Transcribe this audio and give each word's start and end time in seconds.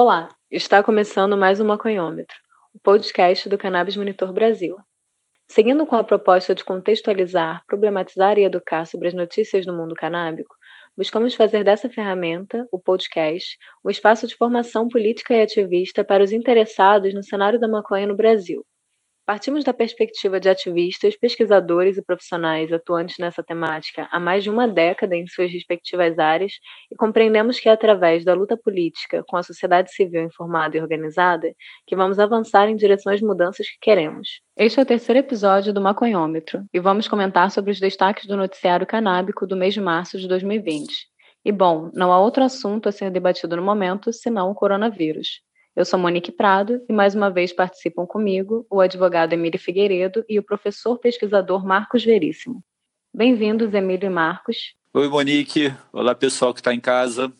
Olá, 0.00 0.28
está 0.48 0.80
começando 0.80 1.36
mais 1.36 1.58
um 1.58 1.64
Maconhômetro, 1.64 2.36
o 2.72 2.78
podcast 2.78 3.48
do 3.48 3.58
Cannabis 3.58 3.96
Monitor 3.96 4.32
Brasil. 4.32 4.76
Seguindo 5.48 5.84
com 5.84 5.96
a 5.96 6.04
proposta 6.04 6.54
de 6.54 6.64
contextualizar, 6.64 7.64
problematizar 7.66 8.38
e 8.38 8.44
educar 8.44 8.84
sobre 8.84 9.08
as 9.08 9.14
notícias 9.14 9.66
do 9.66 9.72
mundo 9.72 9.96
canábico, 9.96 10.54
buscamos 10.96 11.34
fazer 11.34 11.64
dessa 11.64 11.90
ferramenta, 11.90 12.64
o 12.70 12.78
podcast, 12.78 13.58
um 13.84 13.90
espaço 13.90 14.28
de 14.28 14.36
formação 14.36 14.86
política 14.86 15.34
e 15.34 15.42
ativista 15.42 16.04
para 16.04 16.22
os 16.22 16.30
interessados 16.30 17.12
no 17.12 17.24
cenário 17.24 17.58
da 17.58 17.66
maconha 17.66 18.06
no 18.06 18.14
Brasil 18.14 18.64
Partimos 19.28 19.62
da 19.62 19.74
perspectiva 19.74 20.40
de 20.40 20.48
ativistas, 20.48 21.14
pesquisadores 21.14 21.98
e 21.98 22.02
profissionais 22.02 22.72
atuantes 22.72 23.18
nessa 23.18 23.42
temática 23.42 24.08
há 24.10 24.18
mais 24.18 24.42
de 24.42 24.48
uma 24.48 24.66
década 24.66 25.14
em 25.14 25.26
suas 25.26 25.52
respectivas 25.52 26.18
áreas 26.18 26.52
e 26.90 26.96
compreendemos 26.96 27.60
que 27.60 27.68
é 27.68 27.72
através 27.72 28.24
da 28.24 28.32
luta 28.32 28.56
política 28.56 29.22
com 29.28 29.36
a 29.36 29.42
sociedade 29.42 29.92
civil 29.92 30.22
informada 30.22 30.78
e 30.78 30.80
organizada 30.80 31.52
que 31.86 31.94
vamos 31.94 32.18
avançar 32.18 32.70
em 32.70 32.76
direção 32.76 33.12
às 33.12 33.20
mudanças 33.20 33.68
que 33.68 33.76
queremos. 33.82 34.40
Este 34.56 34.80
é 34.80 34.82
o 34.82 34.86
terceiro 34.86 35.18
episódio 35.18 35.74
do 35.74 35.80
Maconhômetro 35.82 36.64
e 36.72 36.80
vamos 36.80 37.06
comentar 37.06 37.50
sobre 37.50 37.70
os 37.70 37.78
destaques 37.78 38.24
do 38.24 38.34
noticiário 38.34 38.86
canábico 38.86 39.46
do 39.46 39.58
mês 39.58 39.74
de 39.74 39.80
março 39.82 40.18
de 40.18 40.26
2020. 40.26 40.90
E 41.44 41.52
bom, 41.52 41.90
não 41.92 42.14
há 42.14 42.18
outro 42.18 42.42
assunto 42.42 42.88
a 42.88 42.92
ser 42.92 43.10
debatido 43.10 43.56
no 43.56 43.62
momento 43.62 44.10
senão 44.10 44.50
o 44.50 44.54
coronavírus. 44.54 45.46
Eu 45.78 45.84
sou 45.84 45.96
Monique 45.96 46.32
Prado 46.32 46.82
e 46.88 46.92
mais 46.92 47.14
uma 47.14 47.30
vez 47.30 47.52
participam 47.52 48.04
comigo 48.04 48.66
o 48.68 48.80
advogado 48.80 49.32
Emílio 49.32 49.60
Figueiredo 49.60 50.24
e 50.28 50.36
o 50.36 50.42
professor 50.42 50.98
pesquisador 50.98 51.64
Marcos 51.64 52.04
Veríssimo. 52.04 52.64
Bem-vindos, 53.14 53.72
Emílio 53.72 54.06
e 54.06 54.10
Marcos. 54.10 54.74
Oi, 54.92 55.08
Monique. 55.08 55.72
Olá, 55.92 56.16
pessoal 56.16 56.52
que 56.52 56.58
está 56.58 56.74
em 56.74 56.80
casa. 56.80 57.32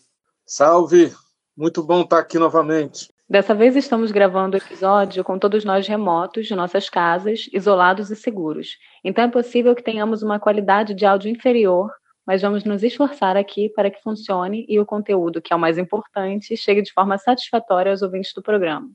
Salve! 0.47 1.13
Muito 1.57 1.83
bom 1.83 2.03
estar 2.03 2.21
aqui 2.21 2.39
novamente. 2.39 3.13
Dessa 3.29 3.57
vez 3.57 3.75
estamos 3.75 4.13
gravando 4.13 4.57
o 4.57 4.61
episódio 4.61 5.25
com 5.25 5.37
todos 5.37 5.65
nós 5.65 5.89
remotos 5.89 6.47
de 6.47 6.55
nossas 6.55 6.89
casas, 6.89 7.51
isolados 7.53 8.09
e 8.09 8.15
seguros. 8.15 8.79
Então 9.03 9.25
é 9.25 9.29
possível 9.29 9.75
que 9.75 9.83
tenhamos 9.83 10.23
uma 10.23 10.39
qualidade 10.39 10.95
de 10.95 11.05
áudio 11.05 11.29
inferior 11.29 11.91
mas 12.29 12.43
vamos 12.43 12.63
nos 12.63 12.83
esforçar 12.83 13.39
aqui 13.39 13.71
para 13.71 13.91
que 13.91 14.03
funcione 14.03 14.67
e 14.69 14.79
o 14.79 14.85
conteúdo, 14.85 15.41
que 15.41 15.51
é 15.51 15.57
o 15.57 15.59
mais 15.59 15.79
importante, 15.79 16.55
chegue 16.59 16.83
de 16.83 16.93
forma 16.93 17.17
satisfatória 17.17 17.91
aos 17.91 18.03
ouvintes 18.03 18.35
do 18.35 18.43
programa. 18.43 18.91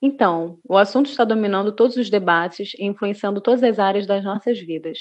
Então, 0.00 0.56
o 0.62 0.76
assunto 0.76 1.10
está 1.10 1.24
dominando 1.24 1.72
todos 1.72 1.96
os 1.96 2.08
debates 2.08 2.72
e 2.78 2.84
influenciando 2.84 3.40
todas 3.40 3.64
as 3.64 3.80
áreas 3.80 4.06
das 4.06 4.22
nossas 4.22 4.60
vidas. 4.60 5.00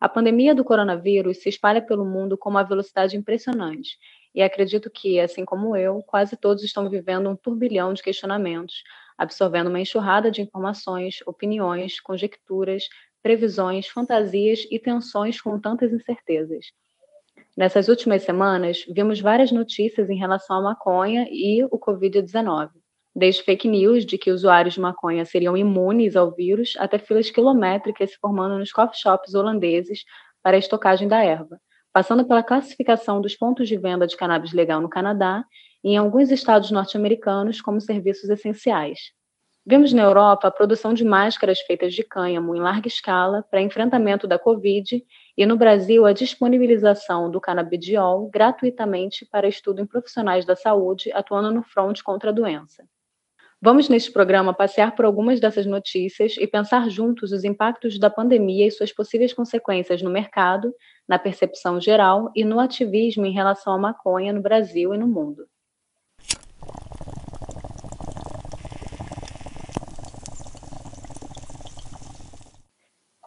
A 0.00 0.08
pandemia 0.08 0.54
do 0.54 0.64
coronavírus 0.64 1.42
se 1.42 1.50
espalha 1.50 1.82
pelo 1.82 2.02
mundo 2.02 2.38
com 2.38 2.48
uma 2.48 2.62
velocidade 2.62 3.14
impressionante, 3.14 3.98
e 4.34 4.40
acredito 4.40 4.88
que, 4.88 5.20
assim 5.20 5.44
como 5.44 5.76
eu, 5.76 6.02
quase 6.02 6.34
todos 6.34 6.64
estão 6.64 6.88
vivendo 6.88 7.28
um 7.28 7.36
turbilhão 7.36 7.92
de 7.92 8.02
questionamentos, 8.02 8.82
absorvendo 9.18 9.68
uma 9.68 9.80
enxurrada 9.80 10.30
de 10.30 10.40
informações, 10.40 11.18
opiniões, 11.26 12.00
conjecturas, 12.00 12.88
previsões, 13.22 13.86
fantasias 13.86 14.66
e 14.70 14.78
tensões 14.78 15.42
com 15.42 15.60
tantas 15.60 15.92
incertezas. 15.92 16.72
Nessas 17.56 17.88
últimas 17.88 18.22
semanas, 18.22 18.84
vimos 18.86 19.18
várias 19.18 19.50
notícias 19.50 20.10
em 20.10 20.18
relação 20.18 20.58
à 20.58 20.62
maconha 20.62 21.26
e 21.30 21.64
o 21.64 21.78
Covid-19, 21.78 22.68
desde 23.14 23.42
fake 23.42 23.66
news 23.66 24.04
de 24.04 24.18
que 24.18 24.30
usuários 24.30 24.74
de 24.74 24.80
maconha 24.80 25.24
seriam 25.24 25.56
imunes 25.56 26.16
ao 26.16 26.30
vírus, 26.30 26.74
até 26.78 26.98
filas 26.98 27.30
quilométricas 27.30 28.10
se 28.10 28.18
formando 28.18 28.58
nos 28.58 28.70
coffee 28.72 29.00
shops 29.00 29.34
holandeses 29.34 30.04
para 30.42 30.56
a 30.56 30.58
estocagem 30.58 31.08
da 31.08 31.24
erva, 31.24 31.58
passando 31.94 32.26
pela 32.26 32.42
classificação 32.42 33.22
dos 33.22 33.34
pontos 33.34 33.66
de 33.66 33.78
venda 33.78 34.06
de 34.06 34.18
cannabis 34.18 34.52
legal 34.52 34.82
no 34.82 34.90
Canadá 34.90 35.42
e 35.82 35.92
em 35.92 35.96
alguns 35.96 36.30
estados 36.30 36.70
norte-americanos 36.70 37.62
como 37.62 37.80
serviços 37.80 38.28
essenciais. 38.28 38.98
Vimos 39.64 39.94
na 39.94 40.02
Europa 40.02 40.46
a 40.46 40.50
produção 40.50 40.92
de 40.92 41.06
máscaras 41.06 41.60
feitas 41.60 41.94
de 41.94 42.04
cânhamo 42.04 42.54
em 42.54 42.60
larga 42.60 42.86
escala 42.86 43.42
para 43.50 43.62
enfrentamento 43.62 44.26
da 44.28 44.38
Covid 44.38 45.02
e 45.36 45.44
no 45.44 45.56
Brasil 45.56 46.06
a 46.06 46.12
disponibilização 46.12 47.30
do 47.30 47.40
canabidiol 47.40 48.28
gratuitamente 48.28 49.26
para 49.26 49.46
estudo 49.46 49.80
em 49.80 49.86
profissionais 49.86 50.44
da 50.44 50.56
saúde 50.56 51.12
atuando 51.12 51.52
no 51.52 51.62
front 51.62 52.02
contra 52.02 52.30
a 52.30 52.32
doença. 52.32 52.84
Vamos 53.60 53.88
neste 53.88 54.12
programa 54.12 54.54
passear 54.54 54.94
por 54.94 55.04
algumas 55.04 55.40
dessas 55.40 55.66
notícias 55.66 56.36
e 56.38 56.46
pensar 56.46 56.90
juntos 56.90 57.32
os 57.32 57.42
impactos 57.42 57.98
da 57.98 58.10
pandemia 58.10 58.66
e 58.66 58.70
suas 58.70 58.92
possíveis 58.92 59.32
consequências 59.32 60.02
no 60.02 60.10
mercado, 60.10 60.74
na 61.08 61.18
percepção 61.18 61.80
geral 61.80 62.30
e 62.34 62.44
no 62.44 62.60
ativismo 62.60 63.24
em 63.24 63.32
relação 63.32 63.72
à 63.72 63.78
maconha 63.78 64.32
no 64.32 64.42
Brasil 64.42 64.94
e 64.94 64.98
no 64.98 65.08
mundo. 65.08 65.46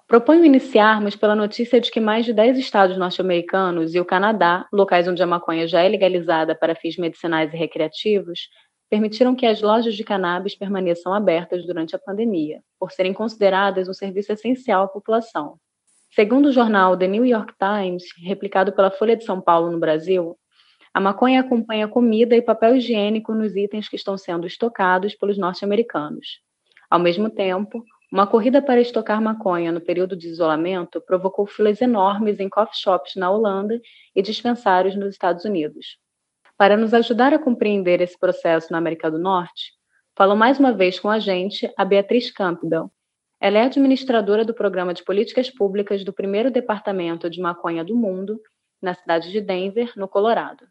Proponho 0.09 0.43
iniciarmos 0.43 1.15
pela 1.15 1.35
notícia 1.35 1.79
de 1.79 1.91
que 1.91 1.99
mais 1.99 2.25
de 2.25 2.33
10 2.33 2.57
estados 2.57 2.97
norte-americanos 2.97 3.93
e 3.93 3.99
o 3.99 4.05
Canadá, 4.05 4.67
locais 4.73 5.07
onde 5.07 5.21
a 5.21 5.27
maconha 5.27 5.67
já 5.67 5.83
é 5.83 5.87
legalizada 5.87 6.55
para 6.55 6.73
fins 6.73 6.97
medicinais 6.97 7.53
e 7.53 7.55
recreativos, 7.55 8.49
permitiram 8.89 9.35
que 9.35 9.45
as 9.45 9.61
lojas 9.61 9.93
de 9.93 10.03
cannabis 10.03 10.55
permaneçam 10.55 11.13
abertas 11.13 11.63
durante 11.63 11.95
a 11.95 11.99
pandemia, 11.99 12.59
por 12.79 12.91
serem 12.91 13.13
consideradas 13.13 13.87
um 13.87 13.93
serviço 13.93 14.33
essencial 14.33 14.85
à 14.85 14.87
população. 14.87 15.57
Segundo 16.15 16.47
o 16.47 16.51
jornal 16.51 16.97
The 16.97 17.07
New 17.07 17.23
York 17.23 17.53
Times, 17.59 18.05
replicado 18.25 18.73
pela 18.73 18.89
Folha 18.89 19.15
de 19.15 19.23
São 19.23 19.39
Paulo 19.39 19.69
no 19.69 19.79
Brasil, 19.79 20.35
a 20.91 20.99
maconha 20.99 21.41
acompanha 21.41 21.87
comida 21.87 22.35
e 22.35 22.41
papel 22.41 22.77
higiênico 22.77 23.35
nos 23.35 23.55
itens 23.55 23.87
que 23.87 23.95
estão 23.95 24.17
sendo 24.17 24.47
estocados 24.47 25.13
pelos 25.13 25.37
norte-americanos. 25.37 26.39
Ao 26.89 26.97
mesmo 26.97 27.29
tempo, 27.29 27.85
uma 28.11 28.25
corrida 28.25 28.59
para 28.59 28.81
estocar 28.81 29.21
maconha 29.21 29.71
no 29.71 29.79
período 29.79 30.15
de 30.15 30.27
isolamento 30.27 30.99
provocou 30.99 31.45
filas 31.45 31.79
enormes 31.79 32.39
em 32.39 32.49
coffee 32.49 32.79
shops 32.79 33.15
na 33.15 33.29
Holanda 33.29 33.79
e 34.15 34.21
dispensários 34.21 34.95
nos 34.95 35.09
Estados 35.09 35.45
Unidos. 35.45 35.97
Para 36.57 36.75
nos 36.75 36.93
ajudar 36.93 37.33
a 37.33 37.39
compreender 37.39 38.01
esse 38.01 38.17
processo 38.17 38.71
na 38.71 38.79
América 38.79 39.11
do 39.11 39.19
Norte, 39.19 39.73
falou 40.17 40.35
mais 40.35 40.59
uma 40.59 40.73
vez 40.73 40.99
com 40.99 41.09
a 41.09 41.19
gente 41.19 41.71
a 41.77 41.85
Beatriz 41.85 42.31
Campbell. 42.31 42.91
Ela 43.39 43.59
é 43.59 43.61
administradora 43.61 44.43
do 44.43 44.55
Programa 44.55 44.93
de 44.93 45.03
Políticas 45.03 45.49
Públicas 45.49 46.03
do 46.03 46.11
primeiro 46.11 46.49
Departamento 46.49 47.29
de 47.29 47.39
Maconha 47.39 47.85
do 47.85 47.95
Mundo, 47.95 48.41
na 48.81 48.95
cidade 48.95 49.31
de 49.31 49.39
Denver, 49.39 49.93
no 49.95 50.07
Colorado. 50.07 50.65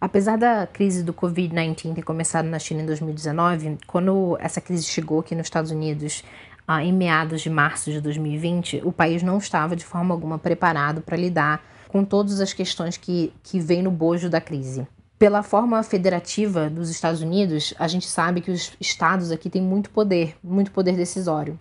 Apesar 0.00 0.38
da 0.38 0.66
crise 0.66 1.02
do 1.02 1.12
Covid-19 1.12 1.94
ter 1.94 2.02
começado 2.02 2.46
na 2.46 2.58
China 2.58 2.80
em 2.80 2.86
2019, 2.86 3.76
quando 3.86 4.34
essa 4.40 4.58
crise 4.58 4.84
chegou 4.84 5.20
aqui 5.20 5.34
nos 5.34 5.46
Estados 5.46 5.70
Unidos 5.70 6.24
ah, 6.66 6.82
em 6.82 6.90
meados 6.90 7.42
de 7.42 7.50
março 7.50 7.92
de 7.92 8.00
2020, 8.00 8.80
o 8.82 8.92
país 8.92 9.22
não 9.22 9.36
estava 9.36 9.76
de 9.76 9.84
forma 9.84 10.14
alguma 10.14 10.38
preparado 10.38 11.02
para 11.02 11.18
lidar 11.18 11.62
com 11.86 12.02
todas 12.02 12.40
as 12.40 12.54
questões 12.54 12.96
que, 12.96 13.30
que 13.42 13.60
vêm 13.60 13.82
no 13.82 13.90
bojo 13.90 14.30
da 14.30 14.40
crise. 14.40 14.88
Pela 15.18 15.42
forma 15.42 15.82
federativa 15.82 16.70
dos 16.70 16.88
Estados 16.88 17.20
Unidos, 17.20 17.74
a 17.78 17.86
gente 17.86 18.06
sabe 18.06 18.40
que 18.40 18.50
os 18.50 18.72
estados 18.80 19.30
aqui 19.30 19.50
têm 19.50 19.60
muito 19.60 19.90
poder, 19.90 20.34
muito 20.42 20.70
poder 20.70 20.96
decisório. 20.96 21.60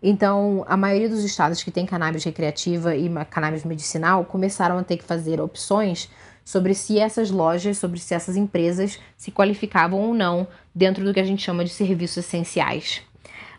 Então, 0.00 0.64
a 0.68 0.76
maioria 0.76 1.08
dos 1.08 1.24
estados 1.24 1.64
que 1.64 1.70
tem 1.72 1.84
cannabis 1.84 2.22
recreativa 2.22 2.94
e 2.94 3.10
cannabis 3.28 3.64
medicinal 3.64 4.24
começaram 4.24 4.78
a 4.78 4.84
ter 4.84 4.98
que 4.98 5.04
fazer 5.04 5.40
opções 5.40 6.08
sobre 6.46 6.74
se 6.74 6.96
essas 6.96 7.28
lojas, 7.28 7.76
sobre 7.76 7.98
se 7.98 8.14
essas 8.14 8.36
empresas 8.36 9.00
se 9.16 9.32
qualificavam 9.32 10.00
ou 10.00 10.14
não 10.14 10.46
dentro 10.72 11.04
do 11.04 11.12
que 11.12 11.18
a 11.18 11.24
gente 11.24 11.42
chama 11.42 11.64
de 11.64 11.70
serviços 11.70 12.18
essenciais. 12.18 13.02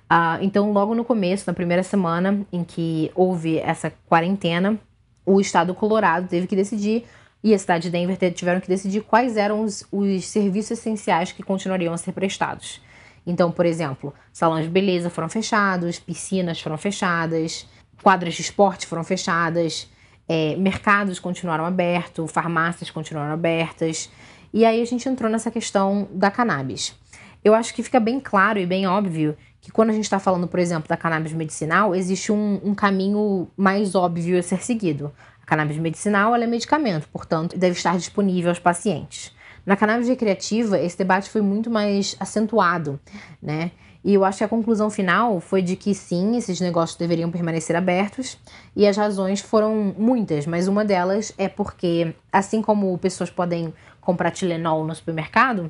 Uh, 0.09 0.39
então, 0.41 0.71
logo 0.71 0.95
no 0.95 1.03
começo, 1.03 1.43
na 1.45 1.53
primeira 1.53 1.83
semana 1.83 2.47
em 2.49 2.63
que 2.63 3.11
houve 3.13 3.57
essa 3.59 3.91
quarentena, 4.07 4.79
o 5.25 5.41
estado 5.41 5.67
do 5.67 5.75
Colorado 5.75 6.29
teve 6.29 6.47
que 6.47 6.55
decidir 6.55 7.03
e 7.43 7.53
a 7.53 7.59
cidade 7.59 7.83
de 7.83 7.89
Denver 7.89 8.17
tiveram 8.33 8.61
que 8.61 8.69
decidir 8.69 9.01
quais 9.01 9.35
eram 9.35 9.63
os, 9.63 9.85
os 9.91 10.25
serviços 10.25 10.79
essenciais 10.79 11.33
que 11.33 11.43
continuariam 11.43 11.93
a 11.93 11.97
ser 11.97 12.13
prestados. 12.13 12.81
Então, 13.25 13.51
por 13.51 13.65
exemplo, 13.65 14.13
salões 14.31 14.63
de 14.63 14.71
beleza 14.71 15.09
foram 15.09 15.27
fechados, 15.27 15.99
piscinas 15.99 16.61
foram 16.61 16.77
fechadas, 16.77 17.67
quadras 18.01 18.35
de 18.35 18.43
esporte 18.43 18.87
foram 18.87 19.03
fechadas, 19.03 19.89
é, 20.27 20.55
mercados 20.55 21.19
continuaram 21.19 21.65
abertos, 21.65 22.31
farmácias 22.31 22.89
continuaram 22.89 23.33
abertas. 23.33 24.09
E 24.53 24.65
aí 24.65 24.81
a 24.81 24.85
gente 24.85 25.07
entrou 25.07 25.29
nessa 25.29 25.51
questão 25.51 26.07
da 26.11 26.29
cannabis. 26.31 26.95
Eu 27.43 27.53
acho 27.53 27.73
que 27.73 27.83
fica 27.83 27.99
bem 27.99 28.19
claro 28.19 28.59
e 28.59 28.65
bem 28.65 28.87
óbvio 28.87 29.37
que 29.61 29.71
quando 29.71 29.89
a 29.89 29.93
gente 29.93 30.03
está 30.03 30.19
falando, 30.19 30.47
por 30.47 30.59
exemplo, 30.59 30.87
da 30.87 30.97
cannabis 30.97 31.33
medicinal, 31.33 31.93
existe 31.95 32.31
um, 32.31 32.59
um, 32.63 32.75
caminho 32.75 33.47
mais 33.55 33.95
óbvio 33.95 34.37
a 34.37 34.43
ser 34.43 34.63
seguido. 34.63 35.13
A 35.41 35.45
cannabis 35.45 35.77
medicinal 35.77 36.35
é 36.35 36.47
medicamento, 36.47 37.07
portanto, 37.09 37.57
deve 37.57 37.77
estar 37.77 37.97
disponível 37.97 38.49
aos 38.49 38.59
pacientes. 38.59 39.33
Na 39.65 39.75
cannabis 39.75 40.07
recreativa, 40.07 40.79
esse 40.79 40.97
debate 40.97 41.29
foi 41.29 41.41
muito 41.41 41.69
mais 41.69 42.15
acentuado, 42.19 42.99
né? 43.41 43.71
E 44.07 44.13
eu 44.13 44.23
acho 44.23 44.37
que 44.37 44.43
a 44.45 44.47
conclusão 44.47 44.89
final 44.89 45.37
foi 45.41 45.61
de 45.61 45.75
que 45.75 45.93
sim, 45.93 46.37
esses 46.37 46.61
negócios 46.61 46.97
deveriam 46.97 47.29
permanecer 47.29 47.75
abertos, 47.75 48.37
e 48.73 48.87
as 48.87 48.95
razões 48.95 49.41
foram 49.41 49.93
muitas, 49.97 50.47
mas 50.47 50.69
uma 50.69 50.85
delas 50.85 51.33
é 51.37 51.49
porque, 51.49 52.15
assim 52.31 52.61
como 52.61 52.97
pessoas 52.99 53.29
podem 53.29 53.73
comprar 53.99 54.31
Tilenol 54.31 54.85
no 54.85 54.95
supermercado, 54.95 55.69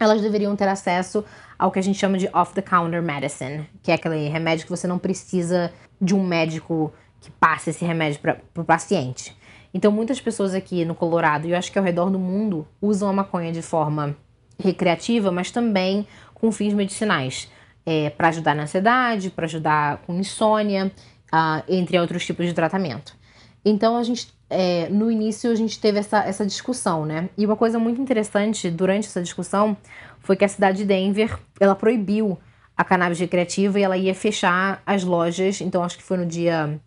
elas 0.00 0.22
deveriam 0.22 0.56
ter 0.56 0.66
acesso 0.66 1.22
ao 1.58 1.70
que 1.70 1.78
a 1.78 1.82
gente 1.82 1.98
chama 1.98 2.16
de 2.16 2.26
off-the-counter 2.32 3.02
medicine, 3.02 3.68
que 3.82 3.90
é 3.90 3.96
aquele 3.96 4.28
remédio 4.28 4.64
que 4.64 4.70
você 4.70 4.86
não 4.86 4.98
precisa 4.98 5.70
de 6.00 6.14
um 6.14 6.26
médico 6.26 6.90
que 7.20 7.30
passe 7.32 7.68
esse 7.68 7.84
remédio 7.84 8.18
para 8.20 8.40
o 8.56 8.64
paciente. 8.64 9.36
Então, 9.74 9.92
muitas 9.92 10.18
pessoas 10.18 10.54
aqui 10.54 10.86
no 10.86 10.94
Colorado, 10.94 11.46
e 11.46 11.50
eu 11.50 11.58
acho 11.58 11.70
que 11.70 11.78
ao 11.78 11.84
redor 11.84 12.08
do 12.08 12.18
mundo, 12.18 12.66
usam 12.80 13.10
a 13.10 13.12
maconha 13.12 13.52
de 13.52 13.60
forma 13.60 14.16
recreativa, 14.58 15.30
mas 15.30 15.50
também 15.50 16.06
com 16.32 16.50
fins 16.50 16.72
medicinais, 16.72 17.50
é, 17.88 18.10
para 18.10 18.28
ajudar 18.28 18.54
na 18.54 18.64
ansiedade, 18.64 19.30
para 19.30 19.46
ajudar 19.46 20.02
com 20.06 20.14
insônia, 20.14 20.92
uh, 21.32 21.64
entre 21.66 21.98
outros 21.98 22.26
tipos 22.26 22.44
de 22.44 22.52
tratamento. 22.52 23.16
Então, 23.64 23.96
a 23.96 24.02
gente, 24.02 24.28
é, 24.50 24.90
no 24.90 25.10
início, 25.10 25.50
a 25.50 25.54
gente 25.54 25.80
teve 25.80 25.98
essa, 25.98 26.18
essa 26.18 26.44
discussão, 26.44 27.06
né? 27.06 27.30
E 27.36 27.46
uma 27.46 27.56
coisa 27.56 27.78
muito 27.78 27.98
interessante 27.98 28.70
durante 28.70 29.06
essa 29.06 29.22
discussão 29.22 29.74
foi 30.20 30.36
que 30.36 30.44
a 30.44 30.48
cidade 30.48 30.78
de 30.78 30.84
Denver, 30.84 31.38
ela 31.58 31.74
proibiu 31.74 32.38
a 32.76 32.84
cannabis 32.84 33.18
recreativa 33.20 33.80
e 33.80 33.82
ela 33.82 33.96
ia 33.96 34.14
fechar 34.14 34.82
as 34.84 35.02
lojas. 35.02 35.62
Então, 35.62 35.82
acho 35.82 35.96
que 35.96 36.02
foi 36.02 36.18
no 36.18 36.26
dia 36.26 36.78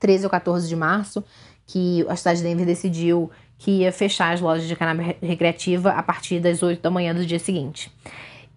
13 0.00 0.24
ou 0.24 0.30
14 0.30 0.68
de 0.68 0.74
março 0.74 1.24
que 1.68 2.04
a 2.08 2.16
cidade 2.16 2.38
de 2.38 2.48
Denver 2.48 2.66
decidiu 2.66 3.30
que 3.58 3.82
ia 3.82 3.92
fechar 3.92 4.34
as 4.34 4.40
lojas 4.40 4.66
de 4.66 4.74
cannabis 4.74 5.14
recreativa 5.22 5.90
a 5.90 6.02
partir 6.02 6.40
das 6.40 6.64
8 6.64 6.82
da 6.82 6.90
manhã 6.90 7.14
do 7.14 7.24
dia 7.24 7.38
seguinte. 7.38 7.92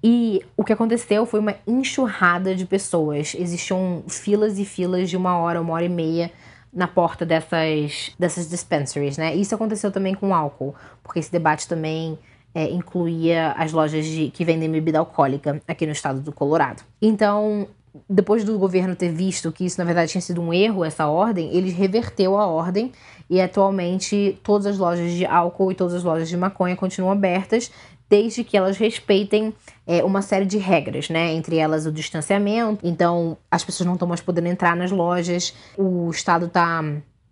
E 0.03 0.41
o 0.57 0.63
que 0.63 0.73
aconteceu 0.73 1.25
foi 1.25 1.39
uma 1.39 1.55
enxurrada 1.67 2.55
de 2.55 2.65
pessoas. 2.65 3.35
Existiam 3.37 4.03
filas 4.07 4.57
e 4.57 4.65
filas 4.65 5.09
de 5.09 5.15
uma 5.15 5.37
hora, 5.37 5.61
uma 5.61 5.73
hora 5.73 5.85
e 5.85 5.89
meia 5.89 6.31
na 6.73 6.87
porta 6.87 7.25
dessas, 7.25 8.11
dessas 8.17 8.49
dispensaries, 8.49 9.17
né? 9.17 9.35
Isso 9.35 9.53
aconteceu 9.53 9.91
também 9.91 10.15
com 10.15 10.33
álcool, 10.33 10.73
porque 11.03 11.19
esse 11.19 11.31
debate 11.31 11.67
também 11.67 12.17
é, 12.55 12.69
incluía 12.69 13.51
as 13.51 13.71
lojas 13.71 14.05
de, 14.05 14.29
que 14.31 14.45
vendem 14.45 14.71
bebida 14.71 14.99
alcoólica 14.99 15.61
aqui 15.67 15.85
no 15.85 15.91
estado 15.91 16.21
do 16.21 16.31
Colorado. 16.31 16.83
Então, 17.01 17.67
depois 18.09 18.43
do 18.43 18.57
governo 18.57 18.95
ter 18.95 19.11
visto 19.11 19.51
que 19.51 19.65
isso 19.65 19.77
na 19.77 19.83
verdade 19.83 20.11
tinha 20.11 20.21
sido 20.21 20.41
um 20.41 20.53
erro, 20.53 20.83
essa 20.83 21.07
ordem, 21.07 21.53
ele 21.53 21.71
reverteu 21.71 22.37
a 22.37 22.47
ordem 22.47 22.91
e 23.29 23.39
atualmente 23.41 24.39
todas 24.43 24.65
as 24.65 24.77
lojas 24.77 25.11
de 25.11 25.25
álcool 25.25 25.71
e 25.71 25.75
todas 25.75 25.93
as 25.93 26.03
lojas 26.03 26.29
de 26.29 26.37
maconha 26.37 26.75
continuam 26.75 27.11
abertas, 27.11 27.71
desde 28.11 28.43
que 28.43 28.57
elas 28.57 28.77
respeitem 28.77 29.53
é, 29.87 30.03
uma 30.03 30.21
série 30.21 30.45
de 30.45 30.57
regras, 30.57 31.09
né? 31.09 31.31
Entre 31.31 31.55
elas 31.55 31.85
o 31.85 31.91
distanciamento, 31.93 32.85
então 32.85 33.37
as 33.49 33.63
pessoas 33.63 33.87
não 33.87 33.93
estão 33.93 34.05
mais 34.05 34.19
podendo 34.19 34.47
entrar 34.47 34.75
nas 34.75 34.91
lojas, 34.91 35.53
o 35.77 36.11
Estado 36.11 36.47
está 36.47 36.83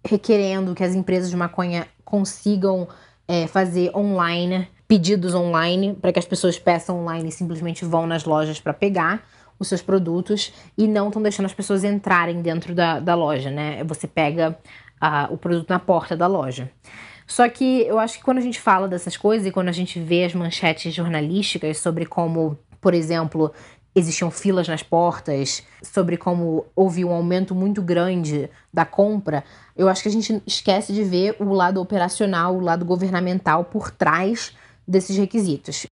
requerendo 0.07 0.73
que 0.73 0.81
as 0.81 0.95
empresas 0.95 1.29
de 1.29 1.35
maconha 1.35 1.85
consigam 2.05 2.87
é, 3.27 3.45
fazer 3.45 3.91
online, 3.93 4.69
pedidos 4.87 5.35
online, 5.35 5.95
para 5.95 6.13
que 6.13 6.19
as 6.19 6.25
pessoas 6.25 6.57
peçam 6.57 7.01
online 7.01 7.27
e 7.27 7.31
simplesmente 7.33 7.83
vão 7.83 8.07
nas 8.07 8.23
lojas 8.23 8.61
para 8.61 8.73
pegar 8.73 9.27
os 9.59 9.67
seus 9.67 9.81
produtos 9.81 10.53
e 10.77 10.87
não 10.87 11.07
estão 11.07 11.21
deixando 11.21 11.47
as 11.47 11.53
pessoas 11.53 11.83
entrarem 11.83 12.41
dentro 12.41 12.73
da, 12.73 13.01
da 13.01 13.15
loja, 13.15 13.51
né? 13.51 13.83
Você 13.83 14.07
pega 14.07 14.57
uh, 15.03 15.33
o 15.33 15.37
produto 15.37 15.69
na 15.69 15.77
porta 15.77 16.15
da 16.15 16.25
loja. 16.25 16.71
Só 17.29 17.47
que 17.47 17.83
eu 17.83 17.99
acho 17.99 18.17
que 18.17 18.23
quando 18.23 18.39
a 18.39 18.41
gente 18.41 18.59
fala 18.59 18.87
dessas 18.87 19.15
coisas 19.15 19.45
e 19.45 19.51
quando 19.51 19.69
a 19.69 19.71
gente 19.71 19.99
vê 19.99 20.25
as 20.25 20.33
manchetes 20.33 20.91
jornalísticas 20.91 21.77
sobre 21.77 22.03
como, 22.03 22.57
por 22.81 22.95
exemplo, 22.95 23.53
existiam 23.93 24.31
filas 24.31 24.67
nas 24.67 24.81
portas, 24.81 25.63
sobre 25.83 26.17
como 26.17 26.65
houve 26.75 27.05
um 27.05 27.11
aumento 27.13 27.53
muito 27.53 27.83
grande 27.83 28.49
da 28.73 28.83
compra, 28.83 29.43
eu 29.77 29.87
acho 29.87 30.01
que 30.01 30.09
a 30.09 30.11
gente 30.11 30.41
esquece 30.45 30.91
de 30.91 31.03
ver 31.03 31.35
o 31.39 31.53
lado 31.53 31.79
operacional, 31.79 32.55
o 32.55 32.61
lado 32.61 32.83
governamental 32.83 33.63
por 33.63 33.91
trás 33.91 34.51
desses 34.87 35.15
requisitos 35.15 35.85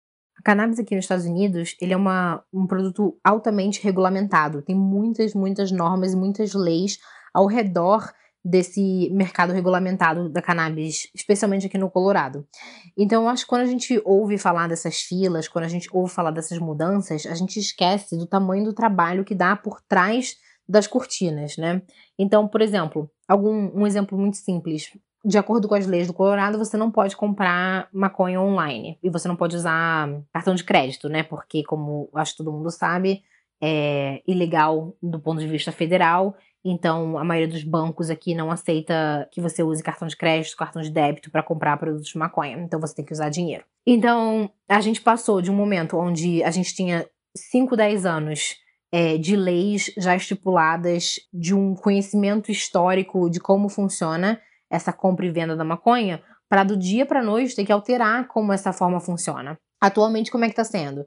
cannabis 0.46 0.78
aqui 0.78 0.96
nos 0.96 1.06
Estados 1.06 1.26
Unidos, 1.26 1.76
ele 1.82 1.92
é 1.92 1.98
uma, 1.98 2.44
um 2.54 2.68
produto 2.68 3.18
altamente 3.24 3.84
regulamentado. 3.84 4.62
Tem 4.62 4.76
muitas, 4.76 5.34
muitas 5.34 5.72
normas 5.72 6.14
muitas 6.14 6.54
leis 6.54 7.00
ao 7.34 7.48
redor 7.48 8.14
desse 8.46 9.10
mercado 9.12 9.52
regulamentado 9.52 10.30
da 10.30 10.42
cannabis, 10.42 11.10
especialmente 11.16 11.66
aqui 11.66 11.78
no 11.78 11.90
Colorado. 11.90 12.48
Então, 12.96 13.24
eu 13.24 13.30
acho 13.30 13.44
que 13.44 13.50
quando 13.50 13.64
a 13.64 13.68
gente 13.68 14.00
ouve 14.06 14.38
falar 14.38 14.68
dessas 14.68 15.02
filas, 15.02 15.48
quando 15.48 15.66
a 15.66 15.70
gente 15.70 15.90
ouve 15.92 16.14
falar 16.14 16.32
dessas 16.32 16.60
mudanças, 16.60 17.26
a 17.26 17.34
gente 17.34 17.60
esquece 17.60 18.16
do 18.16 18.28
tamanho 18.28 18.64
do 18.64 18.74
trabalho 18.74 19.26
que 19.26 19.34
dá 19.34 19.56
por 19.56 19.82
trás 19.82 20.38
das 20.68 20.86
cortinas, 20.86 21.58
né? 21.58 21.82
Então, 22.18 22.48
por 22.48 22.62
exemplo, 22.62 23.10
algum 23.28 23.72
um 23.74 23.88
exemplo 23.88 24.18
muito 24.18 24.38
simples 24.38 24.92
de 25.26 25.40
acordo 25.40 25.68
com 25.68 25.74
as 25.74 25.88
leis 25.88 26.06
do 26.06 26.14
Colorado, 26.14 26.60
você 26.60 26.78
não 26.78 26.92
pode 26.92 27.18
comprar 27.18 27.90
maconha 27.92 28.40
online. 28.40 29.00
E 29.02 29.10
você 29.10 29.28
não 29.28 29.36
pode 29.36 29.56
usar 29.56 30.08
cartão 30.32 30.54
de 30.54 30.64
crédito, 30.64 31.10
né? 31.10 31.24
Porque, 31.24 31.64
como 31.64 32.08
acho 32.14 32.34
que 32.34 32.38
todo 32.38 32.52
mundo 32.52 32.70
sabe, 32.70 33.24
é 33.60 34.22
ilegal 34.28 34.96
do 35.02 35.20
ponto 35.20 35.40
de 35.40 35.48
vista 35.48 35.72
federal. 35.72 36.36
Então, 36.68 37.16
a 37.16 37.24
maioria 37.24 37.54
dos 37.54 37.64
bancos 37.64 38.10
aqui 38.10 38.34
não 38.34 38.50
aceita 38.50 39.30
que 39.32 39.40
você 39.40 39.62
use 39.62 39.84
cartão 39.84 40.08
de 40.08 40.18
crédito, 40.18 40.58
cartão 40.58 40.82
de 40.82 40.90
débito 40.90 41.30
para 41.30 41.44
comprar 41.44 41.78
produtos 41.78 42.10
de 42.10 42.18
maconha. 42.18 42.58
Então, 42.58 42.80
você 42.80 42.96
tem 42.96 43.06
que 43.06 43.14
usar 43.14 43.30
dinheiro. 43.30 43.64
Então, 43.86 44.50
a 44.68 44.82
gente 44.82 45.00
passou 45.00 45.44
de 45.44 45.52
um 45.52 45.56
momento 45.56 45.96
onde 45.96 46.44
a 46.44 46.50
gente 46.50 46.74
tinha 46.74 47.08
5, 47.38 47.78
10 47.78 48.08
anos 48.08 48.56
é, 48.92 49.16
de 49.16 49.36
leis 49.36 49.94
já 49.96 50.16
estipuladas, 50.16 51.20
de 51.32 51.54
um 51.54 51.76
conhecimento 51.76 52.52
histórico 52.52 53.30
de 53.30 53.40
como 53.40 53.70
funciona 53.70 54.42
essa 54.68 54.92
compra 54.92 55.28
e 55.28 55.32
venda 55.32 55.56
da 55.56 55.64
maconha, 55.64 56.24
para 56.50 56.64
do 56.64 56.76
dia 56.76 57.06
para 57.06 57.22
noite 57.22 57.56
ter 57.56 57.64
que 57.64 57.72
alterar 57.72 58.28
como 58.28 58.52
essa 58.52 58.74
forma 58.74 59.00
funciona. 59.00 59.56
Atualmente, 59.80 60.32
como 60.32 60.46
é 60.46 60.48
que 60.48 60.54
está 60.54 60.64
sendo? 60.64 61.06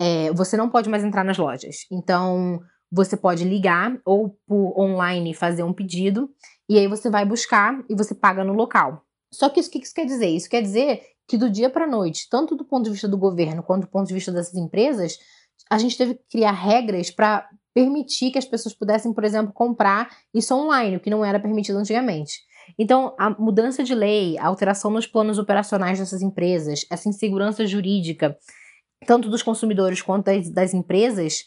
É, 0.00 0.32
você 0.32 0.56
não 0.56 0.70
pode 0.70 0.88
mais 0.88 1.02
entrar 1.02 1.24
nas 1.24 1.36
lojas. 1.36 1.78
Então, 1.90 2.60
você 2.90 3.16
pode 3.16 3.44
ligar 3.44 3.98
ou 4.04 4.36
por 4.46 4.78
online 4.78 5.34
fazer 5.34 5.62
um 5.62 5.72
pedido, 5.72 6.28
e 6.68 6.78
aí 6.78 6.88
você 6.88 7.08
vai 7.08 7.24
buscar 7.24 7.82
e 7.88 7.94
você 7.94 8.14
paga 8.14 8.44
no 8.44 8.52
local. 8.52 9.02
Só 9.32 9.48
que 9.48 9.60
isso, 9.60 9.68
o 9.68 9.72
que 9.72 9.78
isso 9.78 9.94
quer 9.94 10.06
dizer? 10.06 10.28
Isso 10.28 10.48
quer 10.48 10.62
dizer 10.62 11.02
que 11.28 11.38
do 11.38 11.48
dia 11.48 11.70
para 11.70 11.86
noite, 11.86 12.28
tanto 12.28 12.56
do 12.56 12.64
ponto 12.64 12.84
de 12.84 12.90
vista 12.90 13.06
do 13.06 13.16
governo 13.16 13.62
quanto 13.62 13.82
do 13.82 13.90
ponto 13.90 14.08
de 14.08 14.14
vista 14.14 14.32
dessas 14.32 14.54
empresas, 14.54 15.16
a 15.70 15.78
gente 15.78 15.96
teve 15.96 16.14
que 16.14 16.22
criar 16.30 16.52
regras 16.52 17.10
para 17.10 17.48
permitir 17.72 18.32
que 18.32 18.38
as 18.38 18.44
pessoas 18.44 18.74
pudessem, 18.74 19.12
por 19.12 19.22
exemplo, 19.22 19.52
comprar 19.52 20.10
isso 20.34 20.52
online, 20.52 20.96
o 20.96 21.00
que 21.00 21.10
não 21.10 21.24
era 21.24 21.38
permitido 21.38 21.78
antigamente. 21.78 22.40
Então, 22.76 23.14
a 23.18 23.30
mudança 23.30 23.82
de 23.84 23.94
lei, 23.94 24.36
a 24.38 24.46
alteração 24.46 24.90
nos 24.90 25.06
planos 25.06 25.38
operacionais 25.38 25.98
dessas 25.98 26.22
empresas, 26.22 26.84
essa 26.90 27.08
insegurança 27.08 27.64
jurídica, 27.66 28.36
tanto 29.06 29.28
dos 29.28 29.42
consumidores 29.42 30.02
quanto 30.02 30.26
das, 30.26 30.50
das 30.50 30.74
empresas, 30.74 31.44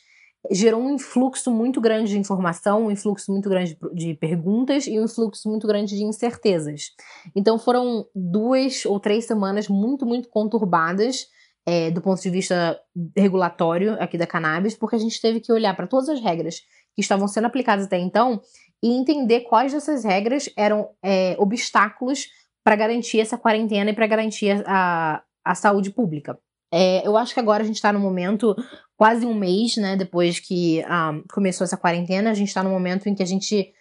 gerou 0.52 0.82
um 0.82 0.96
influxo 0.96 1.52
muito 1.52 1.80
grande 1.80 2.12
de 2.12 2.20
informação, 2.20 2.86
um 2.86 2.92
influxo 2.92 3.32
muito 3.32 3.50
grande 3.50 3.78
de 3.94 4.14
perguntas 4.16 4.88
e 4.88 5.00
um 5.00 5.06
influxo 5.06 5.50
muito 5.50 5.66
grande 5.68 5.96
de 5.96 6.04
incertezas. 6.04 6.92
Então, 7.36 7.58
foram 7.58 8.06
duas 8.14 8.86
ou 8.86 9.00
três 9.00 9.26
semanas 9.26 9.68
muito, 9.68 10.06
muito 10.06 10.30
conturbadas. 10.30 11.28
É, 11.66 11.90
do 11.90 12.02
ponto 12.02 12.22
de 12.22 12.30
vista 12.30 12.78
regulatório 13.16 13.94
aqui 13.94 14.18
da 14.18 14.28
cannabis, 14.28 14.76
porque 14.76 14.98
a 14.98 15.00
gente 15.00 15.22
teve 15.22 15.40
que 15.40 15.50
olhar 15.50 15.74
para 15.74 15.88
todas 15.88 16.10
as 16.10 16.20
regras 16.20 16.60
que 16.94 17.00
estavam 17.00 17.26
sendo 17.26 17.48
aplicadas 17.48 17.86
até 17.86 17.98
então 17.98 18.42
e 18.84 18.90
entender 18.92 19.42
quais 19.42 19.72
dessas 19.72 20.04
regras 20.04 20.50
eram 20.58 20.90
é, 21.02 21.38
obstáculos 21.40 22.28
para 22.66 22.76
garantir 22.76 23.22
essa 23.22 23.38
quarentena 23.38 23.92
e 23.92 23.94
para 23.94 24.08
garantir 24.08 24.62
a, 24.68 25.24
a 25.44 25.56
saúde 25.56 25.90
pública. 25.90 26.38
É, 26.72 27.08
eu 27.08 27.16
acho 27.16 27.34
que 27.34 27.40
agora 27.40 27.62
a 27.62 27.66
gente 27.66 27.76
está 27.76 27.94
no 27.94 28.00
momento, 28.00 28.56
quase 29.04 29.26
um 29.26 29.34
mês, 29.34 29.76
né, 29.76 29.98
depois 29.98 30.40
que 30.40 30.80
um, 30.80 30.86
ah, 30.88 31.14
começou 31.34 31.66
essa 31.66 31.76
quarentena, 31.76 32.32
a 32.32 32.34
gente 32.34 32.48
está 32.48 32.64
no 32.64 32.70
momento 32.70 33.10
em 33.10 33.14
que 33.14 33.22
a 33.22 33.26
gente, 33.26 33.74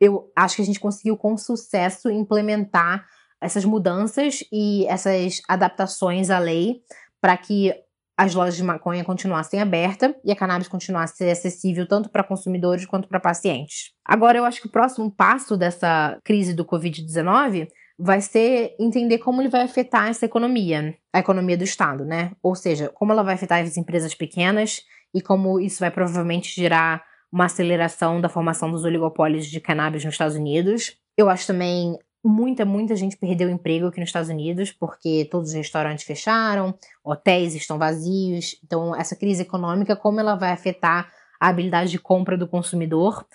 eu 0.00 0.32
acho 0.34 0.56
que 0.56 0.62
a 0.62 0.64
gente 0.64 0.80
conseguiu 0.80 1.16
com 1.16 1.36
sucesso 1.36 2.10
implementar 2.10 3.06
essas 3.40 3.64
mudanças 3.64 4.42
e 4.52 4.84
essas 4.86 5.40
adaptações 5.48 6.28
à 6.28 6.40
lei 6.40 6.80
para 7.20 7.36
que 7.36 7.72
as 8.18 8.34
lojas 8.34 8.56
de 8.56 8.64
maconha 8.64 9.04
continuassem 9.04 9.60
abertas 9.60 10.12
e 10.24 10.32
a 10.32 10.36
cannabis 10.36 10.66
continuasse 10.66 11.22
acessível 11.22 11.86
tanto 11.86 12.08
para 12.08 12.24
consumidores 12.24 12.84
quanto 12.84 13.06
para 13.06 13.20
pacientes. 13.20 13.92
Agora, 14.04 14.38
eu 14.38 14.44
acho 14.44 14.60
que 14.60 14.66
o 14.66 14.72
próximo 14.72 15.08
passo 15.08 15.56
dessa 15.56 16.18
crise 16.24 16.52
do 16.52 16.64
Covid-19 16.64 17.68
vai 17.98 18.20
ser 18.20 18.74
entender 18.78 19.18
como 19.18 19.40
ele 19.40 19.48
vai 19.48 19.62
afetar 19.62 20.08
essa 20.08 20.24
economia, 20.24 20.96
a 21.12 21.20
economia 21.20 21.56
do 21.56 21.64
Estado, 21.64 22.04
né? 22.04 22.32
Ou 22.42 22.54
seja, 22.54 22.88
como 22.88 23.12
ela 23.12 23.22
vai 23.22 23.34
afetar 23.34 23.62
as 23.62 23.76
empresas 23.76 24.14
pequenas 24.14 24.82
e 25.14 25.20
como 25.20 25.60
isso 25.60 25.80
vai 25.80 25.90
provavelmente 25.90 26.54
gerar 26.54 27.04
uma 27.32 27.46
aceleração 27.46 28.20
da 28.20 28.28
formação 28.28 28.70
dos 28.70 28.84
oligopólios 28.84 29.46
de 29.46 29.60
cannabis 29.60 30.04
nos 30.04 30.14
Estados 30.14 30.36
Unidos. 30.36 30.96
Eu 31.16 31.28
acho 31.28 31.46
também 31.46 31.96
Muita, 32.26 32.64
muita 32.64 32.96
gente 32.96 33.18
perdeu 33.18 33.50
emprego 33.50 33.88
aqui 33.88 34.00
nos 34.00 34.08
Estados 34.08 34.30
Unidos 34.30 34.72
porque 34.72 35.28
todos 35.30 35.50
os 35.50 35.54
restaurantes 35.54 36.06
fecharam, 36.06 36.74
hotéis 37.04 37.54
estão 37.54 37.76
vazios. 37.76 38.56
Então, 38.64 38.96
essa 38.96 39.14
crise 39.14 39.42
econômica, 39.42 39.94
como 39.94 40.18
ela 40.18 40.34
vai 40.34 40.50
afetar 40.50 41.12
a 41.38 41.48
habilidade 41.48 41.90
de 41.90 41.98
compra 41.98 42.34
do 42.34 42.48
consumidor, 42.48 43.26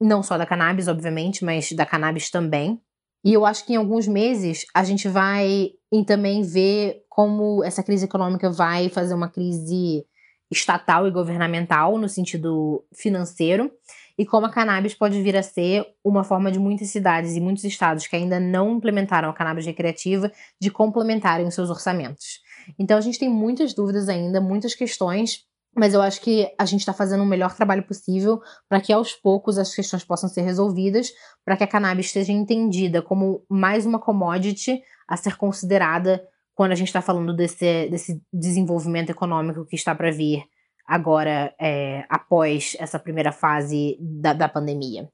não 0.00 0.22
só 0.22 0.38
da 0.38 0.46
cannabis, 0.46 0.86
obviamente, 0.86 1.44
mas 1.44 1.72
da 1.72 1.84
cannabis 1.84 2.30
também. 2.30 2.80
E 3.26 3.32
eu 3.32 3.44
acho 3.44 3.66
que 3.66 3.72
em 3.72 3.76
alguns 3.76 4.06
meses 4.06 4.66
a 4.72 4.84
gente 4.84 5.08
vai 5.08 5.72
também 6.06 6.42
ver 6.42 7.02
como 7.08 7.64
essa 7.64 7.82
crise 7.82 8.04
econômica 8.04 8.48
vai 8.48 8.88
fazer 8.88 9.14
uma 9.14 9.28
crise 9.28 10.06
estatal 10.48 11.08
e 11.08 11.10
governamental 11.10 11.98
no 11.98 12.08
sentido 12.08 12.84
financeiro 12.94 13.68
e 14.16 14.24
como 14.24 14.46
a 14.46 14.50
cannabis 14.50 14.94
pode 14.94 15.20
vir 15.20 15.36
a 15.36 15.42
ser 15.42 15.84
uma 16.04 16.22
forma 16.22 16.52
de 16.52 16.60
muitas 16.60 16.90
cidades 16.90 17.34
e 17.34 17.40
muitos 17.40 17.64
estados 17.64 18.06
que 18.06 18.14
ainda 18.14 18.38
não 18.38 18.76
implementaram 18.76 19.28
a 19.28 19.34
cannabis 19.34 19.66
recreativa 19.66 20.30
de 20.60 20.70
complementarem 20.70 21.48
os 21.48 21.54
seus 21.54 21.68
orçamentos. 21.68 22.40
Então 22.78 22.96
a 22.96 23.00
gente 23.00 23.18
tem 23.18 23.28
muitas 23.28 23.74
dúvidas 23.74 24.08
ainda, 24.08 24.40
muitas 24.40 24.72
questões 24.72 25.44
mas 25.76 25.92
eu 25.92 26.00
acho 26.00 26.20
que 26.20 26.50
a 26.58 26.64
gente 26.64 26.80
está 26.80 26.92
fazendo 26.92 27.22
o 27.22 27.26
melhor 27.26 27.54
trabalho 27.54 27.86
possível 27.86 28.40
para 28.68 28.80
que 28.80 28.92
aos 28.92 29.12
poucos 29.12 29.58
as 29.58 29.74
questões 29.74 30.02
possam 30.04 30.28
ser 30.28 30.40
resolvidas, 30.40 31.10
para 31.44 31.56
que 31.56 31.64
a 31.64 31.66
cannabis 31.66 32.10
seja 32.10 32.32
entendida 32.32 33.02
como 33.02 33.44
mais 33.48 33.84
uma 33.84 34.00
commodity 34.00 34.80
a 35.06 35.16
ser 35.16 35.36
considerada 35.36 36.26
quando 36.54 36.72
a 36.72 36.74
gente 36.74 36.88
está 36.88 37.02
falando 37.02 37.36
desse, 37.36 37.88
desse 37.90 38.22
desenvolvimento 38.32 39.10
econômico 39.10 39.66
que 39.66 39.76
está 39.76 39.94
para 39.94 40.10
vir 40.10 40.42
agora 40.86 41.54
é, 41.60 42.04
após 42.08 42.74
essa 42.78 42.98
primeira 42.98 43.30
fase 43.30 43.98
da, 44.00 44.32
da 44.32 44.48
pandemia. 44.48 45.08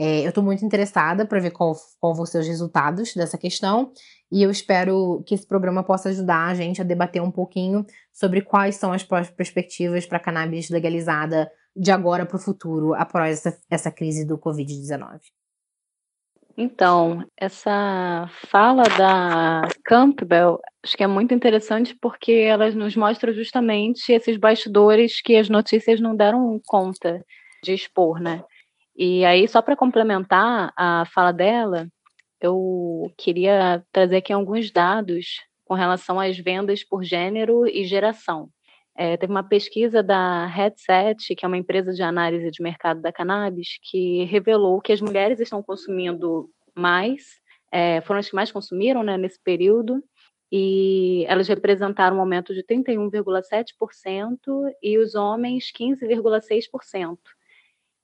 É, 0.00 0.20
eu 0.24 0.28
estou 0.28 0.44
muito 0.44 0.64
interessada 0.64 1.26
para 1.26 1.40
ver 1.40 1.50
qual, 1.50 1.76
qual 2.00 2.14
vão 2.14 2.24
ser 2.24 2.38
os 2.38 2.46
resultados 2.46 3.14
dessa 3.14 3.36
questão 3.36 3.92
e 4.30 4.42
eu 4.42 4.50
espero 4.50 5.22
que 5.26 5.34
esse 5.34 5.46
programa 5.46 5.82
possa 5.82 6.10
ajudar 6.10 6.48
a 6.48 6.54
gente 6.54 6.80
a 6.80 6.84
debater 6.84 7.22
um 7.22 7.30
pouquinho 7.30 7.84
sobre 8.12 8.42
quais 8.42 8.76
são 8.76 8.92
as 8.92 9.02
perspectivas 9.02 10.06
para 10.06 10.18
a 10.18 10.20
cannabis 10.20 10.68
legalizada 10.68 11.50
de 11.74 11.90
agora 11.90 12.26
para 12.26 12.36
o 12.36 12.40
futuro, 12.40 12.94
após 12.94 13.46
essa, 13.46 13.58
essa 13.70 13.90
crise 13.90 14.26
do 14.26 14.36
Covid-19. 14.36 15.20
Então, 16.60 17.24
essa 17.36 18.28
fala 18.48 18.82
da 18.82 19.62
Campbell 19.84 20.58
acho 20.84 20.96
que 20.96 21.04
é 21.04 21.06
muito 21.06 21.32
interessante 21.32 21.96
porque 22.00 22.32
ela 22.32 22.68
nos 22.72 22.96
mostra 22.96 23.32
justamente 23.32 24.12
esses 24.12 24.36
bastidores 24.36 25.20
que 25.22 25.36
as 25.36 25.48
notícias 25.48 26.00
não 26.00 26.16
deram 26.16 26.60
conta 26.66 27.24
de 27.62 27.74
expor, 27.74 28.20
né? 28.20 28.42
E 28.96 29.24
aí, 29.24 29.46
só 29.46 29.62
para 29.62 29.76
complementar 29.76 30.72
a 30.76 31.04
fala 31.14 31.30
dela, 31.30 31.86
eu 32.40 33.12
queria 33.16 33.84
trazer 33.92 34.16
aqui 34.18 34.32
alguns 34.32 34.70
dados 34.70 35.40
com 35.64 35.74
relação 35.74 36.18
às 36.18 36.38
vendas 36.38 36.82
por 36.82 37.04
gênero 37.04 37.66
e 37.66 37.84
geração. 37.84 38.48
É, 38.96 39.16
teve 39.16 39.30
uma 39.30 39.44
pesquisa 39.44 40.02
da 40.02 40.46
Headset, 40.46 41.34
que 41.36 41.44
é 41.44 41.48
uma 41.48 41.56
empresa 41.56 41.92
de 41.92 42.02
análise 42.02 42.50
de 42.50 42.62
mercado 42.62 43.00
da 43.00 43.12
cannabis, 43.12 43.78
que 43.82 44.24
revelou 44.24 44.80
que 44.80 44.92
as 44.92 45.00
mulheres 45.00 45.38
estão 45.38 45.62
consumindo 45.62 46.50
mais, 46.74 47.38
é, 47.70 48.00
foram 48.00 48.18
as 48.18 48.28
que 48.28 48.34
mais 48.34 48.50
consumiram 48.50 49.04
né, 49.04 49.16
nesse 49.16 49.40
período, 49.40 50.02
e 50.50 51.24
elas 51.28 51.46
representaram 51.46 52.16
um 52.16 52.20
aumento 52.20 52.54
de 52.54 52.64
31,7% 52.64 54.38
e 54.82 54.98
os 54.98 55.14
homens 55.14 55.70
15,6%. 55.78 57.18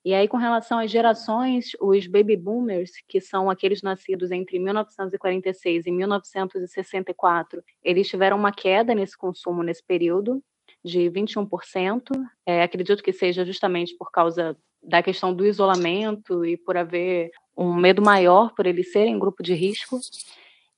E 0.04 0.12
aí, 0.12 0.28
com 0.28 0.36
relação 0.36 0.78
às 0.78 0.90
gerações, 0.90 1.70
os 1.80 2.06
baby 2.06 2.36
boomers, 2.36 2.90
que 3.08 3.22
são 3.22 3.48
aqueles 3.48 3.80
nascidos 3.80 4.30
entre 4.30 4.58
1946 4.58 5.86
e 5.86 5.90
1964, 5.90 7.64
eles 7.82 8.06
tiveram 8.06 8.36
uma 8.36 8.52
queda 8.52 8.94
nesse 8.94 9.16
consumo 9.16 9.62
nesse 9.62 9.82
período 9.82 10.44
de 10.84 11.10
21%. 11.10 12.10
É, 12.44 12.62
acredito 12.62 13.02
que 13.02 13.14
seja 13.14 13.46
justamente 13.46 13.96
por 13.96 14.10
causa 14.10 14.54
da 14.82 15.02
questão 15.02 15.32
do 15.32 15.46
isolamento 15.46 16.44
e 16.44 16.58
por 16.58 16.76
haver 16.76 17.30
um 17.56 17.74
medo 17.74 18.02
maior 18.02 18.52
por 18.54 18.66
eles 18.66 18.92
serem 18.92 19.18
grupo 19.18 19.42
de 19.42 19.54
risco. 19.54 19.98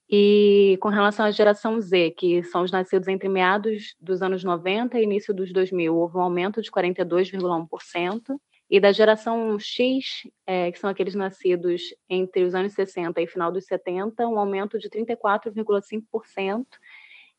E 0.08 0.78
com 0.80 0.88
relação 0.88 1.26
à 1.26 1.32
geração 1.32 1.80
Z, 1.80 2.12
que 2.12 2.44
são 2.44 2.62
os 2.62 2.70
nascidos 2.70 3.08
entre 3.08 3.28
meados 3.28 3.96
dos 4.00 4.22
anos 4.22 4.44
90 4.44 5.00
e 5.00 5.02
início 5.02 5.34
dos 5.34 5.52
2000, 5.52 5.96
houve 5.96 6.16
um 6.16 6.20
aumento 6.20 6.62
de 6.62 6.70
42,1% 6.70 8.38
e 8.68 8.80
da 8.80 8.90
geração 8.90 9.58
X, 9.58 10.22
é, 10.46 10.72
que 10.72 10.78
são 10.78 10.90
aqueles 10.90 11.14
nascidos 11.14 11.82
entre 12.08 12.42
os 12.42 12.54
anos 12.54 12.72
60 12.72 13.20
e 13.20 13.26
final 13.26 13.52
dos 13.52 13.64
70, 13.66 14.26
um 14.26 14.38
aumento 14.38 14.78
de 14.78 14.90
34,5%. 14.90 16.66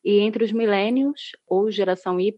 E 0.04 0.20
entre 0.20 0.44
os 0.44 0.52
milênios, 0.52 1.32
ou 1.46 1.70
geração 1.70 2.20
Y, 2.20 2.32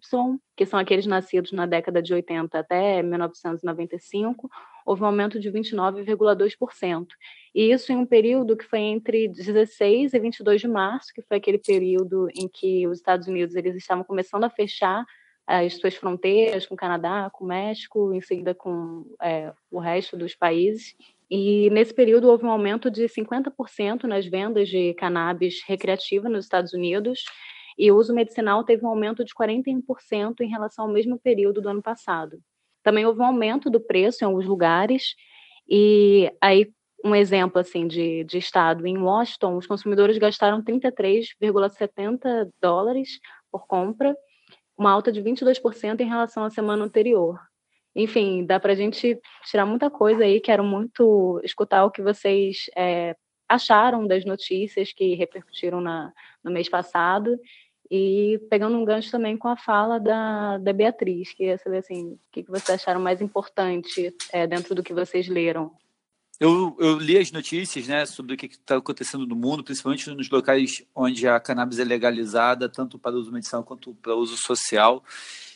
que 0.56 0.64
são 0.64 0.78
aqueles 0.78 1.06
nascidos 1.06 1.52
na 1.52 1.66
década 1.66 2.02
de 2.02 2.12
80 2.12 2.58
até 2.58 3.02
1995, 3.02 4.50
houve 4.84 5.02
um 5.02 5.06
aumento 5.06 5.38
de 5.38 5.52
29,2%. 5.52 7.06
E 7.54 7.70
isso 7.70 7.92
em 7.92 7.96
um 7.96 8.06
período 8.06 8.56
que 8.56 8.64
foi 8.64 8.80
entre 8.80 9.28
16 9.28 10.14
e 10.14 10.18
22 10.18 10.60
de 10.62 10.68
março, 10.68 11.12
que 11.14 11.22
foi 11.22 11.36
aquele 11.36 11.58
período 11.58 12.28
em 12.34 12.48
que 12.48 12.88
os 12.88 12.98
Estados 12.98 13.28
Unidos 13.28 13.54
eles 13.54 13.76
estavam 13.76 14.04
começando 14.04 14.44
a 14.44 14.50
fechar 14.50 15.04
as 15.50 15.74
suas 15.74 15.96
fronteiras 15.96 16.64
com 16.64 16.74
o 16.74 16.76
Canadá, 16.76 17.28
com 17.32 17.44
o 17.44 17.48
México, 17.48 18.14
em 18.14 18.20
seguida 18.20 18.54
com 18.54 19.04
é, 19.20 19.52
o 19.68 19.80
resto 19.80 20.16
dos 20.16 20.32
países. 20.32 20.94
E 21.28 21.68
nesse 21.70 21.92
período 21.92 22.28
houve 22.28 22.44
um 22.44 22.50
aumento 22.50 22.88
de 22.88 23.06
50% 23.06 24.04
nas 24.04 24.24
vendas 24.26 24.68
de 24.68 24.94
cannabis 24.94 25.60
recreativa 25.66 26.28
nos 26.28 26.44
Estados 26.44 26.72
Unidos 26.72 27.24
e 27.76 27.90
o 27.90 27.96
uso 27.96 28.14
medicinal 28.14 28.62
teve 28.62 28.84
um 28.84 28.88
aumento 28.88 29.24
de 29.24 29.34
41% 29.34 30.40
em 30.40 30.48
relação 30.48 30.84
ao 30.84 30.92
mesmo 30.92 31.18
período 31.18 31.60
do 31.60 31.68
ano 31.68 31.82
passado. 31.82 32.38
Também 32.84 33.04
houve 33.04 33.20
um 33.20 33.24
aumento 33.24 33.68
do 33.68 33.80
preço 33.80 34.22
em 34.22 34.26
alguns 34.26 34.46
lugares 34.46 35.16
e 35.68 36.32
aí 36.40 36.72
um 37.04 37.14
exemplo 37.14 37.58
assim 37.58 37.88
de, 37.88 38.22
de 38.22 38.38
estado 38.38 38.86
em 38.86 38.98
Washington, 38.98 39.56
os 39.56 39.66
consumidores 39.66 40.16
gastaram 40.16 40.62
33,70 40.62 42.50
dólares 42.60 43.18
por 43.50 43.66
compra 43.66 44.14
uma 44.80 44.90
alta 44.90 45.12
de 45.12 45.22
22% 45.22 46.00
em 46.00 46.08
relação 46.08 46.42
à 46.42 46.48
semana 46.48 46.82
anterior. 46.82 47.38
Enfim, 47.94 48.46
dá 48.46 48.58
para 48.58 48.72
a 48.72 48.74
gente 48.74 49.20
tirar 49.44 49.66
muita 49.66 49.90
coisa 49.90 50.24
aí. 50.24 50.40
Quero 50.40 50.64
muito 50.64 51.38
escutar 51.44 51.84
o 51.84 51.90
que 51.90 52.00
vocês 52.00 52.70
é, 52.74 53.14
acharam 53.46 54.06
das 54.06 54.24
notícias 54.24 54.90
que 54.90 55.14
repercutiram 55.14 55.82
na, 55.82 56.10
no 56.42 56.50
mês 56.50 56.66
passado. 56.66 57.38
E 57.90 58.40
pegando 58.48 58.78
um 58.78 58.84
gancho 58.84 59.10
também 59.10 59.36
com 59.36 59.48
a 59.48 59.56
fala 59.56 60.00
da, 60.00 60.56
da 60.56 60.72
Beatriz, 60.72 61.34
queria 61.34 61.58
saber 61.58 61.78
assim, 61.78 62.12
o 62.12 62.18
que, 62.32 62.42
que 62.44 62.50
vocês 62.50 62.70
acharam 62.70 63.00
mais 63.00 63.20
importante 63.20 64.14
é, 64.32 64.46
dentro 64.46 64.74
do 64.74 64.82
que 64.82 64.94
vocês 64.94 65.28
leram. 65.28 65.72
Eu, 66.40 66.74
eu, 66.80 66.98
li 66.98 67.18
as 67.18 67.30
notícias 67.30 67.86
né, 67.86 68.06
sobre 68.06 68.32
o 68.32 68.36
que 68.36 68.46
está 68.46 68.78
acontecendo 68.78 69.26
no 69.26 69.36
mundo, 69.36 69.62
principalmente 69.62 70.08
nos 70.08 70.30
locais 70.30 70.82
onde 70.94 71.28
a 71.28 71.38
cannabis 71.38 71.78
é 71.78 71.84
legalizada, 71.84 72.66
tanto 72.66 72.98
para 72.98 73.14
uso 73.14 73.30
medicinal 73.30 73.62
quanto 73.62 73.94
para 73.96 74.14
uso 74.14 74.38
social. 74.38 75.04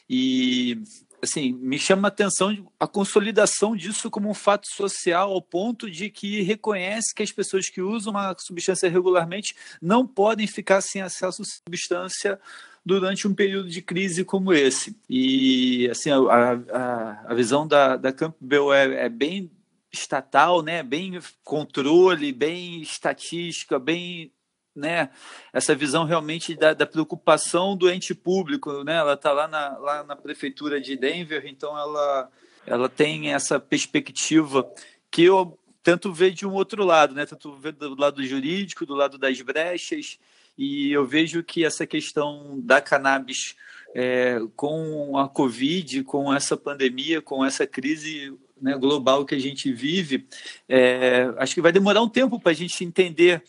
E 0.06 0.78
assim, 1.22 1.54
me 1.54 1.78
chama 1.78 2.08
a 2.08 2.10
atenção 2.10 2.70
a 2.78 2.86
consolidação 2.86 3.74
disso 3.74 4.10
como 4.10 4.28
um 4.28 4.34
fato 4.34 4.66
social, 4.68 5.32
ao 5.32 5.40
ponto 5.40 5.90
de 5.90 6.10
que 6.10 6.42
reconhece 6.42 7.14
que 7.14 7.22
as 7.22 7.32
pessoas 7.32 7.70
que 7.70 7.80
usam 7.80 8.12
uma 8.12 8.36
substância 8.38 8.90
regularmente 8.90 9.56
não 9.80 10.06
podem 10.06 10.46
ficar 10.46 10.82
sem 10.82 11.00
acesso 11.00 11.40
à 11.40 11.44
substância 11.46 12.38
durante 12.84 13.26
um 13.26 13.32
período 13.32 13.70
de 13.70 13.80
crise 13.80 14.22
como 14.22 14.52
esse. 14.52 14.94
E 15.08 15.88
assim, 15.90 16.10
a, 16.10 16.18
a, 16.18 17.24
a 17.28 17.34
visão 17.34 17.66
da, 17.66 17.96
da 17.96 18.12
Campbell 18.12 18.70
é, 18.70 19.06
é 19.06 19.08
bem 19.08 19.50
estatal, 19.94 20.62
né, 20.62 20.82
bem 20.82 21.18
controle, 21.42 22.32
bem 22.32 22.82
estatística, 22.82 23.78
bem 23.78 24.32
né, 24.74 25.10
essa 25.52 25.74
visão 25.74 26.04
realmente 26.04 26.54
da, 26.54 26.74
da 26.74 26.84
preocupação 26.84 27.76
do 27.76 27.88
ente 27.88 28.14
público, 28.14 28.82
né, 28.82 28.96
ela 28.96 29.14
está 29.14 29.32
lá 29.32 29.46
na, 29.46 29.78
lá 29.78 30.04
na 30.04 30.16
prefeitura 30.16 30.80
de 30.80 30.96
Denver, 30.96 31.44
então 31.46 31.78
ela, 31.78 32.30
ela 32.66 32.88
tem 32.88 33.32
essa 33.32 33.60
perspectiva 33.60 34.68
que 35.10 35.22
eu 35.22 35.56
tanto 35.82 36.12
ver 36.12 36.32
de 36.32 36.46
um 36.46 36.52
outro 36.52 36.84
lado, 36.84 37.14
né, 37.14 37.24
tanto 37.24 37.54
ver 37.56 37.72
do 37.72 37.98
lado 37.98 38.24
jurídico, 38.24 38.84
do 38.84 38.94
lado 38.94 39.16
das 39.16 39.40
brechas, 39.40 40.18
e 40.58 40.90
eu 40.92 41.06
vejo 41.06 41.42
que 41.42 41.64
essa 41.64 41.86
questão 41.86 42.58
da 42.60 42.80
cannabis 42.80 43.56
é, 43.94 44.40
com 44.56 45.16
a 45.16 45.28
Covid, 45.28 46.02
com 46.02 46.34
essa 46.34 46.56
pandemia, 46.56 47.22
com 47.22 47.44
essa 47.44 47.66
crise 47.66 48.36
né, 48.64 48.78
global 48.78 49.26
que 49.26 49.34
a 49.34 49.38
gente 49.38 49.70
vive, 49.70 50.26
é, 50.66 51.30
acho 51.36 51.54
que 51.54 51.60
vai 51.60 51.70
demorar 51.70 52.00
um 52.00 52.08
tempo 52.08 52.40
para 52.40 52.52
a 52.52 52.54
gente 52.54 52.82
entender 52.82 53.44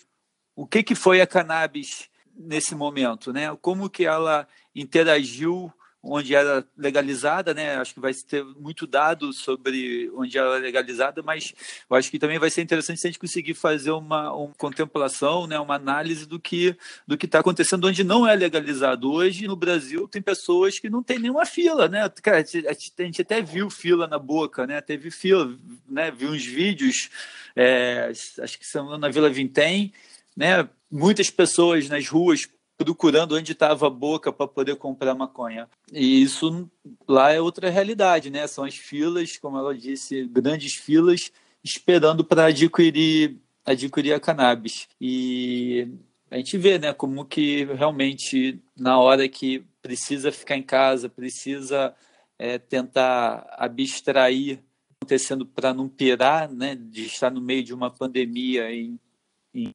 o 0.54 0.68
que, 0.68 0.84
que 0.84 0.94
foi 0.94 1.22
a 1.22 1.28
cannabis 1.28 2.10
nesse 2.38 2.76
momento, 2.76 3.32
né? 3.32 3.56
Como 3.62 3.90
que 3.90 4.06
ela 4.06 4.46
interagiu 4.76 5.72
onde 6.06 6.36
era 6.36 6.64
legalizada, 6.78 7.54
né? 7.54 7.76
Acho 7.78 7.96
que 7.96 8.00
vai 8.00 8.14
ter 8.14 8.44
muito 8.44 8.86
dado 8.86 9.34
sobre 9.34 10.10
onde 10.16 10.38
ela 10.38 10.58
é 10.58 10.60
legalizada, 10.60 11.24
mas 11.24 11.54
eu 11.90 11.96
acho 11.96 12.12
que 12.12 12.20
também 12.20 12.38
vai 12.38 12.50
ser 12.50 12.62
interessante 12.62 13.00
se 13.00 13.08
a 13.08 13.10
gente 13.10 13.20
conseguir 13.20 13.56
fazer 13.56 13.92
uma, 13.92 14.32
uma 14.32 14.54
contemplação, 14.56 15.48
né? 15.48 15.60
Uma 15.60 15.76
análise 15.76 16.26
do 16.26 16.40
que 16.40 16.78
do 17.08 17.18
que 17.18 17.26
está 17.26 17.40
acontecendo 17.40 17.88
onde 17.88 18.04
não 18.04 18.28
é 18.28 18.36
legalizado. 18.36 19.12
Hoje 19.12 19.48
no 19.48 19.56
Brasil 19.56 20.08
tem 20.08 20.22
pessoas 20.22 20.80
que 20.80 20.90
não 20.90 21.02
tem 21.02 21.18
nenhuma 21.18 21.46
fila, 21.46 21.88
né? 21.88 22.08
Cara, 22.22 22.38
a 22.38 23.04
gente 23.04 23.22
até 23.22 23.42
viu 23.42 23.70
fila 23.70 24.06
na 24.08 24.20
boca, 24.20 24.68
né? 24.68 24.80
Teve 24.82 25.10
fila, 25.10 25.58
né? 25.90 26.12
Viu 26.12 26.30
uns 26.30 26.46
vídeos, 26.46 27.10
é, 27.56 28.12
acho 28.40 28.60
que 28.60 28.66
são 28.66 28.98
na 28.98 29.10
Vila 29.10 29.30
Vintém, 29.30 29.92
né? 30.38 30.70
Muitas 30.92 31.32
pessoas 31.32 31.90
nas 31.90 32.08
ruas 32.08 32.48
procurando 32.78 33.36
onde 33.36 33.54
estava 33.54 33.88
a 33.88 33.90
boca 33.90 34.32
para 34.32 34.48
poder 34.48 34.76
comprar 34.76 35.16
maconha. 35.16 35.68
E 35.92 36.22
isso 36.22 36.70
lá 37.08 37.32
é 37.32 37.40
outra 37.40 37.70
realidade, 37.70 38.30
né? 38.30 38.46
São 38.48 38.64
as 38.64 38.76
filas, 38.76 39.38
como 39.38 39.58
ela 39.58 39.76
disse, 39.76 40.26
grandes 40.26 40.74
filas 40.76 41.32
esperando 41.64 42.24
para 42.24 42.46
adquirir 42.46 43.38
adquirir 43.66 44.14
a 44.14 44.20
cannabis. 44.20 44.88
E 45.02 45.88
a 46.30 46.38
gente 46.38 46.58
vê, 46.58 46.78
né, 46.78 46.94
como 46.94 47.26
que 47.26 47.66
realmente 47.66 48.62
na 48.78 49.00
hora 49.00 49.28
que 49.28 49.66
precisa 49.82 50.32
ficar 50.32 50.56
em 50.56 50.64
casa, 50.64 51.10
precisa 51.10 51.96
é, 52.38 52.60
tentar 52.60 53.48
abstrair 53.58 54.60
acontecendo 55.02 55.46
para 55.46 55.74
não 55.74 55.88
pirar, 55.88 56.52
né, 56.52 56.76
de 56.76 57.06
estar 57.06 57.32
no 57.32 57.42
meio 57.42 57.64
de 57.64 57.74
uma 57.74 57.90
pandemia 57.90 58.72
em, 58.72 59.00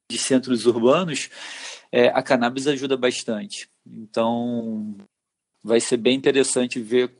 de 0.09 0.17
centros 0.17 0.65
urbanos, 0.65 1.29
é, 1.91 2.07
a 2.09 2.21
cannabis 2.21 2.67
ajuda 2.67 2.95
bastante. 2.95 3.69
Então, 3.85 4.95
vai 5.63 5.79
ser 5.79 5.97
bem 5.97 6.15
interessante 6.15 6.79
ver 6.79 7.13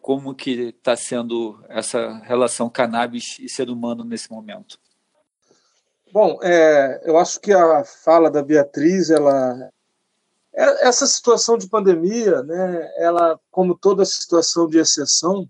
como 0.00 0.34
que 0.34 0.74
está 0.76 0.96
sendo 0.96 1.62
essa 1.68 2.18
relação 2.24 2.70
cannabis 2.70 3.38
e 3.40 3.48
ser 3.48 3.68
humano 3.68 4.04
nesse 4.04 4.30
momento. 4.30 4.78
Bom, 6.12 6.38
é, 6.42 7.02
eu 7.04 7.18
acho 7.18 7.40
que 7.40 7.52
a 7.52 7.84
fala 7.84 8.30
da 8.30 8.42
Beatriz, 8.42 9.10
ela 9.10 9.70
é, 10.54 10.88
essa 10.88 11.06
situação 11.06 11.58
de 11.58 11.68
pandemia, 11.68 12.42
né, 12.42 12.90
ela, 12.96 13.38
como 13.50 13.76
toda 13.76 14.04
situação 14.04 14.66
de 14.66 14.78
exceção, 14.78 15.48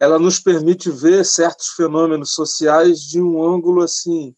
ela 0.00 0.18
nos 0.18 0.40
permite 0.40 0.90
ver 0.90 1.24
certos 1.24 1.68
fenômenos 1.68 2.34
sociais 2.34 3.00
de 3.00 3.22
um 3.22 3.42
ângulo 3.42 3.82
assim 3.82 4.34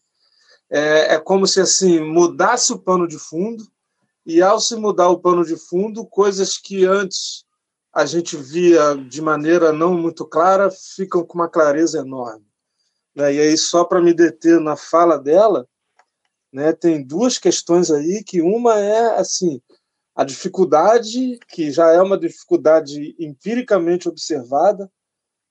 é, 0.69 1.15
é 1.15 1.19
como 1.19 1.47
se 1.47 1.59
assim 1.59 1.99
mudasse 1.99 2.73
o 2.73 2.79
pano 2.79 3.07
de 3.07 3.17
fundo 3.17 3.65
e 4.25 4.41
ao 4.41 4.59
se 4.59 4.75
mudar 4.75 5.09
o 5.09 5.19
pano 5.19 5.45
de 5.45 5.55
fundo, 5.55 6.05
coisas 6.05 6.57
que 6.57 6.85
antes 6.85 7.45
a 7.93 8.05
gente 8.05 8.35
via 8.35 8.95
de 8.95 9.21
maneira 9.21 9.71
não 9.71 9.97
muito 9.97 10.25
clara 10.25 10.69
ficam 10.69 11.25
com 11.25 11.37
uma 11.37 11.49
clareza 11.49 11.99
enorme. 11.99 12.45
Né? 13.15 13.35
E 13.35 13.39
aí 13.39 13.57
só 13.57 13.83
para 13.83 14.01
me 14.01 14.13
deter 14.13 14.59
na 14.59 14.75
fala 14.75 15.17
dela, 15.17 15.67
né, 16.51 16.73
tem 16.73 17.03
duas 17.03 17.37
questões 17.37 17.89
aí 17.89 18.23
que 18.23 18.41
uma 18.41 18.79
é 18.79 19.19
assim 19.19 19.61
a 20.15 20.23
dificuldade 20.23 21.37
que 21.47 21.69
já 21.69 21.91
é 21.91 22.01
uma 22.01 22.17
dificuldade 22.17 23.15
empiricamente 23.19 24.09
observada 24.09 24.91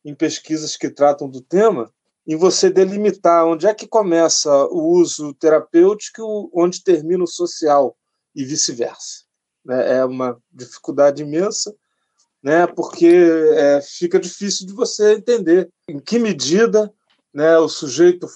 em 0.05 0.13
pesquisas 0.13 0.77
que 0.77 0.91
tratam 0.91 1.29
do 1.29 1.41
tema 1.41 1.93
em 2.27 2.37
você 2.37 2.69
delimitar 2.69 3.47
onde 3.47 3.67
é 3.67 3.75
que 3.75 3.87
começa 3.87 4.51
o 4.67 4.89
uso 4.91 5.33
terapêutico, 5.35 6.51
onde 6.53 6.83
termina 6.83 7.23
o 7.23 7.29
social 7.29 7.97
e 8.35 8.45
vice-versa. 8.45 9.25
Né? 9.65 9.99
É 9.99 10.05
uma 10.05 10.37
dificuldade 10.53 11.23
imensa, 11.23 11.73
né? 12.43 12.67
porque 12.67 13.07
é, 13.07 13.81
fica 13.81 14.19
difícil 14.19 14.67
de 14.67 14.73
você 14.73 15.15
entender 15.15 15.71
em 15.89 16.01
que 16.01 16.19
medida 16.19 16.93
né, 17.33 17.57
o 17.59 17.69
sujeito 17.69 18.27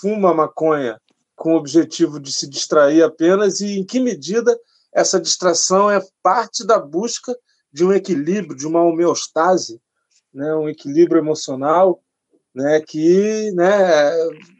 fuma 0.00 0.32
maconha 0.32 1.00
com 1.34 1.54
o 1.54 1.56
objetivo 1.56 2.20
de 2.20 2.32
se 2.32 2.48
distrair 2.48 3.02
apenas 3.02 3.60
e 3.60 3.78
em 3.78 3.84
que 3.84 3.98
medida 3.98 4.58
essa 4.92 5.20
distração 5.20 5.90
é 5.90 6.00
parte 6.22 6.64
da 6.64 6.78
busca 6.78 7.36
de 7.72 7.84
um 7.84 7.92
equilíbrio, 7.92 8.56
de 8.56 8.66
uma 8.66 8.82
homeostase, 8.82 9.80
né, 10.32 10.54
um 10.54 10.68
equilíbrio 10.68 11.18
emocional 11.18 12.02
né, 12.54 12.80
que 12.80 13.50
né, 13.52 14.12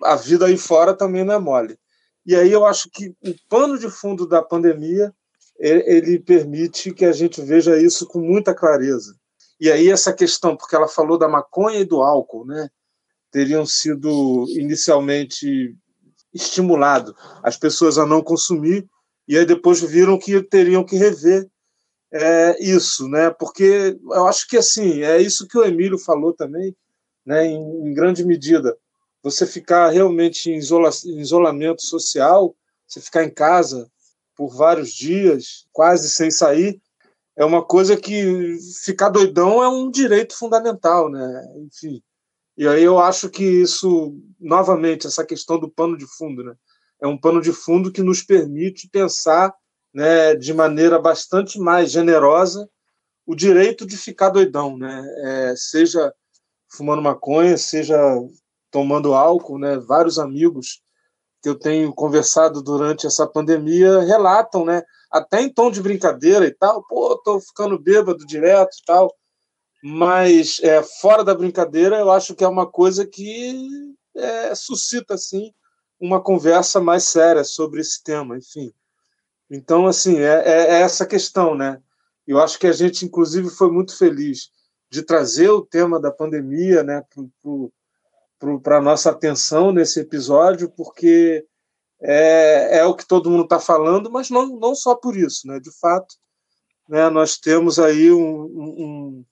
a 0.05 0.16
vida 0.16 0.46
aí 0.46 0.57
fora 0.57 0.94
também 0.94 1.24
não 1.24 1.35
é 1.35 1.38
mole. 1.38 1.79
E 2.24 2.37
aí 2.37 2.53
eu 2.53 2.64
acho 2.64 2.88
que 2.90 3.09
o 3.09 3.35
pano 3.48 3.79
de 3.79 3.90
fundo 3.90 4.26
da 4.26 4.42
pandemia 4.42 5.12
ele 5.59 6.18
permite 6.18 6.92
que 6.92 7.05
a 7.05 7.12
gente 7.12 7.42
veja 7.42 7.76
isso 7.76 8.07
com 8.07 8.18
muita 8.18 8.55
clareza. 8.55 9.14
E 9.61 9.70
aí 9.70 9.90
essa 9.90 10.11
questão, 10.11 10.57
porque 10.57 10.74
ela 10.74 10.88
falou 10.88 11.18
da 11.18 11.29
maconha 11.29 11.81
e 11.81 11.85
do 11.85 12.00
álcool, 12.00 12.46
né, 12.46 12.70
teriam 13.31 13.66
sido 13.66 14.46
inicialmente 14.48 15.76
estimulado 16.33 17.14
as 17.42 17.57
pessoas 17.57 17.98
a 17.98 18.07
não 18.07 18.22
consumir 18.22 18.88
e 19.29 19.37
aí 19.37 19.44
depois 19.44 19.81
viram 19.81 20.18
que 20.18 20.42
teriam 20.42 20.85
que 20.85 20.96
rever 20.96 21.48
é, 22.12 22.57
isso, 22.61 23.09
né? 23.09 23.31
Porque 23.31 23.96
eu 24.03 24.26
acho 24.26 24.48
que 24.48 24.57
assim 24.57 25.03
é 25.03 25.20
isso 25.20 25.46
que 25.46 25.57
o 25.57 25.64
Emílio 25.64 25.98
falou 25.98 26.33
também 26.33 26.74
né, 27.31 27.47
em, 27.47 27.87
em 27.87 27.95
grande 27.95 28.25
medida. 28.25 28.77
Você 29.23 29.47
ficar 29.47 29.88
realmente 29.90 30.51
em, 30.51 30.57
isola, 30.57 30.90
isolamento 31.05 31.81
social, 31.81 32.57
você 32.85 33.01
ficar 33.01 33.23
em 33.23 33.31
casa 33.31 33.88
por 34.37 34.49
vários 34.49 34.93
dias, 34.93 35.64
quase 35.73 36.11
sem 36.11 36.29
sair, 36.29 36.83
é 37.37 37.45
uma 37.45 37.64
coisa 37.64 37.97
que 37.97 38.59
ficar 38.85 39.11
doidão 39.11 39.62
é 39.62 39.69
um 39.69 39.88
direito 39.88 40.37
fundamental, 40.37 41.09
né? 41.09 41.55
Enfim. 41.59 42.03
E 42.57 42.66
aí 42.66 42.83
eu 42.83 42.99
acho 42.99 43.31
que 43.31 43.45
isso, 43.45 44.19
novamente, 44.40 45.07
essa 45.07 45.25
questão 45.25 45.57
do 45.57 45.71
pano 45.71 45.97
de 45.97 46.07
fundo, 46.19 46.43
né? 46.43 46.55
É 47.01 47.07
um 47.07 47.16
pano 47.16 47.40
de 47.40 47.53
fundo 47.53 47.93
que 47.93 48.03
nos 48.03 48.25
permite 48.25 48.88
pensar 48.88 49.55
né, 49.95 50.35
de 50.35 50.53
maneira 50.53 50.99
bastante 50.99 51.61
mais 51.61 51.93
generosa 51.93 52.69
o 53.25 53.37
direito 53.37 53.87
de 53.87 53.97
ficar 53.97 54.31
doidão, 54.31 54.77
né? 54.77 55.07
É, 55.19 55.55
seja 55.57 56.12
fumando 56.70 57.02
maconha, 57.02 57.56
seja 57.56 57.98
tomando 58.70 59.14
álcool, 59.14 59.59
né? 59.59 59.78
Vários 59.78 60.18
amigos 60.18 60.83
que 61.42 61.48
eu 61.48 61.59
tenho 61.59 61.92
conversado 61.92 62.62
durante 62.62 63.06
essa 63.06 63.26
pandemia 63.26 64.00
relatam, 64.00 64.64
né? 64.64 64.83
Até 65.11 65.42
em 65.42 65.52
tom 65.52 65.70
de 65.70 65.83
brincadeira 65.83 66.46
e 66.46 66.54
tal, 66.54 66.85
pô, 66.87 67.16
tô 67.18 67.40
ficando 67.40 67.78
bêbado 67.78 68.24
direto 68.26 68.76
e 68.80 68.85
tal. 68.87 69.12
Mas 69.83 70.61
é, 70.62 70.83
fora 70.83 71.24
da 71.24 71.35
brincadeira, 71.35 71.98
eu 71.98 72.11
acho 72.11 72.35
que 72.35 72.44
é 72.44 72.48
uma 72.48 72.70
coisa 72.70 73.06
que 73.06 73.68
é, 74.14 74.54
suscita 74.54 75.14
assim 75.14 75.52
uma 76.00 76.20
conversa 76.22 76.80
mais 76.80 77.04
séria 77.04 77.44
sobre 77.44 77.80
esse 77.80 78.02
tema, 78.02 78.38
enfim. 78.38 78.72
Então, 79.50 79.87
assim, 79.87 80.18
é, 80.18 80.42
é, 80.46 80.61
é 80.72 80.80
essa 80.80 81.04
questão, 81.04 81.54
né? 81.54 81.78
Eu 82.26 82.40
acho 82.40 82.59
que 82.59 82.66
a 82.66 82.72
gente, 82.72 83.04
inclusive, 83.04 83.50
foi 83.50 83.70
muito 83.70 83.96
feliz 83.96 84.48
de 84.90 85.03
trazer 85.03 85.50
o 85.50 85.64
tema 85.64 86.00
da 86.00 86.11
pandemia 86.11 86.83
né, 86.83 87.03
para 88.62 88.79
a 88.79 88.83
nossa 88.83 89.11
atenção 89.11 89.70
nesse 89.72 90.00
episódio, 90.00 90.68
porque 90.68 91.46
é, 92.00 92.79
é 92.79 92.85
o 92.85 92.94
que 92.94 93.07
todo 93.07 93.31
mundo 93.31 93.44
está 93.44 93.61
falando, 93.61 94.11
mas 94.11 94.31
não, 94.31 94.59
não 94.59 94.74
só 94.74 94.94
por 94.94 95.16
isso. 95.16 95.46
Né? 95.46 95.61
De 95.61 95.70
fato, 95.79 96.16
né, 96.88 97.09
nós 97.09 97.38
temos 97.38 97.79
aí 97.79 98.11
um, 98.11 98.42
um, 98.42 99.24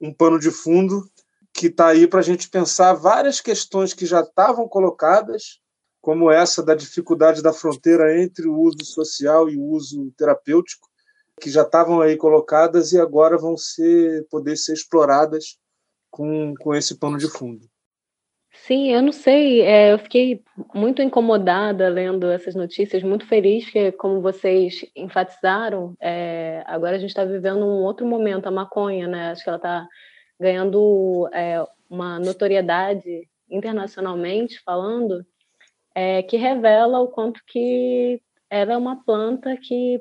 um 0.00 0.14
pano 0.14 0.38
de 0.38 0.50
fundo 0.50 1.06
que 1.52 1.66
está 1.66 1.88
aí 1.88 2.06
para 2.06 2.20
a 2.20 2.22
gente 2.22 2.48
pensar 2.48 2.94
várias 2.94 3.40
questões 3.40 3.92
que 3.92 4.06
já 4.06 4.20
estavam 4.20 4.66
colocadas, 4.66 5.60
como 6.00 6.30
essa 6.30 6.62
da 6.62 6.74
dificuldade 6.74 7.42
da 7.42 7.52
fronteira 7.52 8.20
entre 8.20 8.46
o 8.48 8.58
uso 8.58 8.84
social 8.84 9.48
e 9.48 9.56
o 9.56 9.62
uso 9.62 10.12
terapêutico, 10.16 10.88
que 11.40 11.50
já 11.50 11.62
estavam 11.62 12.00
aí 12.00 12.16
colocadas 12.16 12.92
e 12.92 13.00
agora 13.00 13.36
vão 13.36 13.56
ser 13.56 14.26
poder 14.30 14.56
ser 14.56 14.72
exploradas 14.72 15.58
com, 16.10 16.54
com 16.60 16.74
esse 16.74 16.98
pano 16.98 17.18
de 17.18 17.28
fundo. 17.28 17.68
Sim, 18.52 18.92
eu 18.92 19.02
não 19.02 19.12
sei, 19.12 19.62
é, 19.62 19.92
eu 19.92 19.98
fiquei 19.98 20.42
muito 20.72 21.02
incomodada 21.02 21.88
lendo 21.88 22.30
essas 22.30 22.54
notícias, 22.54 23.02
muito 23.02 23.26
feliz 23.26 23.68
que, 23.68 23.90
como 23.92 24.22
vocês 24.22 24.86
enfatizaram, 24.94 25.94
é, 26.00 26.62
agora 26.64 26.94
a 26.94 26.98
gente 26.98 27.10
está 27.10 27.24
vivendo 27.24 27.66
um 27.66 27.82
outro 27.82 28.06
momento, 28.06 28.46
a 28.46 28.52
maconha, 28.52 29.08
né? 29.08 29.32
Acho 29.32 29.42
que 29.42 29.50
ela 29.50 29.56
está 29.56 29.88
ganhando 30.40 31.28
é, 31.32 31.62
uma 31.90 32.18
notoriedade 32.20 33.28
internacionalmente 33.50 34.62
falando, 34.62 35.26
é, 35.94 36.22
que 36.22 36.36
revela 36.36 37.00
o 37.00 37.08
quanto 37.08 37.40
que 37.46 38.22
ela 38.48 38.72
é 38.72 38.76
uma 38.76 39.04
planta 39.04 39.56
que 39.56 40.00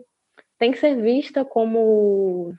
tem 0.63 0.71
que 0.71 0.80
ser 0.80 0.95
vista 0.95 1.43
como 1.43 2.56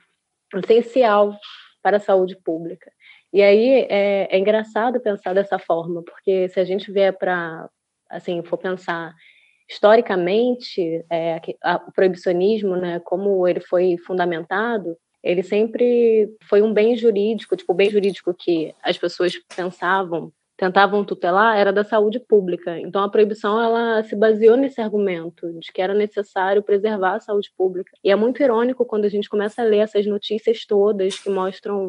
essencial 0.53 1.35
para 1.81 1.97
a 1.97 1.99
saúde 1.99 2.37
pública. 2.45 2.91
E 3.33 3.41
aí 3.41 3.87
é, 3.89 4.27
é 4.29 4.37
engraçado 4.37 4.99
pensar 4.99 5.33
dessa 5.33 5.57
forma, 5.57 6.03
porque 6.03 6.47
se 6.49 6.59
a 6.59 6.63
gente 6.63 6.91
vier 6.91 7.17
para, 7.17 7.67
assim, 8.07 8.43
for 8.43 8.59
pensar 8.59 9.11
historicamente, 9.67 11.03
é, 11.09 11.41
a, 11.63 11.77
o 11.77 11.91
proibicionismo, 11.91 12.75
né, 12.75 12.99
como 12.99 13.47
ele 13.47 13.59
foi 13.59 13.97
fundamentado, 13.97 14.95
ele 15.23 15.41
sempre 15.41 16.29
foi 16.47 16.61
um 16.61 16.71
bem 16.71 16.95
jurídico, 16.95 17.57
tipo, 17.57 17.73
o 17.73 17.75
bem 17.75 17.89
jurídico 17.89 18.35
que 18.35 18.71
as 18.83 18.99
pessoas 18.99 19.33
pensavam, 19.55 20.31
tentavam 20.57 21.03
tutelar, 21.03 21.57
era 21.57 21.73
da 21.73 21.83
saúde 21.83 22.19
pública. 22.19 22.79
Então, 22.79 23.03
a 23.03 23.09
proibição, 23.09 23.61
ela 23.61 24.03
se 24.03 24.15
baseou 24.15 24.55
nesse 24.55 24.79
argumento, 24.81 25.51
de 25.59 25.71
que 25.71 25.81
era 25.81 25.93
necessário 25.93 26.63
preservar 26.63 27.15
a 27.15 27.19
saúde 27.19 27.51
pública. 27.57 27.91
E 28.03 28.09
é 28.09 28.15
muito 28.15 28.41
irônico 28.41 28.85
quando 28.85 29.05
a 29.05 29.09
gente 29.09 29.29
começa 29.29 29.61
a 29.61 29.65
ler 29.65 29.79
essas 29.79 30.05
notícias 30.05 30.65
todas 30.65 31.19
que 31.19 31.29
mostram 31.29 31.87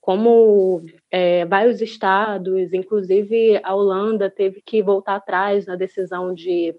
como 0.00 0.82
é, 1.10 1.44
vários 1.44 1.80
estados, 1.80 2.72
inclusive 2.72 3.60
a 3.62 3.74
Holanda, 3.74 4.30
teve 4.30 4.62
que 4.64 4.82
voltar 4.82 5.16
atrás 5.16 5.66
na 5.66 5.76
decisão 5.76 6.34
de 6.34 6.74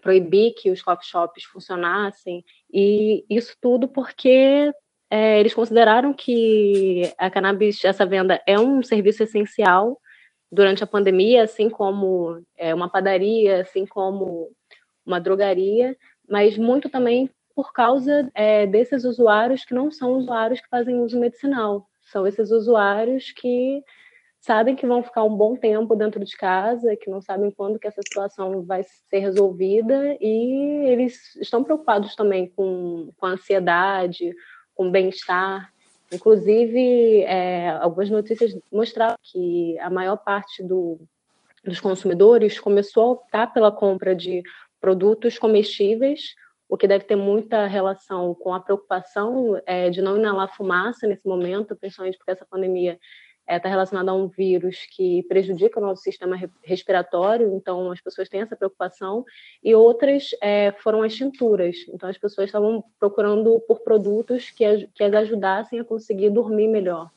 proibir 0.00 0.54
que 0.54 0.70
os 0.70 0.80
coffee 0.80 1.06
shops 1.06 1.44
funcionassem, 1.44 2.42
e 2.72 3.24
isso 3.28 3.54
tudo 3.60 3.88
porque 3.88 4.72
é, 5.10 5.38
eles 5.38 5.52
consideraram 5.52 6.14
que 6.14 7.12
a 7.18 7.30
cannabis, 7.30 7.84
essa 7.84 8.06
venda, 8.06 8.40
é 8.46 8.58
um 8.58 8.82
serviço 8.82 9.22
essencial 9.22 9.98
durante 10.52 10.84
a 10.84 10.86
pandemia, 10.86 11.44
assim 11.44 11.70
como 11.70 12.44
é, 12.58 12.74
uma 12.74 12.90
padaria, 12.90 13.62
assim 13.62 13.86
como 13.86 14.50
uma 15.04 15.18
drogaria, 15.18 15.96
mas 16.28 16.58
muito 16.58 16.90
também 16.90 17.30
por 17.54 17.72
causa 17.72 18.30
é, 18.34 18.66
desses 18.66 19.04
usuários 19.04 19.64
que 19.64 19.74
não 19.74 19.90
são 19.90 20.12
usuários 20.12 20.60
que 20.60 20.68
fazem 20.68 21.00
uso 21.00 21.18
medicinal. 21.18 21.88
São 22.02 22.26
esses 22.26 22.50
usuários 22.50 23.32
que 23.32 23.82
sabem 24.40 24.74
que 24.76 24.86
vão 24.86 25.02
ficar 25.02 25.24
um 25.24 25.34
bom 25.34 25.56
tempo 25.56 25.94
dentro 25.94 26.22
de 26.22 26.36
casa, 26.36 26.96
que 26.96 27.10
não 27.10 27.22
sabem 27.22 27.50
quando 27.50 27.78
que 27.78 27.86
essa 27.86 28.02
situação 28.02 28.62
vai 28.62 28.82
ser 28.82 29.20
resolvida 29.20 30.16
e 30.20 30.84
eles 30.86 31.34
estão 31.36 31.64
preocupados 31.64 32.14
também 32.14 32.48
com, 32.48 33.10
com 33.16 33.26
a 33.26 33.30
ansiedade, 33.30 34.34
com 34.74 34.88
o 34.88 34.90
bem-estar. 34.90 35.72
Inclusive, 36.12 37.22
é, 37.22 37.70
algumas 37.70 38.10
notícias 38.10 38.56
mostraram 38.70 39.16
que 39.22 39.78
a 39.78 39.88
maior 39.88 40.16
parte 40.16 40.62
do, 40.62 41.00
dos 41.64 41.80
consumidores 41.80 42.60
começou 42.60 43.02
a 43.02 43.10
optar 43.12 43.46
pela 43.52 43.72
compra 43.72 44.14
de 44.14 44.42
produtos 44.80 45.38
comestíveis 45.38 46.34
o 46.68 46.76
que 46.76 46.88
deve 46.88 47.04
ter 47.04 47.16
muita 47.16 47.66
relação 47.66 48.34
com 48.34 48.54
a 48.54 48.60
preocupação 48.60 49.60
é, 49.66 49.90
de 49.90 50.00
não 50.00 50.16
inalar 50.16 50.56
fumaça 50.56 51.06
nesse 51.06 51.26
momento, 51.26 51.76
principalmente 51.76 52.16
porque 52.16 52.30
essa 52.30 52.46
pandemia 52.46 52.98
está 53.42 53.54
é, 53.54 53.58
tá 53.58 53.68
relacionada 53.68 54.10
a 54.10 54.14
um 54.14 54.28
vírus 54.28 54.86
que 54.90 55.22
prejudica 55.24 55.80
o 55.80 55.82
nosso 55.82 56.02
sistema 56.02 56.38
respiratório, 56.62 57.54
então 57.54 57.90
as 57.90 58.00
pessoas 58.00 58.28
têm 58.28 58.40
essa 58.40 58.56
preocupação, 58.56 59.24
e 59.62 59.74
outras 59.74 60.30
é, 60.40 60.72
foram 60.78 61.02
as 61.02 61.14
tinturas, 61.14 61.76
então 61.88 62.08
as 62.08 62.16
pessoas 62.16 62.48
estavam 62.48 62.84
procurando 62.98 63.60
por 63.66 63.80
produtos 63.80 64.50
que, 64.50 64.64
que 64.94 65.02
as 65.02 65.12
ajudassem 65.12 65.80
a 65.80 65.84
conseguir 65.84 66.30
dormir 66.30 66.68
melhor, 66.68 67.10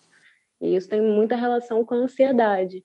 e 0.59 0.75
isso 0.75 0.89
tem 0.89 1.01
muita 1.01 1.35
relação 1.35 1.85
com 1.85 1.93
a 1.93 1.97
ansiedade. 1.97 2.83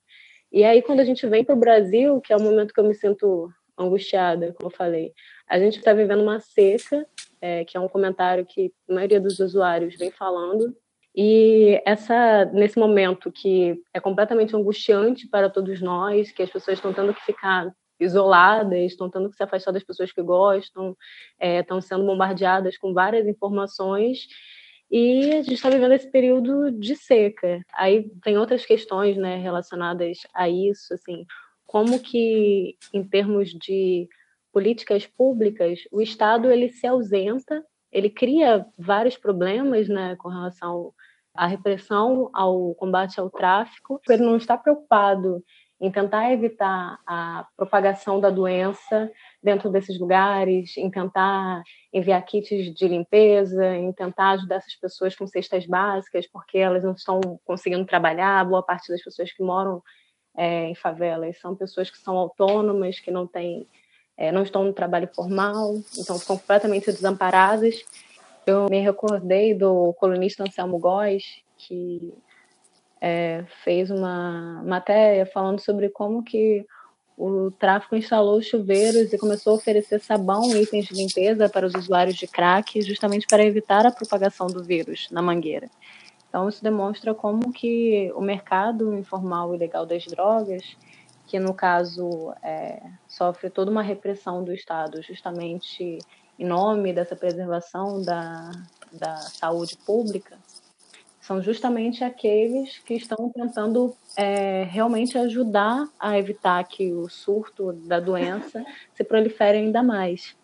E 0.51 0.63
aí, 0.65 0.81
quando 0.81 0.99
a 0.99 1.05
gente 1.05 1.25
vem 1.27 1.45
para 1.45 1.55
o 1.55 1.59
Brasil, 1.59 2.19
que 2.19 2.33
é 2.33 2.35
o 2.35 2.41
momento 2.41 2.73
que 2.73 2.79
eu 2.79 2.83
me 2.83 2.93
sinto 2.93 3.49
angustiada, 3.77 4.53
como 4.53 4.69
eu 4.69 4.75
falei, 4.75 5.13
a 5.47 5.57
gente 5.57 5.77
está 5.77 5.93
vivendo 5.93 6.21
uma 6.21 6.41
seca, 6.41 7.07
é, 7.39 7.63
que 7.63 7.77
é 7.77 7.79
um 7.79 7.87
comentário 7.87 8.45
que 8.45 8.71
a 8.89 8.93
maioria 8.93 9.19
dos 9.19 9.39
usuários 9.39 9.95
vem 9.95 10.11
falando, 10.11 10.75
e 11.15 11.81
essa 11.85 12.45
nesse 12.45 12.79
momento 12.79 13.31
que 13.31 13.81
é 13.93 13.99
completamente 13.99 14.55
angustiante 14.55 15.27
para 15.27 15.49
todos 15.49 15.81
nós, 15.81 16.31
que 16.31 16.41
as 16.41 16.49
pessoas 16.49 16.77
estão 16.77 16.93
tendo 16.93 17.13
que 17.13 17.25
ficar 17.25 17.71
isoladas, 17.99 18.79
estão 18.91 19.09
tendo 19.09 19.29
que 19.29 19.35
se 19.35 19.43
afastar 19.43 19.71
das 19.71 19.83
pessoas 19.83 20.11
que 20.11 20.21
gostam, 20.21 20.95
é, 21.39 21.59
estão 21.59 21.79
sendo 21.81 22.05
bombardeadas 22.05 22.77
com 22.77 22.93
várias 22.93 23.27
informações 23.27 24.27
e 24.89 25.31
a 25.31 25.41
gente 25.41 25.53
está 25.53 25.69
vivendo 25.69 25.93
esse 25.93 26.09
período 26.11 26.71
de 26.71 26.95
seca. 26.95 27.63
Aí 27.73 28.09
tem 28.23 28.37
outras 28.37 28.65
questões, 28.65 29.15
né, 29.15 29.37
relacionadas 29.37 30.17
a 30.33 30.49
isso, 30.49 30.93
assim, 30.93 31.25
como 31.65 31.99
que 31.99 32.75
em 32.93 33.03
termos 33.03 33.51
de 33.51 34.09
políticas 34.51 35.07
públicas, 35.07 35.79
o 35.91 36.01
Estado 36.01 36.51
ele 36.51 36.69
se 36.69 36.85
ausenta, 36.85 37.63
ele 37.91 38.09
cria 38.09 38.65
vários 38.77 39.17
problemas 39.17 39.87
né, 39.87 40.15
com 40.17 40.29
relação 40.29 40.93
à 41.35 41.47
repressão, 41.47 42.29
ao 42.33 42.73
combate 42.75 43.19
ao 43.19 43.29
tráfico. 43.29 43.99
Ele 44.09 44.23
não 44.23 44.37
está 44.37 44.57
preocupado 44.57 45.43
em 45.79 45.91
tentar 45.91 46.31
evitar 46.31 46.99
a 47.07 47.47
propagação 47.57 48.19
da 48.19 48.29
doença 48.29 49.11
dentro 49.41 49.67
desses 49.69 49.99
lugares, 49.99 50.77
em 50.77 50.91
tentar 50.91 51.63
enviar 51.91 52.23
kits 52.23 52.71
de 52.71 52.87
limpeza, 52.87 53.75
em 53.75 53.91
tentar 53.91 54.31
ajudar 54.31 54.57
essas 54.57 54.75
pessoas 54.75 55.15
com 55.15 55.25
cestas 55.25 55.65
básicas, 55.65 56.27
porque 56.27 56.59
elas 56.59 56.83
não 56.83 56.91
estão 56.91 57.19
conseguindo 57.43 57.83
trabalhar. 57.83 58.45
Boa 58.45 58.61
parte 58.61 58.91
das 58.91 59.03
pessoas 59.03 59.31
que 59.33 59.41
moram 59.41 59.81
é, 60.37 60.65
em 60.69 60.75
favelas 60.75 61.39
são 61.39 61.55
pessoas 61.55 61.89
que 61.89 61.97
são 61.97 62.15
autônomas, 62.15 62.99
que 62.99 63.09
não 63.09 63.25
têm 63.25 63.67
é, 64.21 64.31
não 64.31 64.43
estão 64.43 64.63
no 64.63 64.71
trabalho 64.71 65.09
formal, 65.15 65.81
então 65.97 66.19
ficam 66.19 66.37
completamente 66.37 66.91
desamparadas. 66.91 67.83
Eu 68.45 68.67
me 68.69 68.79
recordei 68.79 69.55
do 69.55 69.93
colunista 69.93 70.43
Anselmo 70.43 70.77
Góes, 70.77 71.23
que 71.57 72.13
é, 73.01 73.43
fez 73.63 73.89
uma 73.89 74.61
matéria 74.63 75.25
falando 75.25 75.59
sobre 75.59 75.89
como 75.89 76.21
que 76.21 76.63
o 77.17 77.49
tráfico 77.49 77.95
instalou 77.95 78.39
chuveiros 78.43 79.11
e 79.11 79.17
começou 79.17 79.53
a 79.53 79.55
oferecer 79.55 79.99
sabão 79.99 80.55
e 80.55 80.61
itens 80.61 80.85
de 80.85 80.93
limpeza 80.93 81.49
para 81.49 81.65
os 81.65 81.73
usuários 81.73 82.15
de 82.15 82.27
crack, 82.27 82.79
justamente 82.83 83.25
para 83.25 83.43
evitar 83.43 83.87
a 83.87 83.91
propagação 83.91 84.45
do 84.45 84.63
vírus 84.63 85.07
na 85.09 85.23
mangueira. 85.23 85.67
Então, 86.29 86.47
isso 86.47 86.63
demonstra 86.63 87.15
como 87.15 87.51
que 87.51 88.11
o 88.15 88.21
mercado 88.21 88.93
informal 88.93 89.55
e 89.55 89.57
legal 89.57 89.83
das 89.83 90.05
drogas 90.05 90.77
que 91.27 91.39
no 91.39 91.53
caso 91.53 92.33
é, 92.43 92.81
sofre 93.07 93.49
toda 93.49 93.71
uma 93.71 93.81
repressão 93.81 94.43
do 94.43 94.53
Estado, 94.53 95.01
justamente 95.01 95.99
em 96.37 96.45
nome 96.45 96.93
dessa 96.93 97.15
preservação 97.15 98.01
da, 98.01 98.51
da 98.91 99.15
saúde 99.17 99.77
pública, 99.85 100.37
são 101.21 101.41
justamente 101.41 102.03
aqueles 102.03 102.79
que 102.79 102.95
estão 102.95 103.29
tentando 103.29 103.95
é, 104.17 104.63
realmente 104.63 105.17
ajudar 105.17 105.87
a 105.99 106.17
evitar 106.17 106.63
que 106.63 106.91
o 106.91 107.07
surto 107.07 107.71
da 107.71 107.99
doença 107.99 108.65
se 108.95 109.03
prolifere 109.03 109.59
ainda 109.59 109.83
mais. 109.83 110.35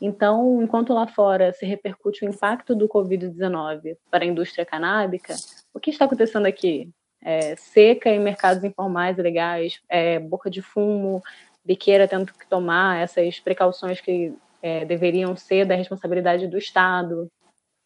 Então, 0.00 0.62
enquanto 0.62 0.92
lá 0.92 1.06
fora 1.06 1.52
se 1.52 1.66
repercute 1.66 2.24
o 2.24 2.28
impacto 2.28 2.74
do 2.74 2.88
Covid-19 2.88 3.96
para 4.10 4.24
a 4.24 4.26
indústria 4.26 4.64
canábica, 4.64 5.34
o 5.74 5.78
que 5.78 5.90
está 5.90 6.06
acontecendo 6.06 6.46
aqui? 6.46 6.90
É, 7.22 7.54
seca 7.56 8.10
em 8.10 8.18
mercados 8.18 8.64
informais 8.64 9.18
e 9.18 9.22
legais, 9.22 9.80
é, 9.88 10.18
boca 10.18 10.50
de 10.50 10.60
fumo, 10.60 11.22
biqueira 11.64 12.08
tendo 12.08 12.32
que 12.32 12.46
tomar 12.48 13.00
essas 13.00 13.38
precauções 13.38 14.00
que 14.00 14.34
é, 14.60 14.84
deveriam 14.84 15.36
ser 15.36 15.64
da 15.64 15.74
responsabilidade 15.74 16.46
do 16.46 16.58
Estado. 16.58 17.30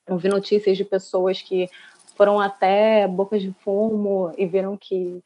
Ouvi 0.09 0.29
notícias 0.29 0.77
de 0.77 0.85
pessoas 0.85 1.43
que 1.43 1.69
foram 2.17 2.41
até 2.41 3.07
bocas 3.07 3.43
de 3.43 3.53
fumo 3.61 4.33
e 4.39 4.47
viram 4.47 4.77
que 4.77 5.23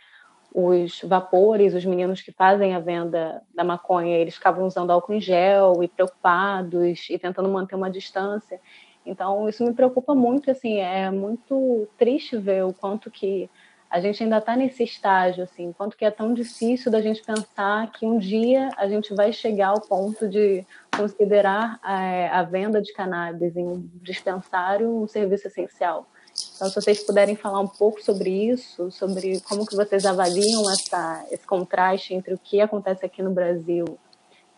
os 0.52 1.00
vapores, 1.04 1.74
os 1.74 1.84
meninos 1.84 2.20
que 2.20 2.32
fazem 2.32 2.74
a 2.74 2.80
venda 2.80 3.40
da 3.54 3.62
maconha, 3.62 4.16
eles 4.16 4.34
ficavam 4.34 4.66
usando 4.66 4.90
álcool 4.90 5.14
em 5.14 5.20
gel 5.20 5.82
e 5.82 5.88
preocupados 5.88 7.08
e 7.08 7.16
tentando 7.18 7.48
manter 7.48 7.76
uma 7.76 7.90
distância. 7.90 8.60
Então, 9.06 9.48
isso 9.48 9.64
me 9.64 9.72
preocupa 9.72 10.14
muito, 10.14 10.50
assim, 10.50 10.78
é 10.78 11.10
muito 11.10 11.88
triste 11.96 12.36
ver 12.36 12.64
o 12.64 12.72
quanto 12.72 13.10
que 13.10 13.48
a 13.90 14.00
gente 14.00 14.22
ainda 14.22 14.38
está 14.38 14.54
nesse 14.54 14.84
estágio, 14.84 15.42
assim, 15.42 15.72
quanto 15.72 15.96
que 15.96 16.04
é 16.04 16.10
tão 16.12 16.32
difícil 16.32 16.92
da 16.92 17.02
gente 17.02 17.22
pensar 17.24 17.90
que 17.90 18.06
um 18.06 18.18
dia 18.18 18.68
a 18.76 18.88
gente 18.88 19.12
vai 19.12 19.32
chegar 19.32 19.70
ao 19.70 19.80
ponto 19.80 20.28
de 20.28 20.64
considerar 20.96 21.76
a, 21.82 22.00
é, 22.00 22.28
a 22.28 22.44
venda 22.44 22.80
de 22.80 22.92
cannabis 22.92 23.56
em 23.56 23.66
um 23.66 23.90
dispensário 24.00 24.88
um 24.88 25.08
serviço 25.08 25.48
essencial. 25.48 26.08
Então, 26.54 26.68
se 26.68 26.74
vocês 26.76 27.02
puderem 27.02 27.34
falar 27.34 27.58
um 27.58 27.66
pouco 27.66 28.00
sobre 28.00 28.30
isso, 28.30 28.92
sobre 28.92 29.40
como 29.40 29.66
que 29.66 29.74
vocês 29.74 30.06
avaliam 30.06 30.70
essa, 30.70 31.26
esse 31.32 31.44
contraste 31.44 32.14
entre 32.14 32.32
o 32.32 32.38
que 32.38 32.60
acontece 32.60 33.04
aqui 33.04 33.22
no 33.22 33.32
Brasil 33.32 33.98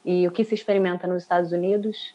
e 0.05 0.29
o 0.29 0.31
que 0.31 0.45
se 0.45 0.55
experimenta 0.55 1.07
nos 1.07 1.23
Estados 1.23 1.53
Unidos. 1.53 2.15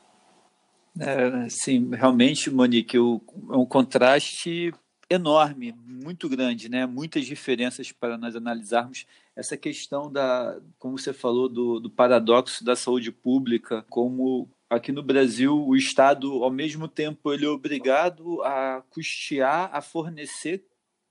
É, 0.99 1.49
sim, 1.49 1.89
realmente, 1.95 2.51
Monique, 2.51 2.97
é 2.97 2.99
um 2.99 3.65
contraste 3.65 4.71
enorme, 5.09 5.73
muito 5.85 6.27
grande, 6.27 6.69
né? 6.69 6.85
Muitas 6.85 7.25
diferenças 7.25 7.91
para 7.91 8.17
nós 8.17 8.35
analisarmos 8.35 9.05
essa 9.35 9.55
questão 9.55 10.11
da, 10.11 10.59
como 10.77 10.97
você 10.97 11.13
falou, 11.13 11.47
do, 11.47 11.79
do 11.79 11.89
paradoxo 11.89 12.63
da 12.63 12.75
saúde 12.75 13.11
pública, 13.11 13.85
como 13.89 14.49
aqui 14.69 14.91
no 14.91 15.03
Brasil 15.03 15.65
o 15.65 15.75
Estado, 15.75 16.43
ao 16.43 16.51
mesmo 16.51 16.87
tempo, 16.87 17.31
ele 17.33 17.45
é 17.45 17.49
obrigado 17.49 18.41
a 18.43 18.83
custear, 18.89 19.69
a 19.73 19.81
fornecer 19.81 20.65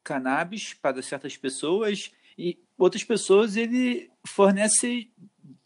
cannabis 0.05 0.75
para 0.75 1.03
certas 1.03 1.37
pessoas 1.37 2.13
e 2.39 2.59
outras 2.79 3.03
pessoas 3.03 3.57
ele 3.57 4.11
fornece 4.27 5.11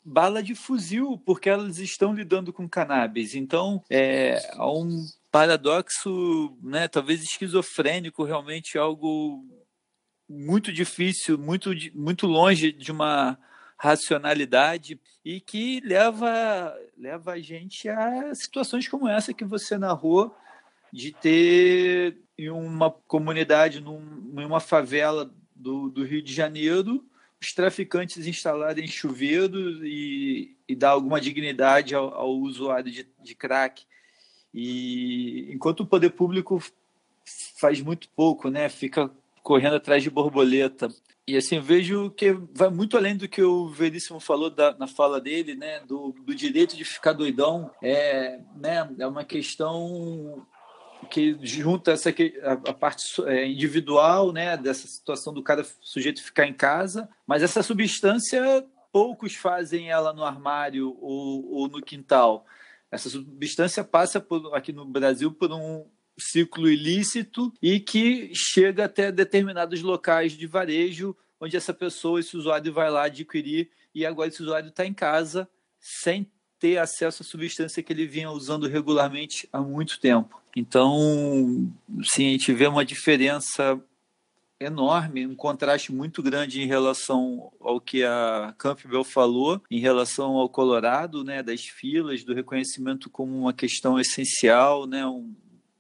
bala 0.04 0.42
de 0.42 0.54
fuzil 0.54 1.20
porque 1.26 1.48
elas 1.48 1.78
estão 1.78 2.14
lidando 2.14 2.52
com 2.52 2.68
cannabis. 2.68 3.34
Então, 3.34 3.82
é, 3.90 4.40
há 4.54 4.70
um 4.70 5.04
paradoxo, 5.30 6.56
né, 6.62 6.88
talvez 6.88 7.22
esquizofrênico, 7.22 8.24
realmente 8.24 8.76
algo 8.76 9.44
muito 10.28 10.72
difícil, 10.72 11.38
muito, 11.38 11.70
muito 11.94 12.26
longe 12.26 12.72
de 12.72 12.92
uma 12.92 13.38
racionalidade 13.78 15.00
e 15.24 15.40
que 15.40 15.80
leva, 15.80 16.76
leva 16.96 17.32
a 17.32 17.40
gente 17.40 17.88
a 17.88 18.34
situações 18.34 18.86
como 18.86 19.08
essa 19.08 19.32
que 19.32 19.44
você 19.44 19.78
narrou, 19.78 20.36
de 20.92 21.12
ter 21.12 22.18
em 22.36 22.50
uma 22.50 22.90
comunidade, 22.90 23.80
num, 23.80 24.34
em 24.38 24.44
uma 24.44 24.60
favela 24.60 25.32
do, 25.54 25.88
do 25.88 26.04
Rio 26.04 26.22
de 26.22 26.32
Janeiro, 26.32 27.04
os 27.40 27.52
traficantes 27.54 28.26
instalarem 28.26 28.86
chuveiros 28.86 29.80
e, 29.82 30.56
e 30.68 30.74
dar 30.74 30.90
alguma 30.90 31.20
dignidade 31.20 31.94
ao, 31.94 32.12
ao 32.12 32.36
usuário 32.36 32.90
de, 32.90 33.08
de 33.22 33.34
crack. 33.34 33.84
E 34.52 35.48
enquanto 35.52 35.80
o 35.80 35.86
poder 35.86 36.10
público 36.10 36.62
faz 37.58 37.80
muito 37.80 38.08
pouco, 38.10 38.50
né? 38.50 38.68
Fica 38.68 39.10
correndo 39.42 39.76
atrás 39.76 40.02
de 40.02 40.10
borboleta. 40.10 40.88
E 41.26 41.36
assim, 41.36 41.60
vejo 41.60 42.10
que 42.10 42.32
vai 42.52 42.68
muito 42.68 42.96
além 42.96 43.16
do 43.16 43.28
que 43.28 43.42
o 43.42 43.68
Veríssimo 43.68 44.18
falou 44.18 44.50
da, 44.50 44.76
na 44.76 44.86
fala 44.86 45.20
dele, 45.20 45.54
né, 45.54 45.80
do, 45.80 46.12
do 46.24 46.34
direito 46.34 46.76
de 46.76 46.84
ficar 46.84 47.12
doidão. 47.12 47.70
É, 47.80 48.40
né, 48.56 48.90
é 48.98 49.06
uma 49.06 49.24
questão 49.24 50.44
que 51.08 51.38
junta 51.42 51.92
essa 51.92 52.10
a, 52.10 52.52
a 52.52 52.74
parte 52.74 53.22
é, 53.26 53.46
individual, 53.46 54.32
né, 54.32 54.56
dessa 54.56 54.88
situação 54.88 55.32
do 55.32 55.42
cara 55.42 55.64
sujeito 55.80 56.22
ficar 56.22 56.46
em 56.46 56.52
casa, 56.52 57.08
mas 57.26 57.42
essa 57.42 57.62
substância 57.62 58.66
poucos 58.92 59.36
fazem 59.36 59.88
ela 59.88 60.12
no 60.12 60.24
armário 60.24 60.96
ou, 61.00 61.48
ou 61.52 61.68
no 61.68 61.80
quintal. 61.80 62.44
Essa 62.90 63.08
substância 63.08 63.84
passa 63.84 64.20
por, 64.20 64.54
aqui 64.54 64.72
no 64.72 64.84
Brasil 64.84 65.32
por 65.32 65.52
um 65.52 65.86
ciclo 66.18 66.68
ilícito 66.68 67.52
e 67.62 67.80
que 67.80 68.30
chega 68.34 68.84
até 68.84 69.10
determinados 69.10 69.80
locais 69.80 70.32
de 70.32 70.46
varejo 70.46 71.16
onde 71.40 71.56
essa 71.56 71.72
pessoa, 71.72 72.20
esse 72.20 72.36
usuário 72.36 72.72
vai 72.72 72.90
lá 72.90 73.04
adquirir 73.04 73.70
e 73.94 74.04
agora 74.04 74.28
esse 74.28 74.42
usuário 74.42 74.68
está 74.68 74.84
em 74.84 74.92
casa 74.92 75.48
sem 75.78 76.30
ter 76.58 76.76
acesso 76.76 77.22
à 77.22 77.24
substância 77.24 77.82
que 77.82 77.92
ele 77.92 78.06
vinha 78.06 78.30
usando 78.30 78.68
regularmente 78.68 79.48
há 79.50 79.60
muito 79.60 79.98
tempo. 79.98 80.40
Então, 80.54 81.72
sim, 82.12 82.28
a 82.28 82.30
gente 82.32 82.52
vê 82.52 82.66
uma 82.66 82.84
diferença 82.84 83.80
enorme, 84.60 85.26
um 85.26 85.34
contraste 85.34 85.90
muito 85.90 86.22
grande 86.22 86.60
em 86.60 86.66
relação 86.66 87.50
ao 87.58 87.80
que 87.80 88.04
a 88.04 88.54
Campbell 88.58 89.02
falou, 89.02 89.60
em 89.70 89.80
relação 89.80 90.36
ao 90.36 90.50
Colorado, 90.50 91.24
né, 91.24 91.42
das 91.42 91.62
filas, 91.62 92.22
do 92.22 92.34
reconhecimento 92.34 93.08
como 93.08 93.34
uma 93.36 93.54
questão 93.54 93.98
essencial, 93.98 94.86
né, 94.86 95.06
um, 95.06 95.34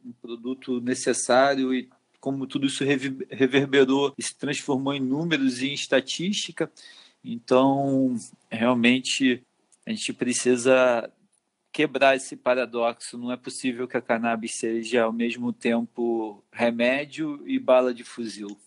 um 0.04 0.12
produto 0.12 0.80
necessário 0.80 1.74
e 1.74 1.90
como 2.18 2.46
tudo 2.46 2.66
isso 2.66 2.84
reverberou 3.30 4.14
e 4.16 4.22
se 4.22 4.36
transformou 4.36 4.94
em 4.94 5.00
números 5.00 5.60
e 5.60 5.68
em 5.68 5.74
estatística. 5.74 6.70
Então, 7.22 8.16
realmente, 8.50 9.42
a 9.86 9.90
gente 9.90 10.12
precisa 10.12 11.10
quebrar 11.72 12.16
esse 12.16 12.36
paradoxo. 12.36 13.16
Não 13.16 13.32
é 13.32 13.36
possível 13.36 13.86
que 13.86 13.96
a 13.96 14.02
cannabis 14.02 14.56
seja, 14.56 15.04
ao 15.04 15.12
mesmo 15.12 15.52
tempo, 15.52 16.44
remédio 16.52 17.42
e 17.46 17.58
bala 17.58 17.94
de 17.94 18.04
fuzil. 18.04 18.58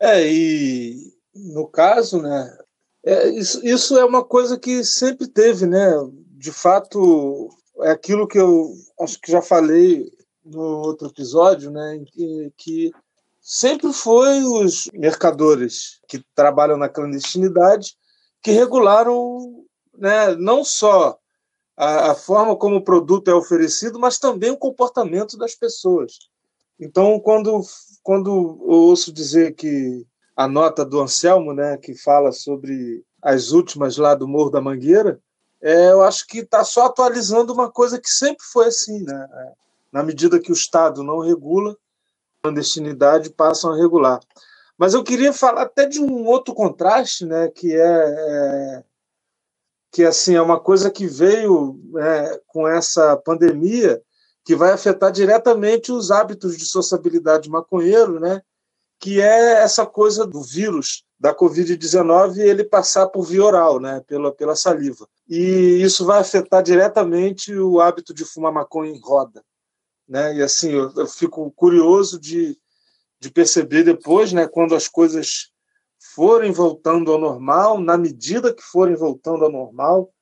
É, 0.00 0.26
e 0.26 1.12
no 1.34 1.66
caso, 1.66 2.20
né, 2.20 2.58
é, 3.04 3.28
isso, 3.28 3.64
isso 3.64 3.98
é 3.98 4.04
uma 4.04 4.24
coisa 4.24 4.58
que 4.58 4.84
sempre 4.84 5.26
teve, 5.26 5.66
né? 5.66 5.92
De 6.32 6.52
fato, 6.52 7.48
é 7.80 7.90
aquilo 7.90 8.26
que 8.26 8.38
eu 8.38 8.72
acho 9.00 9.20
que 9.20 9.30
já 9.30 9.42
falei 9.42 10.10
no 10.44 10.60
outro 10.60 11.08
episódio, 11.08 11.70
né, 11.70 12.02
que, 12.06 12.52
que 12.56 12.92
sempre 13.40 13.92
foi 13.92 14.42
os 14.42 14.90
mercadores 14.92 16.00
que 16.06 16.22
trabalham 16.34 16.76
na 16.76 16.88
clandestinidade 16.88 17.96
que 18.44 18.50
regularam 18.50 19.64
né, 19.96 20.34
não 20.34 20.62
só 20.62 21.18
a, 21.76 22.10
a, 22.10 22.14
forma 22.14 22.54
como 22.54 22.76
o 22.76 22.84
produto 22.84 23.28
é 23.30 23.34
oferecido, 23.34 23.98
mas 23.98 24.18
também 24.18 24.50
o 24.50 24.56
comportamento 24.56 25.38
das 25.38 25.54
pessoas. 25.54 26.18
Então, 26.78 27.18
quando, 27.18 27.62
quando 28.04 28.30
eu 28.30 28.68
ouço 28.68 29.10
dizer 29.10 29.54
que 29.54 30.06
a 30.36 30.46
nota 30.46 30.84
do 30.84 31.00
Anselmo, 31.00 31.54
né, 31.54 31.78
que 31.78 31.94
fala 31.94 32.30
sobre 32.32 33.02
as 33.22 33.50
últimas 33.50 33.96
lá 33.96 34.14
do 34.14 34.28
Morro 34.28 34.50
da 34.50 34.60
Mangueira, 34.60 35.18
é, 35.62 35.90
eu 35.90 36.02
acho 36.02 36.26
que 36.26 36.40
está 36.40 36.62
só 36.62 36.84
atualizando 36.84 37.54
uma 37.54 37.70
coisa 37.70 37.98
que 37.98 38.10
sempre 38.10 38.44
foi 38.52 38.66
assim. 38.66 39.02
Né? 39.02 39.28
Na 39.90 40.02
medida 40.02 40.38
que 40.38 40.52
o 40.52 40.54
Estado 40.54 41.02
não 41.02 41.20
regula, 41.20 41.72
a 41.72 41.76
clandestinidade 42.42 43.30
passam 43.30 43.72
a 43.72 43.76
regular. 43.76 44.20
Mas 44.76 44.92
eu 44.92 45.02
queria 45.02 45.32
falar 45.32 45.62
até 45.62 45.86
de 45.86 45.98
um 45.98 46.26
outro 46.26 46.54
contraste, 46.54 47.24
né, 47.24 47.48
que 47.48 47.74
é, 47.74 47.80
é 47.80 48.84
que 49.90 50.04
assim 50.04 50.34
é 50.34 50.42
uma 50.42 50.60
coisa 50.60 50.90
que 50.90 51.06
veio 51.06 51.80
é, 51.96 52.40
com 52.48 52.68
essa 52.68 53.16
pandemia 53.16 54.02
que 54.44 54.54
vai 54.54 54.72
afetar 54.72 55.10
diretamente 55.10 55.90
os 55.90 56.10
hábitos 56.10 56.56
de 56.56 56.66
sociabilidade 56.66 57.48
maconheiro, 57.48 58.20
né? 58.20 58.42
Que 59.00 59.20
é 59.20 59.62
essa 59.62 59.86
coisa 59.86 60.26
do 60.26 60.42
vírus 60.42 61.04
da 61.18 61.34
Covid-19 61.34 62.38
ele 62.38 62.64
passar 62.64 63.06
por 63.08 63.22
via 63.22 63.42
oral, 63.42 63.80
né? 63.80 64.02
Pela, 64.06 64.32
pela 64.32 64.54
saliva. 64.54 65.08
E 65.28 65.80
isso 65.82 66.04
vai 66.04 66.20
afetar 66.20 66.62
diretamente 66.62 67.54
o 67.56 67.80
hábito 67.80 68.12
de 68.12 68.24
fumar 68.24 68.52
maconha 68.52 68.90
em 68.90 69.00
roda. 69.00 69.42
Né? 70.06 70.36
E 70.36 70.42
assim, 70.42 70.70
eu, 70.70 70.92
eu 70.94 71.06
fico 71.06 71.50
curioso 71.52 72.20
de, 72.20 72.58
de 73.18 73.30
perceber 73.30 73.84
depois, 73.84 74.34
né, 74.34 74.46
quando 74.46 74.74
as 74.74 74.86
coisas 74.86 75.50
forem 76.14 76.52
voltando 76.52 77.10
ao 77.10 77.18
normal, 77.18 77.80
na 77.80 77.96
medida 77.96 78.52
que 78.52 78.62
forem 78.62 78.94
voltando 78.94 79.44
ao 79.44 79.50
normal, 79.50 80.12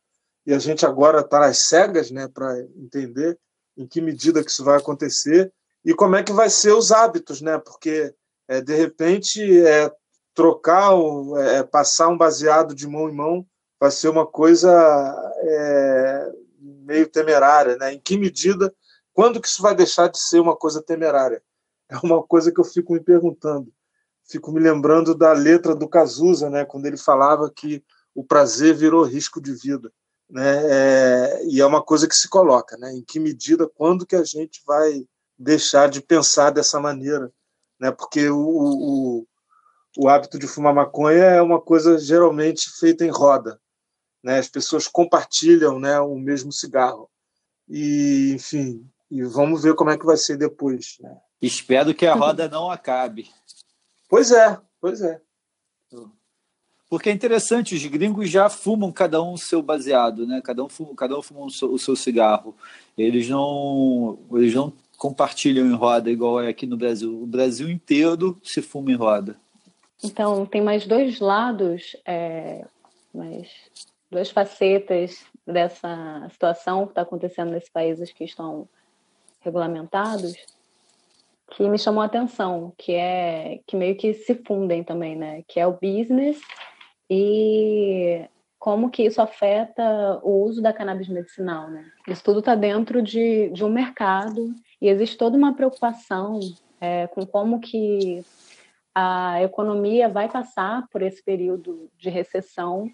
e 0.47 0.55
a 0.55 0.59
gente 0.59 0.87
agora 0.87 1.21
está 1.21 1.45
às 1.45 1.67
cegas 1.67 2.13
né, 2.13 2.29
para 2.29 2.61
entender 2.77 3.37
em 3.77 3.87
que 3.87 4.01
medida 4.01 4.43
que 4.43 4.51
isso 4.51 4.65
vai 4.65 4.79
acontecer 4.79 5.53
e 5.85 5.95
como 5.95 6.17
é 6.17 6.23
que 6.23 6.33
vai 6.33 6.49
ser 6.49 6.73
os 6.73 6.93
hábitos, 6.93 7.41
né? 7.41 7.59
Porque 7.59 8.15
é, 8.49 8.61
de 8.61 8.75
repente 8.75 9.43
é, 9.67 9.93
trocar, 10.35 10.93
é, 11.39 11.63
passar 11.63 12.09
um 12.09 12.17
baseado 12.17 12.75
de 12.75 12.87
mão 12.87 13.09
em 13.09 13.15
mão 13.15 13.47
vai 13.81 13.91
ser 13.91 14.09
uma 14.09 14.27
coisa 14.27 14.71
é, 15.43 16.33
meio 16.61 17.09
temerária, 17.09 17.77
né? 17.77 17.95
Em 17.95 18.01
que 18.01 18.17
medida 18.17 18.73
quando 19.13 19.41
que 19.41 19.49
isso 19.49 19.63
vai 19.63 19.75
deixar 19.75 20.09
de 20.09 20.19
ser 20.19 20.41
uma 20.41 20.57
coisa 20.57 20.83
temerária? 20.83 21.43
É 21.89 21.97
uma 21.99 22.23
coisa 22.23 22.51
que 22.51 22.59
eu 22.59 22.65
fico 22.65 22.95
me 22.95 23.01
perguntando. 23.01 23.71
Fico 24.25 24.51
me 24.51 24.61
lembrando 24.61 25.15
da 25.15 25.33
letra 25.33 25.75
do 25.75 25.89
Cazuza, 25.89 26.49
né, 26.49 26.65
quando 26.65 26.87
ele 26.87 26.97
falava 26.97 27.53
que 27.55 27.85
o 28.15 28.25
prazer 28.25 28.75
virou 28.75 29.05
risco 29.05 29.41
de 29.41 29.53
vida. 29.53 29.93
Né? 30.33 30.63
É, 30.65 31.45
e 31.45 31.61
é 31.61 31.67
uma 31.67 31.83
coisa 31.83 32.09
que 32.09 32.15
se 32.15 32.27
coloca, 32.27 32.75
né? 32.79 32.91
Em 32.95 33.05
que 33.05 33.21
medida, 33.21 33.69
quando 33.69 34.07
que 34.07 34.17
a 34.17 34.25
gente 34.25 34.63
vai 34.67 35.07
deixar 35.39 35.91
de 35.91 36.01
pensar 36.01 36.49
dessa 36.49 36.81
maneira, 36.81 37.31
né? 37.79 37.91
Porque 37.91 38.31
o, 38.31 38.39
o, 38.39 39.27
o 39.99 40.09
hábito 40.09 40.39
de 40.39 40.47
fumar 40.47 40.75
maconha 40.75 41.23
é 41.25 41.43
uma 41.43 41.61
coisa 41.61 41.99
geralmente 41.99 42.71
feita 42.81 43.05
em 43.05 43.11
roda, 43.11 43.61
né? 44.25 44.39
As 44.39 44.49
pessoas 44.49 44.89
compartilham, 44.89 45.79
né, 45.79 46.01
o 46.01 46.17
mesmo 46.17 46.51
cigarro. 46.51 47.11
E, 47.69 48.33
enfim, 48.35 48.89
e 49.11 49.23
vamos 49.25 49.63
ver 49.63 49.75
como 49.75 49.91
é 49.91 49.99
que 49.99 50.07
vai 50.07 50.17
ser 50.17 50.39
depois. 50.39 50.97
Né? 51.01 51.15
Espero 51.43 51.95
que 51.95 52.07
a 52.07 52.15
roda 52.17 52.49
não 52.49 52.71
acabe. 52.71 53.29
Pois 54.09 54.31
é, 54.31 54.59
pois 54.81 55.03
é. 55.03 55.21
Porque 56.93 57.09
é 57.09 57.13
interessante, 57.13 57.75
os 57.75 57.87
gringos 57.87 58.29
já 58.29 58.51
fumam 58.51 58.93
cada 58.93 59.23
um 59.23 59.33
o 59.33 59.39
seu 59.39 59.63
baseado, 59.63 60.27
né? 60.27 60.43
Cada 60.45 60.63
um 60.63 60.69
fuma, 60.69 60.95
cada 60.95 61.19
um 61.19 61.23
fuma 61.23 61.47
o 61.47 61.51
seu, 61.51 61.73
o 61.73 61.79
seu 61.79 61.97
cigarro. 61.97 62.55
Eles 62.99 63.31
não, 63.31 64.19
eles 64.35 64.53
não 64.53 64.71
compartilham 64.99 65.65
em 65.65 65.75
roda 65.75 66.11
igual 66.11 66.39
é 66.39 66.49
aqui 66.49 66.67
no 66.67 66.77
Brasil. 66.77 67.11
O 67.11 67.25
Brasil 67.25 67.71
inteiro 67.71 68.39
se 68.45 68.61
fuma 68.61 68.93
em 68.93 68.95
roda. 68.95 69.37
Então, 70.05 70.45
tem 70.45 70.61
mais 70.61 70.87
dois 70.87 71.19
lados, 71.19 71.97
é, 72.05 72.67
mais 73.15 73.49
duas 74.11 74.29
facetas 74.29 75.25
dessa 75.47 76.29
situação 76.31 76.85
que 76.85 76.91
está 76.91 77.01
acontecendo 77.01 77.53
nesses 77.53 77.71
países 77.71 78.13
que 78.13 78.25
estão 78.25 78.69
regulamentados 79.41 80.35
que 81.57 81.69
me 81.69 81.79
chamou 81.79 82.03
a 82.03 82.07
atenção, 82.07 82.73
que 82.79 82.93
é 82.93 83.61
que 83.67 83.77
meio 83.77 83.95
que 83.97 84.15
se 84.15 84.35
fundem 84.47 84.83
também, 84.83 85.17
né? 85.17 85.43
Que 85.47 85.61
é 85.61 85.67
o 85.67 85.73
business 85.73 86.41
e 87.15 88.27
como 88.59 88.89
que 88.89 89.03
isso 89.03 89.21
afeta 89.21 90.19
o 90.23 90.45
uso 90.45 90.63
da 90.63 90.73
cannabis 90.73 91.09
medicinal, 91.09 91.69
né? 91.69 91.85
Isso 92.09 92.25
tudo 92.25 92.39
está 92.39 92.55
dentro 92.55 93.03
de, 93.03 93.51
de 93.51 93.63
um 93.63 93.69
mercado 93.69 94.55
e 94.81 94.89
existe 94.89 95.19
toda 95.19 95.37
uma 95.37 95.53
preocupação 95.55 96.41
é, 96.81 97.07
com 97.09 97.27
como 97.27 97.61
que 97.61 98.25
a 98.95 99.43
economia 99.43 100.09
vai 100.09 100.27
passar 100.27 100.87
por 100.91 101.03
esse 101.03 101.23
período 101.23 101.91
de 101.99 102.09
recessão 102.09 102.91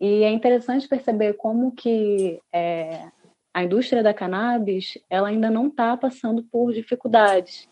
e 0.00 0.24
é 0.24 0.30
interessante 0.32 0.88
perceber 0.88 1.34
como 1.34 1.70
que 1.70 2.40
é, 2.52 3.06
a 3.52 3.62
indústria 3.62 4.02
da 4.02 4.12
cannabis 4.12 4.98
ela 5.08 5.28
ainda 5.28 5.48
não 5.48 5.68
está 5.68 5.96
passando 5.96 6.42
por 6.42 6.72
dificuldades. 6.72 7.68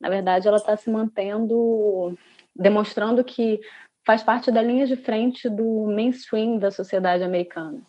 Na 0.00 0.08
verdade, 0.08 0.46
ela 0.46 0.58
está 0.58 0.76
se 0.76 0.88
mantendo, 0.90 2.16
demonstrando 2.54 3.24
que 3.24 3.60
faz 4.04 4.22
parte 4.22 4.50
da 4.50 4.62
linha 4.62 4.86
de 4.86 4.96
frente 4.96 5.48
do 5.48 5.86
mainstream 5.86 6.58
da 6.58 6.70
sociedade 6.70 7.22
americana. 7.22 7.80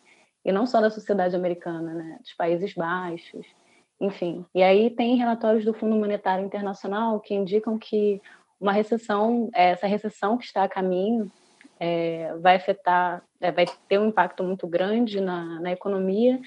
E 0.43 0.51
não 0.51 0.65
só 0.65 0.80
da 0.80 0.89
sociedade 0.89 1.36
americana, 1.36 1.93
né? 1.93 2.17
dos 2.21 2.34
Países 2.34 2.73
Baixos, 2.73 3.45
enfim. 3.99 4.45
E 4.54 4.62
aí 4.62 4.89
tem 4.89 5.15
relatórios 5.15 5.65
do 5.65 5.73
Fundo 5.73 5.95
Monetário 5.95 6.45
Internacional 6.45 7.19
que 7.19 7.34
indicam 7.34 7.78
que 7.78 8.21
uma 8.60 8.71
recessão, 8.71 9.49
essa 9.54 9.88
recessão 9.88 10.38
que 10.38 10.45
está 10.45 10.63
a 10.63 10.69
caminho, 10.69 11.32
é, 11.80 12.34
vai 12.39 12.56
afetar, 12.56 13.23
é, 13.41 13.51
vai 13.51 13.65
ter 13.88 13.99
um 13.99 14.08
impacto 14.08 14.43
muito 14.43 14.67
grande 14.67 15.19
na, 15.19 15.60
na 15.60 15.71
economia, 15.71 16.39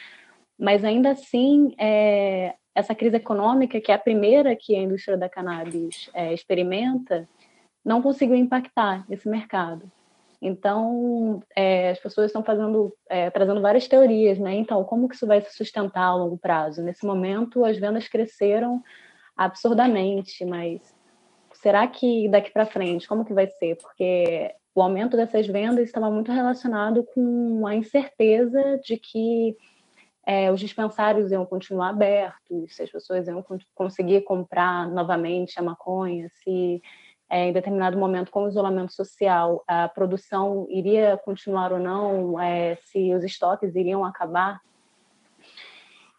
mas 0.58 0.84
ainda 0.84 1.10
assim, 1.10 1.74
é, 1.78 2.54
essa 2.74 2.94
crise 2.94 3.16
econômica, 3.16 3.80
que 3.80 3.92
é 3.92 3.94
a 3.94 3.98
primeira 3.98 4.56
que 4.56 4.74
a 4.74 4.80
indústria 4.80 5.16
da 5.16 5.28
cannabis 5.28 6.08
é, 6.14 6.32
experimenta, 6.32 7.28
não 7.88 8.02
conseguiu 8.02 8.36
impactar 8.36 9.06
esse 9.08 9.26
mercado. 9.26 9.90
Então, 10.40 11.42
é, 11.56 11.90
as 11.90 11.98
pessoas 11.98 12.26
estão 12.26 12.44
fazendo, 12.44 12.94
é, 13.08 13.30
trazendo 13.30 13.62
várias 13.62 13.88
teorias, 13.88 14.38
né? 14.38 14.54
Então, 14.54 14.84
como 14.84 15.08
que 15.08 15.14
isso 15.14 15.26
vai 15.26 15.40
se 15.40 15.52
sustentar 15.56 16.04
a 16.04 16.14
longo 16.14 16.36
prazo? 16.36 16.82
Nesse 16.82 17.04
momento, 17.04 17.64
as 17.64 17.78
vendas 17.78 18.06
cresceram 18.06 18.82
absurdamente, 19.34 20.44
mas 20.44 20.94
será 21.54 21.86
que 21.88 22.28
daqui 22.28 22.52
para 22.52 22.66
frente, 22.66 23.08
como 23.08 23.24
que 23.24 23.32
vai 23.32 23.48
ser? 23.48 23.76
Porque 23.76 24.54
o 24.74 24.82
aumento 24.82 25.16
dessas 25.16 25.46
vendas 25.46 25.86
estava 25.86 26.10
muito 26.10 26.30
relacionado 26.30 27.02
com 27.14 27.66
a 27.66 27.74
incerteza 27.74 28.78
de 28.84 28.98
que 28.98 29.56
é, 30.26 30.52
os 30.52 30.60
dispensários 30.60 31.32
iam 31.32 31.46
continuar 31.46 31.88
abertos, 31.88 32.76
se 32.76 32.82
as 32.82 32.90
pessoas 32.90 33.26
iam 33.26 33.42
conseguir 33.74 34.20
comprar 34.20 34.86
novamente 34.88 35.58
a 35.58 35.62
maconha, 35.62 36.28
se 36.44 36.82
em 37.30 37.52
determinado 37.52 37.98
momento, 37.98 38.30
com 38.30 38.44
o 38.44 38.48
isolamento 38.48 38.92
social, 38.92 39.62
a 39.66 39.88
produção 39.88 40.66
iria 40.70 41.16
continuar 41.18 41.72
ou 41.72 41.78
não, 41.78 42.40
é, 42.40 42.76
se 42.76 43.14
os 43.14 43.22
estoques 43.22 43.74
iriam 43.74 44.04
acabar. 44.04 44.60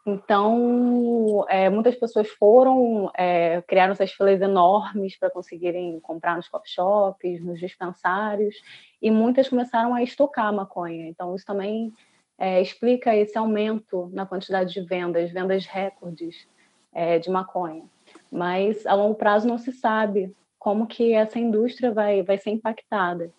Então, 0.06 1.45
é, 1.50 1.69
muitas 1.69 1.95
pessoas 1.95 2.30
foram, 2.30 3.12
é, 3.15 3.62
criaram 3.63 3.93
essas 3.93 4.12
filas 4.12 4.41
enormes 4.41 5.17
para 5.17 5.30
conseguirem 5.30 6.00
comprar 6.00 6.36
nos 6.36 6.48
coffee 6.48 6.72
shops, 6.72 7.43
nos 7.43 7.60
dispensários, 7.60 8.56
e 9.02 9.12
muitas 9.12 9.50
começaram 9.50 9.93
a 9.93 10.04
estocar 10.04 10.54
maconha. 10.54 11.08
Então, 11.08 11.36
isso 11.36 11.45
também 11.45 11.93
é, 12.38 12.62
explica 12.62 13.15
esse 13.15 13.38
aumento 13.38 14.10
na 14.13 14.26
quantidade 14.26 14.74
de 14.74 14.82
vendas, 14.82 15.32
vendas 15.32 15.65
recordes 15.65 16.48
é, 16.93 17.19
de 17.19 17.30
maconha. 17.30 17.84
Mas 18.32 18.86
a 18.88 18.93
longo 18.93 19.15
prazo 19.15 19.48
não 19.48 19.58
se 19.58 19.72
sabe 19.72 20.34
como 20.60 20.86
que 20.86 21.13
essa 21.13 21.39
indústria 21.39 21.91
vai, 21.91 22.22
vai 22.22 22.38
ser 22.38 22.52
impactada. 22.52 23.32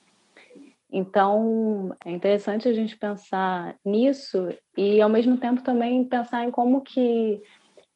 Então, 0.93 1.95
é 2.05 2.11
interessante 2.11 2.69
a 2.69 2.73
gente 2.73 2.97
pensar 2.97 3.77
nisso 3.85 4.49
e, 4.77 5.01
ao 5.01 5.09
mesmo 5.09 5.37
tempo, 5.37 5.63
também 5.63 6.05
pensar 6.05 6.45
em 6.45 6.51
como 6.51 6.81
que 6.81 7.41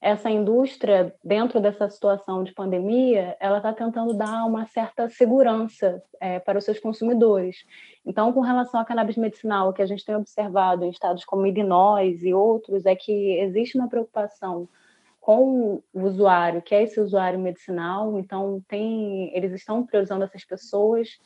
essa 0.01 0.31
indústria, 0.31 1.15
dentro 1.25 1.59
dessa 1.59 1.89
situação 1.89 2.45
de 2.45 2.53
pandemia, 2.53 3.37
ela 3.41 3.57
está 3.57 3.73
tentando 3.73 4.13
dar 4.13 4.45
uma 4.45 4.67
certa 4.67 5.09
segurança 5.09 6.01
é, 6.21 6.39
para 6.39 6.59
os 6.59 6.65
seus 6.65 6.79
consumidores. 6.79 7.57
Então, 8.05 8.31
com 8.31 8.41
relação 8.41 8.79
à 8.79 8.85
cannabis 8.85 9.17
medicinal, 9.17 9.71
o 9.71 9.73
que 9.73 9.81
a 9.81 9.87
gente 9.87 10.05
tem 10.05 10.15
observado 10.15 10.85
em 10.85 10.91
estados 10.91 11.25
como 11.25 11.47
Illinois 11.47 12.23
e 12.23 12.35
outros 12.35 12.85
é 12.85 12.95
que 12.95 13.41
existe 13.41 13.79
uma 13.79 13.89
preocupação 13.89 14.69
com 15.25 15.83
o 15.91 16.03
usuário, 16.03 16.61
que 16.61 16.75
é 16.75 16.83
esse 16.83 17.01
usuário 17.01 17.39
medicinal. 17.39 18.19
Então, 18.19 18.63
tem, 18.69 19.35
eles 19.35 19.53
estão 19.53 19.83
priorizando 19.87 20.23
essas 20.23 20.45
pessoas. 20.45 21.19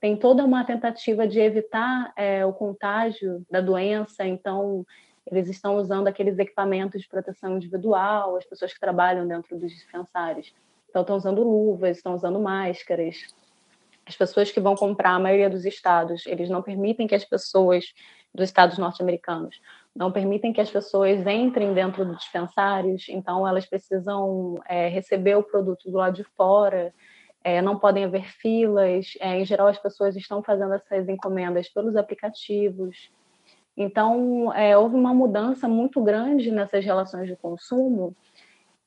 Tem 0.00 0.16
toda 0.16 0.44
uma 0.44 0.64
tentativa 0.64 1.26
de 1.26 1.40
evitar 1.40 2.12
é, 2.16 2.46
o 2.46 2.52
contágio 2.52 3.44
da 3.50 3.60
doença. 3.60 4.24
Então, 4.24 4.86
eles 5.26 5.48
estão 5.48 5.74
usando 5.78 6.06
aqueles 6.06 6.38
equipamentos 6.38 7.02
de 7.02 7.08
proteção 7.08 7.56
individual, 7.56 8.36
as 8.36 8.44
pessoas 8.44 8.72
que 8.72 8.78
trabalham 8.78 9.26
dentro 9.26 9.58
dos 9.58 9.72
dispensários. 9.72 10.54
Então, 10.88 11.02
estão 11.02 11.16
usando 11.16 11.42
luvas, 11.42 11.96
estão 11.96 12.14
usando 12.14 12.38
máscaras. 12.38 13.34
As 14.06 14.14
pessoas 14.14 14.52
que 14.52 14.60
vão 14.60 14.76
comprar, 14.76 15.16
a 15.16 15.18
maioria 15.18 15.50
dos 15.50 15.64
estados, 15.64 16.24
eles 16.24 16.48
não 16.48 16.62
permitem 16.62 17.08
que 17.08 17.16
as 17.16 17.24
pessoas 17.24 17.92
dos 18.32 18.48
estados 18.48 18.78
norte-americanos 18.78 19.60
não 19.94 20.12
permitem 20.12 20.52
que 20.52 20.60
as 20.60 20.70
pessoas 20.70 21.26
entrem 21.26 21.74
dentro 21.74 22.04
dos 22.04 22.18
dispensários, 22.18 23.06
então 23.08 23.46
elas 23.46 23.66
precisam 23.66 24.54
é, 24.68 24.88
receber 24.88 25.36
o 25.36 25.42
produto 25.42 25.90
do 25.90 25.96
lado 25.96 26.14
de 26.14 26.24
fora, 26.24 26.94
é, 27.42 27.60
não 27.60 27.78
podem 27.78 28.04
haver 28.04 28.24
filas. 28.24 29.14
É, 29.20 29.40
em 29.40 29.44
geral, 29.44 29.68
as 29.68 29.78
pessoas 29.78 30.16
estão 30.16 30.42
fazendo 30.42 30.74
essas 30.74 31.08
encomendas 31.08 31.68
pelos 31.68 31.96
aplicativos. 31.96 33.10
Então, 33.76 34.52
é, 34.54 34.76
houve 34.76 34.94
uma 34.94 35.14
mudança 35.14 35.66
muito 35.66 36.02
grande 36.02 36.50
nessas 36.50 36.84
relações 36.84 37.26
de 37.26 37.36
consumo 37.36 38.14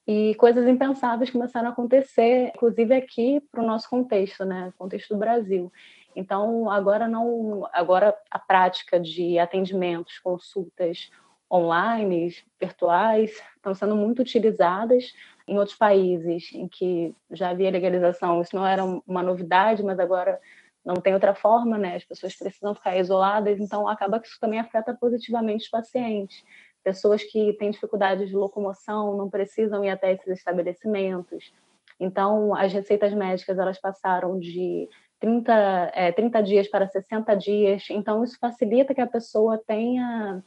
e 0.06 0.36
coisas 0.36 0.68
impensáveis 0.68 1.32
começaram 1.32 1.70
a 1.70 1.72
acontecer, 1.72 2.52
inclusive 2.54 2.94
aqui 2.94 3.42
para 3.52 3.64
o 3.64 3.66
nosso 3.66 3.90
contexto, 3.90 4.44
né, 4.44 4.74
contexto 4.78 5.14
do 5.14 5.20
Brasil. 5.20 5.72
Então, 6.16 6.70
agora 6.70 7.08
não, 7.08 7.68
agora 7.72 8.16
a 8.30 8.40
prática 8.40 9.00
de 9.00 9.40
atendimentos, 9.40 10.20
consultas 10.20 11.10
online, 11.52 12.36
virtuais, 12.60 13.42
estão 13.56 13.76
sendo 13.76 13.96
muito 13.96 14.22
utilizadas 14.22 15.14
em 15.48 15.58
outros 15.58 15.78
países 15.78 16.52
em 16.54 16.68
que 16.68 17.16
já 17.32 17.50
havia 17.50 17.70
legalização. 17.70 18.42
Isso 18.42 18.56
não 18.56 18.66
era 18.66 18.84
uma 18.84 19.22
novidade, 19.22 19.84
mas 19.84 20.00
agora 20.00 20.40
não 20.84 20.96
tem 20.96 21.14
outra 21.14 21.36
forma, 21.36 21.78
né? 21.78 21.96
As 21.96 22.04
pessoas 22.04 22.36
precisam 22.36 22.74
ficar 22.74 22.98
isoladas, 22.98 23.60
então 23.60 23.88
acaba 23.88 24.20
que 24.20 24.28
isso 24.28 24.40
também 24.40 24.60
afeta 24.60 24.94
positivamente 24.94 25.66
os 25.66 25.70
pacientes. 25.70 26.44
Pessoas 26.84 27.24
que 27.24 27.54
têm 27.54 27.72
dificuldade 27.72 28.26
de 28.26 28.36
locomoção 28.36 29.16
não 29.16 29.30
precisam 29.30 29.84
ir 29.86 29.90
até 29.90 30.12
esses 30.12 30.28
estabelecimentos. 30.28 31.54
Então, 32.00 32.54
as 32.56 32.74
receitas 32.74 33.14
médicas 33.14 33.58
elas 33.58 33.80
passaram 33.80 34.40
de 34.40 34.90
30, 35.24 35.92
é, 35.96 36.12
30 36.12 36.44
dias 36.44 36.68
para 36.68 36.86
60 36.86 37.34
dias. 37.36 37.86
Então, 37.90 38.26
isso 38.26 38.38
facilita 38.38 38.94
que 38.94 39.00
a 39.00 39.08
pessoa 39.08 39.58
tenha 39.58 40.44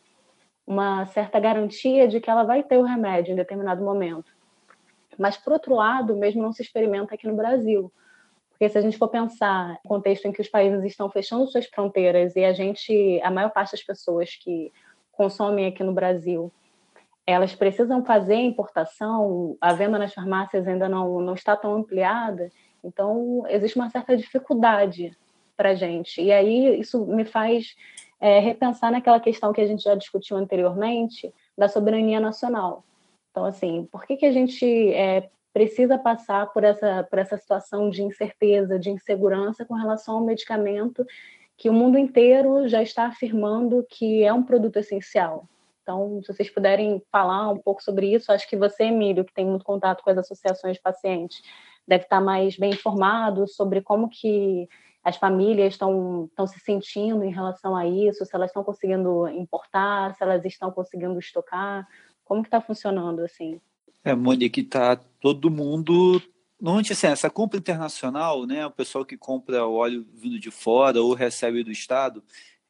uma 0.66 1.06
certa 1.06 1.40
garantia 1.40 2.06
de 2.06 2.20
que 2.20 2.28
ela 2.28 2.44
vai 2.44 2.62
ter 2.62 2.76
o 2.76 2.82
remédio 2.82 3.32
em 3.32 3.36
determinado 3.36 3.82
momento. 3.82 4.30
Mas, 5.18 5.38
por 5.38 5.54
outro 5.54 5.74
lado, 5.74 6.14
mesmo 6.14 6.42
não 6.42 6.52
se 6.52 6.60
experimenta 6.60 7.14
aqui 7.14 7.26
no 7.26 7.34
Brasil. 7.34 7.90
Porque 8.50 8.68
se 8.68 8.76
a 8.76 8.82
gente 8.82 8.98
for 8.98 9.08
pensar 9.08 9.80
no 9.82 9.88
contexto 9.88 10.26
em 10.26 10.32
que 10.32 10.42
os 10.42 10.48
países 10.48 10.84
estão 10.84 11.08
fechando 11.08 11.46
suas 11.46 11.64
fronteiras 11.64 12.36
e 12.36 12.44
a 12.44 12.52
gente, 12.52 13.18
a 13.22 13.30
maior 13.30 13.50
parte 13.52 13.72
das 13.72 13.82
pessoas 13.82 14.36
que 14.36 14.70
consomem 15.10 15.64
aqui 15.64 15.82
no 15.82 15.94
Brasil, 15.94 16.52
elas 17.26 17.54
precisam 17.54 18.04
fazer 18.04 18.34
a 18.34 18.42
importação, 18.42 19.56
a 19.58 19.72
venda 19.72 19.98
nas 19.98 20.12
farmácias 20.12 20.68
ainda 20.68 20.86
não, 20.86 21.22
não 21.22 21.32
está 21.32 21.56
tão 21.56 21.74
ampliada, 21.74 22.50
então 22.86 23.44
existe 23.48 23.76
uma 23.76 23.90
certa 23.90 24.16
dificuldade 24.16 25.16
para 25.56 25.70
a 25.70 25.74
gente. 25.74 26.22
E 26.22 26.30
aí 26.30 26.78
isso 26.78 27.04
me 27.06 27.24
faz 27.24 27.74
é, 28.20 28.38
repensar 28.38 28.90
naquela 28.90 29.20
questão 29.20 29.52
que 29.52 29.60
a 29.60 29.66
gente 29.66 29.82
já 29.82 29.94
discutiu 29.94 30.36
anteriormente 30.36 31.32
da 31.56 31.68
soberania 31.68 32.20
nacional. 32.20 32.84
Então, 33.30 33.44
assim, 33.44 33.86
por 33.90 34.06
que, 34.06 34.16
que 34.16 34.26
a 34.26 34.32
gente 34.32 34.64
é, 34.94 35.28
precisa 35.52 35.98
passar 35.98 36.52
por 36.52 36.64
essa, 36.64 37.02
por 37.04 37.18
essa 37.18 37.36
situação 37.36 37.90
de 37.90 38.02
incerteza, 38.02 38.78
de 38.78 38.90
insegurança 38.90 39.64
com 39.64 39.74
relação 39.74 40.16
ao 40.16 40.24
medicamento 40.24 41.04
que 41.56 41.70
o 41.70 41.72
mundo 41.72 41.98
inteiro 41.98 42.68
já 42.68 42.82
está 42.82 43.06
afirmando 43.06 43.86
que 43.88 44.22
é 44.22 44.32
um 44.32 44.42
produto 44.42 44.76
essencial. 44.76 45.48
Então, 45.82 46.20
se 46.22 46.32
vocês 46.32 46.50
puderem 46.50 47.00
falar 47.12 47.48
um 47.48 47.58
pouco 47.58 47.82
sobre 47.82 48.12
isso, 48.12 48.32
acho 48.32 48.48
que 48.48 48.56
você, 48.56 48.84
Emílio, 48.84 49.24
que 49.24 49.32
tem 49.32 49.46
muito 49.46 49.64
contato 49.64 50.02
com 50.02 50.10
as 50.10 50.18
associações 50.18 50.76
de 50.76 50.82
pacientes, 50.82 51.40
deve 51.86 52.04
estar 52.04 52.20
mais 52.20 52.56
bem 52.56 52.70
informado 52.70 53.46
sobre 53.46 53.80
como 53.80 54.08
que 54.08 54.68
as 55.04 55.16
famílias 55.16 55.74
estão, 55.74 56.24
estão 56.28 56.46
se 56.46 56.58
sentindo 56.58 57.22
em 57.22 57.30
relação 57.30 57.76
a 57.76 57.86
isso, 57.86 58.24
se 58.24 58.34
elas 58.34 58.50
estão 58.50 58.64
conseguindo 58.64 59.28
importar, 59.28 60.14
se 60.14 60.22
elas 60.22 60.44
estão 60.44 60.70
conseguindo 60.72 61.16
estocar, 61.18 61.86
como 62.24 62.42
que 62.42 62.48
está 62.48 62.60
funcionando 62.60 63.20
assim? 63.20 63.60
É, 64.02 64.14
Monique, 64.14 64.62
está 64.62 64.96
todo 65.20 65.50
mundo. 65.50 66.20
Normalmente, 66.60 66.92
assim, 66.92 67.06
essa 67.06 67.30
compra 67.30 67.58
internacional, 67.58 68.46
né, 68.46 68.66
o 68.66 68.70
pessoal 68.70 69.04
que 69.04 69.16
compra 69.16 69.64
óleo 69.66 70.04
vindo 70.12 70.40
de 70.40 70.50
fora 70.50 71.00
ou 71.00 71.14
recebe 71.14 71.62
do 71.62 71.70
Estado, 71.70 72.22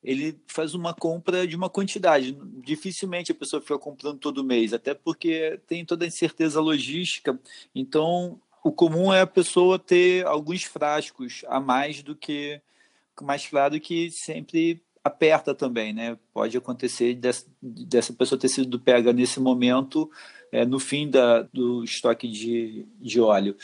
ele 0.03 0.39
faz 0.47 0.75
uma 0.75 0.95
compra 0.95 1.47
de 1.47 1.57
uma 1.57 1.69
quantidade. 1.69 2.39
Dificilmente 2.63 3.33
a 3.33 3.35
pessoa 3.35 3.63
fica 3.63 3.79
comprando 3.79 4.19
todo 4.19 4.45
mês, 4.45 4.73
até 4.73 4.95
porque 4.95 5.59
tem 5.67 5.85
toda 5.85 6.05
a 6.05 6.09
incerteza 6.09 6.61
logística. 6.61 7.39
Então, 7.75 8.41
o 8.67 8.73
comum 8.73 9.13
é 9.13 9.21
a 9.21 9.27
pessoa 9.27 9.79
ter 9.79 10.27
alguns 10.27 10.65
frascos 10.65 11.45
a 11.47 11.61
mais 11.61 12.03
do 12.03 12.17
que 12.17 12.61
mais 13.23 13.47
claro 13.47 13.79
que 13.81 14.11
sempre 14.11 14.83
aperta 15.05 15.55
também, 15.55 15.93
né? 15.93 16.19
Pode 16.35 16.57
acontecer 16.57 17.15
dessa, 17.15 17.47
dessa 17.63 18.13
pessoa 18.13 18.39
ter 18.39 18.49
sido 18.49 18.79
pega 18.81 19.13
nesse 19.13 19.39
momento, 19.39 20.11
é, 20.51 20.67
no 20.67 20.81
fim 20.81 21.09
da, 21.09 21.43
do 21.43 21.85
estoque 21.85 22.27
de, 22.29 22.85
de 23.01 23.21
óleo. 23.21 23.57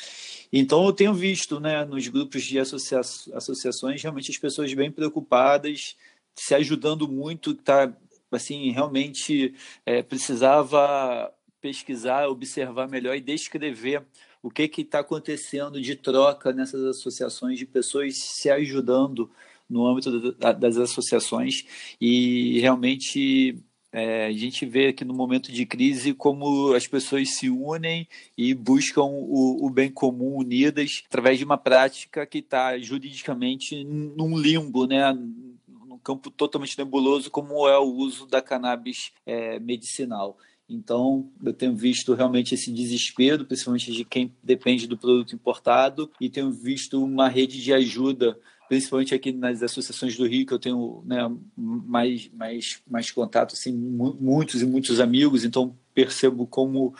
Então, 0.53 0.87
eu 0.87 0.93
tenho 0.93 1.13
visto, 1.13 1.59
né, 1.59 1.85
nos 1.85 2.07
grupos 2.07 2.45
de 2.45 2.61
associa 2.61 3.01
associações, 3.01 4.01
realmente 4.01 4.31
as 4.31 4.39
pessoas 4.39 4.73
bem 4.73 4.91
preocupadas, 4.91 5.97
se 6.35 6.55
ajudando 6.55 7.09
muito, 7.09 7.55
tá, 7.55 7.93
assim, 8.31 8.71
realmente 8.71 9.53
é, 9.85 10.01
precisava 10.01 11.35
pesquisar, 11.61 12.29
observar 12.29 12.89
melhor 12.89 13.17
e 13.17 13.21
descrever 13.21 14.05
o 14.43 14.51
que 14.51 14.69
está 14.81 14.99
acontecendo 14.99 15.81
de 15.81 15.95
troca 15.95 16.53
nessas 16.53 16.83
associações 16.85 17.59
de 17.59 17.67
pessoas 17.67 18.17
se 18.17 18.51
ajudando 18.51 19.31
no 19.69 19.87
âmbito 19.87 20.33
das 20.33 20.77
associações 20.77 21.65
e 22.01 22.61
realmente 22.61 23.57
é, 23.93 24.27
a 24.27 24.33
gente 24.33 24.65
vê 24.65 24.89
aqui 24.89 25.05
no 25.05 25.15
momento 25.15 25.53
de 25.53 25.67
crise 25.67 26.15
como 26.15 26.73
as 26.75 26.87
pessoas 26.87 27.37
se 27.37 27.51
unem 27.51 28.09
e 28.37 28.55
buscam 28.55 29.03
o, 29.05 29.67
o 29.67 29.71
bem 29.71 29.91
comum 29.91 30.37
unidas 30.37 31.03
através 31.07 31.39
de 31.39 31.45
uma 31.45 31.59
prática 31.59 32.27
que 32.27 32.39
está 32.39 32.79
juridicamente 32.79 33.85
num 33.85 34.39
limbo, 34.39 34.87
né? 34.87 35.13
num 35.13 35.99
campo 36.03 36.31
totalmente 36.31 36.77
nebuloso, 36.79 37.31
como 37.31 37.69
é 37.69 37.79
o 37.79 37.85
uso 37.85 38.27
da 38.27 38.41
cannabis 38.41 39.13
é, 39.27 39.59
medicinal. 39.59 40.39
Então, 40.69 41.31
eu 41.45 41.53
tenho 41.53 41.75
visto 41.75 42.15
realmente 42.15 42.55
esse 42.55 42.73
desespero, 42.73 43.45
principalmente 43.45 43.93
de 43.93 44.05
quem 44.05 44.35
depende 44.43 44.87
do 44.87 44.97
produto 44.97 45.35
importado, 45.35 46.11
e 46.21 46.31
tenho 46.31 46.51
visto 46.51 47.03
uma 47.03 47.29
rede 47.29 47.63
de 47.63 47.73
ajuda, 47.73 48.39
principalmente 48.69 49.15
aqui 49.15 49.33
nas 49.33 49.63
associações 49.63 50.17
do 50.17 50.27
Rio, 50.27 50.47
que 50.47 50.55
eu 50.55 50.59
tenho 50.59 51.03
né, 51.05 51.19
mais, 51.57 52.31
mais, 52.33 52.83
mais 52.89 53.11
contato, 53.11 53.53
assim, 53.55 53.73
muitos 53.73 54.63
e 54.63 54.67
muitos 54.67 54.99
amigos, 54.99 55.45
então 55.45 55.77
percebo 55.95 56.47
como 56.47 56.95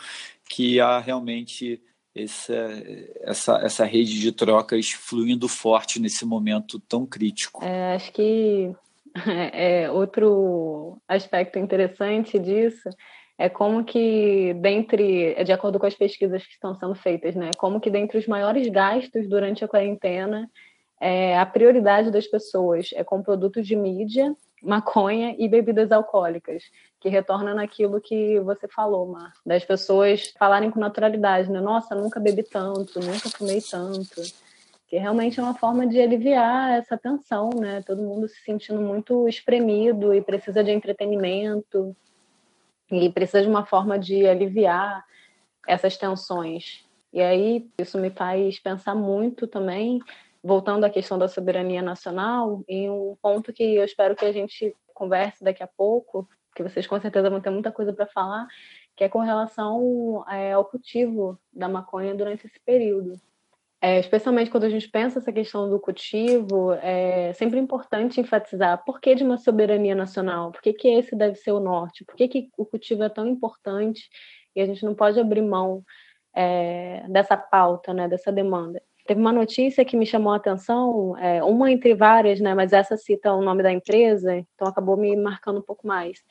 que 0.47 0.79
há 0.79 0.99
realmente 0.99 1.81
essa, 2.15 2.83
essa, 3.21 3.57
essa 3.57 3.85
rede 3.85 4.19
de 4.19 4.31
trocas 4.31 4.91
fluindo 4.91 5.47
forte 5.47 5.99
nesse 5.99 6.25
momento 6.25 6.79
tão 6.79 7.05
crítico. 7.05 7.63
É, 7.63 7.95
acho 7.95 8.11
que 8.11 8.71
é, 9.51 9.89
outro 9.89 11.01
aspecto 11.07 11.57
interessante 11.57 12.37
disso 12.37 12.89
é 13.37 13.49
como 13.49 13.83
que, 13.83 14.53
dentre, 14.55 15.43
de 15.43 15.51
acordo 15.51 15.79
com 15.79 15.85
as 15.85 15.95
pesquisas 15.95 16.45
que 16.45 16.53
estão 16.53 16.75
sendo 16.75 16.95
feitas, 16.95 17.35
né, 17.35 17.49
como 17.57 17.79
que 17.79 17.89
dentre 17.89 18.17
os 18.17 18.27
maiores 18.27 18.67
gastos 18.69 19.27
durante 19.27 19.63
a 19.65 19.67
quarentena, 19.67 20.49
é, 21.01 21.37
a 21.37 21.45
prioridade 21.45 22.11
das 22.11 22.27
pessoas 22.27 22.91
é 22.93 23.03
com 23.03 23.21
produtos 23.21 23.67
de 23.67 23.75
mídia, 23.75 24.33
maconha 24.63 25.35
e 25.37 25.49
bebidas 25.49 25.91
alcoólicas, 25.91 26.63
que 27.01 27.09
retorna 27.09 27.53
naquilo 27.53 27.99
que 27.99 28.39
você 28.39 28.65
falou, 28.69 29.05
Mar, 29.07 29.33
das 29.45 29.65
pessoas 29.65 30.33
falarem 30.39 30.71
com 30.71 30.79
naturalidade, 30.79 31.51
né? 31.51 31.59
Nossa, 31.59 31.93
nunca 31.93 32.17
bebi 32.17 32.43
tanto, 32.43 33.01
nunca 33.01 33.29
fumei 33.29 33.59
tanto. 33.59 34.21
Que 34.87 34.97
realmente 34.97 35.37
é 35.37 35.43
uma 35.43 35.55
forma 35.55 35.85
de 35.85 35.99
aliviar 35.99 36.79
essa 36.79 36.97
tensão, 36.97 37.49
né? 37.49 37.83
Todo 37.85 38.01
mundo 38.01 38.29
se 38.29 38.41
sentindo 38.45 38.79
muito 38.79 39.27
espremido 39.27 40.13
e 40.13 40.21
precisa 40.21 40.63
de 40.63 40.71
entretenimento 40.71 41.93
e 42.93 43.11
precisa 43.11 43.41
de 43.41 43.47
uma 43.47 43.65
forma 43.65 43.97
de 43.97 44.27
aliviar 44.27 45.05
essas 45.67 45.97
tensões. 45.97 46.85
E 47.11 47.21
aí 47.21 47.69
isso 47.79 47.97
me 47.97 48.09
faz 48.09 48.59
pensar 48.59 48.95
muito 48.95 49.47
também, 49.47 49.99
voltando 50.43 50.83
à 50.83 50.89
questão 50.89 51.17
da 51.17 51.27
soberania 51.27 51.81
nacional, 51.81 52.63
em 52.67 52.89
um 52.89 53.15
ponto 53.21 53.53
que 53.53 53.63
eu 53.75 53.83
espero 53.83 54.15
que 54.15 54.25
a 54.25 54.31
gente 54.31 54.75
converse 54.93 55.43
daqui 55.43 55.63
a 55.63 55.67
pouco, 55.67 56.27
que 56.55 56.63
vocês 56.63 56.85
com 56.85 56.99
certeza 56.99 57.29
vão 57.29 57.41
ter 57.41 57.49
muita 57.49 57.71
coisa 57.71 57.93
para 57.93 58.07
falar, 58.07 58.47
que 58.95 59.03
é 59.03 59.09
com 59.09 59.19
relação 59.19 60.23
é, 60.29 60.53
ao 60.53 60.65
cultivo 60.65 61.39
da 61.51 61.67
maconha 61.67 62.13
durante 62.13 62.45
esse 62.45 62.59
período. 62.59 63.19
É, 63.85 63.99
especialmente 63.99 64.49
quando 64.49 64.63
a 64.63 64.69
gente 64.69 64.87
pensa 64.87 65.19
essa 65.19 65.33
questão 65.33 65.69
do 65.69 65.77
cultivo, 65.77 66.71
é 66.81 67.33
sempre 67.33 67.59
importante 67.59 68.21
enfatizar 68.21 68.81
por 68.85 69.01
que 69.01 69.13
de 69.13 69.25
uma 69.25 69.37
soberania 69.37 69.93
nacional, 69.93 70.53
por 70.53 70.61
que, 70.61 70.71
que 70.71 70.87
esse 70.87 71.13
deve 71.17 71.35
ser 71.35 71.51
o 71.51 71.59
norte, 71.59 72.05
por 72.05 72.15
que, 72.15 72.29
que 72.29 72.49
o 72.57 72.65
cultivo 72.65 73.03
é 73.03 73.09
tão 73.09 73.27
importante 73.27 74.09
e 74.55 74.61
a 74.61 74.65
gente 74.65 74.85
não 74.85 74.95
pode 74.95 75.19
abrir 75.19 75.41
mão 75.41 75.83
é, 76.33 77.03
dessa 77.09 77.35
pauta, 77.35 77.93
né, 77.93 78.07
dessa 78.07 78.31
demanda. 78.31 78.81
Teve 79.05 79.19
uma 79.19 79.33
notícia 79.33 79.83
que 79.83 79.97
me 79.97 80.05
chamou 80.05 80.31
a 80.31 80.37
atenção, 80.37 81.17
é, 81.17 81.43
uma 81.43 81.69
entre 81.69 81.93
várias, 81.93 82.39
né, 82.39 82.55
mas 82.55 82.71
essa 82.71 82.95
cita 82.95 83.33
o 83.33 83.41
nome 83.41 83.63
da 83.63 83.71
empresa, 83.73 84.33
então 84.37 84.65
acabou 84.65 84.95
me 84.95 85.13
marcando 85.17 85.59
um 85.59 85.61
pouco 85.61 85.85
mais 85.85 86.23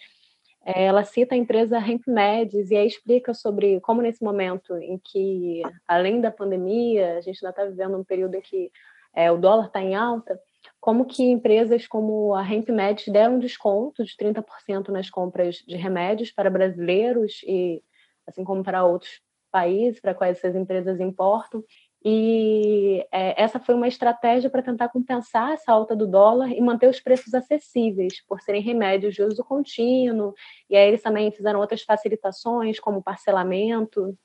ela 0.65 1.05
cita 1.05 1.35
a 1.35 1.39
empresa 1.39 1.79
HempMeds 1.79 2.71
e 2.71 2.77
aí 2.77 2.87
explica 2.87 3.35
sobre 3.35 3.81
como 3.81 4.01
nesse 4.01 4.23
momento 4.23 4.77
em 4.77 4.99
que, 4.99 5.61
além 5.87 6.21
da 6.21 6.31
pandemia, 6.31 7.19
a 7.19 7.21
gente 7.21 7.45
ainda 7.45 7.51
está 7.51 7.65
vivendo 7.65 7.99
um 7.99 8.05
período 8.05 8.37
em 8.37 8.41
que 8.41 8.71
é, 9.15 9.31
o 9.31 9.37
dólar 9.37 9.67
está 9.67 9.81
em 9.83 9.95
alta, 9.95 10.41
como 10.81 11.05
que 11.05 11.23
empresas 11.25 11.87
como 11.87 12.35
a 12.35 12.43
HempMeds 12.43 13.09
deram 13.09 13.39
desconto 13.39 14.05
de 14.05 14.17
30% 14.17 14.89
nas 14.89 15.11
compras 15.11 15.57
de 15.57 15.77
remédios 15.77 16.31
para 16.31 16.51
brasileiros 16.51 17.43
e 17.45 17.83
assim 18.27 18.45
como 18.45 18.63
para 18.63 18.85
outros 18.85 19.21
países 19.51 20.01
para 20.01 20.15
quais 20.15 20.39
essas 20.39 20.57
empresas 20.57 20.99
importam, 21.01 21.63
e 22.05 23.07
é, 23.13 23.41
essa 23.41 23.61
foi 23.61 23.75
uma 23.75 23.87
estratégia 23.87 24.51
para 24.51 24.63
tentar 24.63 24.89
compensar 24.89 25.53
essa 25.53 25.71
alta 25.71 25.95
do 25.95 26.07
dólar 26.07 26.51
e 26.51 26.61
manter 26.61 26.89
os 26.89 27.01
preços 27.01 27.33
acessíveis, 27.33 28.21
por 28.27 28.41
serem 28.41 28.61
remédios 28.61 29.15
de 29.15 29.23
uso 29.23 29.45
contínuo. 29.45 30.35
E 30.69 30.77
aí 30.77 30.89
eles 30.89 31.03
também 31.03 31.31
fizeram 31.31 31.61
outras 31.61 31.83
facilitações, 31.83 32.81
como 32.81 33.03
parcelamento, 33.03 34.19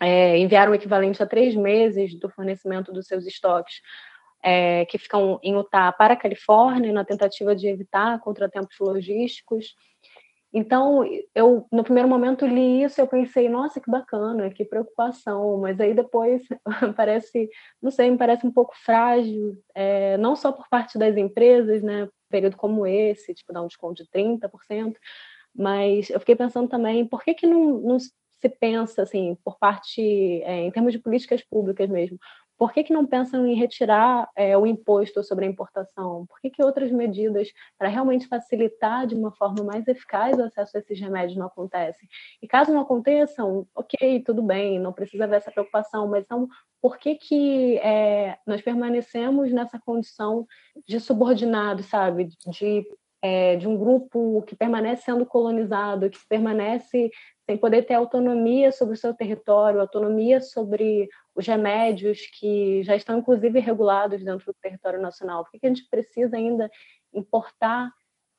é, 0.00 0.38
enviaram 0.38 0.72
o 0.72 0.74
equivalente 0.74 1.22
a 1.22 1.26
três 1.26 1.54
meses 1.54 2.18
do 2.18 2.30
fornecimento 2.30 2.90
dos 2.90 3.06
seus 3.06 3.26
estoques, 3.26 3.82
é, 4.42 4.86
que 4.86 4.96
ficam 4.96 5.38
em 5.42 5.52
Utah 5.54 5.92
para 5.92 6.14
a 6.14 6.16
Califórnia, 6.16 6.92
na 6.92 7.04
tentativa 7.04 7.54
de 7.54 7.68
evitar 7.68 8.18
contratempos 8.20 8.76
logísticos. 8.80 9.76
Então, 10.52 11.02
eu 11.34 11.66
no 11.72 11.82
primeiro 11.82 12.08
momento 12.08 12.46
li 12.46 12.82
isso, 12.82 13.00
eu 13.00 13.06
pensei, 13.06 13.48
nossa, 13.48 13.80
que 13.80 13.90
bacana, 13.90 14.50
que 14.50 14.64
preocupação, 14.64 15.58
mas 15.58 15.80
aí 15.80 15.94
depois 15.94 16.42
parece, 16.96 17.48
não 17.80 17.90
sei, 17.90 18.10
me 18.10 18.18
parece 18.18 18.46
um 18.46 18.52
pouco 18.52 18.74
frágil, 18.76 19.56
é, 19.74 20.18
não 20.18 20.36
só 20.36 20.52
por 20.52 20.68
parte 20.68 20.98
das 20.98 21.16
empresas, 21.16 21.82
né, 21.82 22.06
período 22.28 22.56
como 22.56 22.86
esse, 22.86 23.32
tipo, 23.34 23.52
dar 23.52 23.62
um 23.62 23.66
desconto 23.66 24.02
de 24.02 24.10
30%, 24.10 24.94
mas 25.54 26.10
eu 26.10 26.20
fiquei 26.20 26.36
pensando 26.36 26.68
também, 26.68 27.06
por 27.06 27.22
que 27.24 27.34
que 27.34 27.46
não, 27.46 27.80
não 27.80 27.98
se 27.98 28.48
pensa, 28.60 29.02
assim, 29.02 29.36
por 29.44 29.58
parte, 29.58 30.02
é, 30.42 30.62
em 30.64 30.70
termos 30.70 30.92
de 30.92 30.98
políticas 30.98 31.42
públicas 31.42 31.88
mesmo, 31.88 32.18
por 32.62 32.72
que, 32.72 32.84
que 32.84 32.92
não 32.92 33.04
pensam 33.04 33.44
em 33.44 33.56
retirar 33.56 34.30
é, 34.36 34.56
o 34.56 34.64
imposto 34.64 35.20
sobre 35.24 35.44
a 35.44 35.48
importação? 35.48 36.24
Por 36.26 36.40
que, 36.40 36.48
que 36.48 36.62
outras 36.62 36.92
medidas 36.92 37.48
para 37.76 37.88
realmente 37.88 38.28
facilitar 38.28 39.04
de 39.04 39.16
uma 39.16 39.32
forma 39.32 39.64
mais 39.64 39.88
eficaz 39.88 40.38
o 40.38 40.44
acesso 40.44 40.76
a 40.76 40.78
esses 40.78 41.00
remédios 41.00 41.36
não 41.36 41.46
acontecem? 41.46 42.08
E 42.40 42.46
caso 42.46 42.72
não 42.72 42.82
aconteçam, 42.82 43.66
ok, 43.74 44.22
tudo 44.22 44.44
bem, 44.44 44.78
não 44.78 44.92
precisa 44.92 45.24
haver 45.24 45.38
essa 45.38 45.50
preocupação, 45.50 46.06
mas 46.06 46.22
então 46.22 46.46
por 46.80 46.98
que, 46.98 47.16
que 47.16 47.78
é, 47.78 48.38
nós 48.46 48.62
permanecemos 48.62 49.52
nessa 49.52 49.80
condição 49.80 50.46
de 50.86 51.00
subordinado, 51.00 51.82
sabe? 51.82 52.28
De, 52.46 52.86
é, 53.20 53.56
de 53.56 53.66
um 53.66 53.76
grupo 53.76 54.42
que 54.42 54.54
permanece 54.54 55.02
sendo 55.02 55.26
colonizado, 55.26 56.08
que 56.10 56.18
permanece 56.28 57.10
poder 57.58 57.82
ter 57.82 57.94
autonomia 57.94 58.72
sobre 58.72 58.94
o 58.94 58.96
seu 58.96 59.14
território, 59.14 59.80
autonomia 59.80 60.40
sobre 60.40 61.08
os 61.34 61.46
remédios 61.46 62.20
que 62.38 62.82
já 62.82 62.94
estão, 62.94 63.18
inclusive, 63.18 63.58
regulados 63.58 64.22
dentro 64.22 64.46
do 64.46 64.58
território 64.60 65.00
nacional? 65.00 65.44
Por 65.44 65.58
que 65.58 65.66
a 65.66 65.68
gente 65.68 65.88
precisa 65.88 66.36
ainda 66.36 66.70
importar 67.12 67.90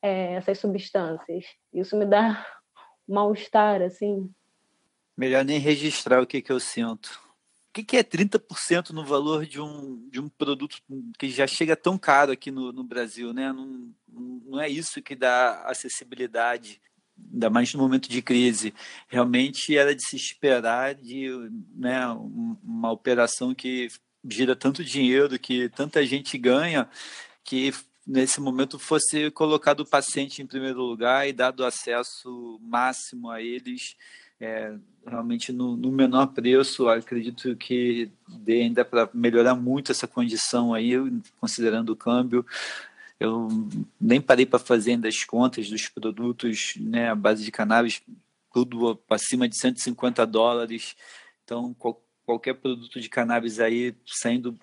é, 0.02 0.34
essas 0.34 0.58
substâncias? 0.58 1.44
Isso 1.72 1.96
me 1.96 2.06
dá 2.06 2.44
um 3.08 3.14
mal-estar, 3.14 3.82
assim. 3.82 4.30
Melhor 5.16 5.44
nem 5.44 5.58
registrar 5.58 6.22
o 6.22 6.26
que, 6.26 6.42
que 6.42 6.52
eu 6.52 6.60
sinto. 6.60 7.22
O 7.70 7.74
que, 7.74 7.82
que 7.82 7.96
é 7.96 8.04
30% 8.04 8.90
no 8.90 9.04
valor 9.04 9.44
de 9.44 9.60
um, 9.60 10.08
de 10.08 10.20
um 10.20 10.28
produto 10.28 10.76
que 11.18 11.28
já 11.28 11.46
chega 11.46 11.74
tão 11.76 11.98
caro 11.98 12.30
aqui 12.30 12.50
no, 12.50 12.72
no 12.72 12.84
Brasil? 12.84 13.32
Né? 13.32 13.52
Não, 13.52 13.92
não 14.08 14.60
é 14.60 14.68
isso 14.68 15.02
que 15.02 15.16
dá 15.16 15.62
acessibilidade 15.64 16.80
ainda 17.32 17.50
mais 17.50 17.72
no 17.74 17.80
momento 17.80 18.08
de 18.08 18.22
crise, 18.22 18.74
realmente 19.08 19.76
era 19.76 19.94
de 19.94 20.06
se 20.06 20.16
esperar 20.16 20.94
de 20.94 21.28
né, 21.74 22.06
uma 22.62 22.90
operação 22.90 23.54
que 23.54 23.88
gira 24.26 24.56
tanto 24.56 24.84
dinheiro, 24.84 25.38
que 25.38 25.68
tanta 25.68 26.04
gente 26.04 26.38
ganha, 26.38 26.88
que 27.42 27.72
nesse 28.06 28.40
momento 28.40 28.78
fosse 28.78 29.30
colocado 29.30 29.80
o 29.80 29.86
paciente 29.86 30.42
em 30.42 30.46
primeiro 30.46 30.82
lugar 30.82 31.28
e 31.28 31.32
dado 31.32 31.64
acesso 31.64 32.58
máximo 32.62 33.30
a 33.30 33.42
eles, 33.42 33.96
é, 34.40 34.74
realmente 35.06 35.52
no, 35.52 35.76
no, 35.76 35.90
menor 35.90 36.26
preço. 36.28 36.88
Acredito 36.88 37.54
que 37.56 38.10
dê 38.28 38.62
ainda 38.62 38.84
para 38.84 39.08
melhorar 39.14 39.54
muito 39.54 39.92
essa 39.92 40.06
condição 40.06 40.74
aí, 40.74 40.94
considerando 41.40 41.90
o 41.90 41.96
câmbio. 41.96 42.44
Eu 43.18 43.48
nem 44.00 44.20
parei 44.20 44.44
para 44.44 44.58
fazer 44.58 44.92
ainda 44.92 45.08
as 45.08 45.24
contas 45.24 45.68
dos 45.70 45.88
produtos 45.88 46.74
né, 46.78 47.08
à 47.08 47.14
base 47.14 47.44
de 47.44 47.52
cannabis, 47.52 48.02
tudo 48.52 49.00
acima 49.08 49.48
de 49.48 49.56
150 49.56 50.26
dólares. 50.26 50.96
Então, 51.44 51.74
qual, 51.74 52.02
qualquer 52.24 52.54
produto 52.54 53.00
de 53.00 53.08
cannabis 53.08 53.60
aí 53.60 53.94
saindo 54.06 54.58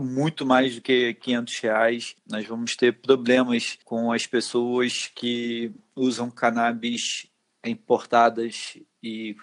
muito 0.00 0.44
mais 0.44 0.74
do 0.74 0.82
que 0.82 1.14
500 1.14 1.58
reais, 1.60 2.16
nós 2.28 2.46
vamos 2.46 2.76
ter 2.76 3.00
problemas 3.00 3.78
com 3.84 4.12
as 4.12 4.26
pessoas 4.26 5.10
que 5.14 5.72
usam 5.96 6.30
cannabis 6.30 7.26
importadas 7.64 8.76
e 9.02 9.34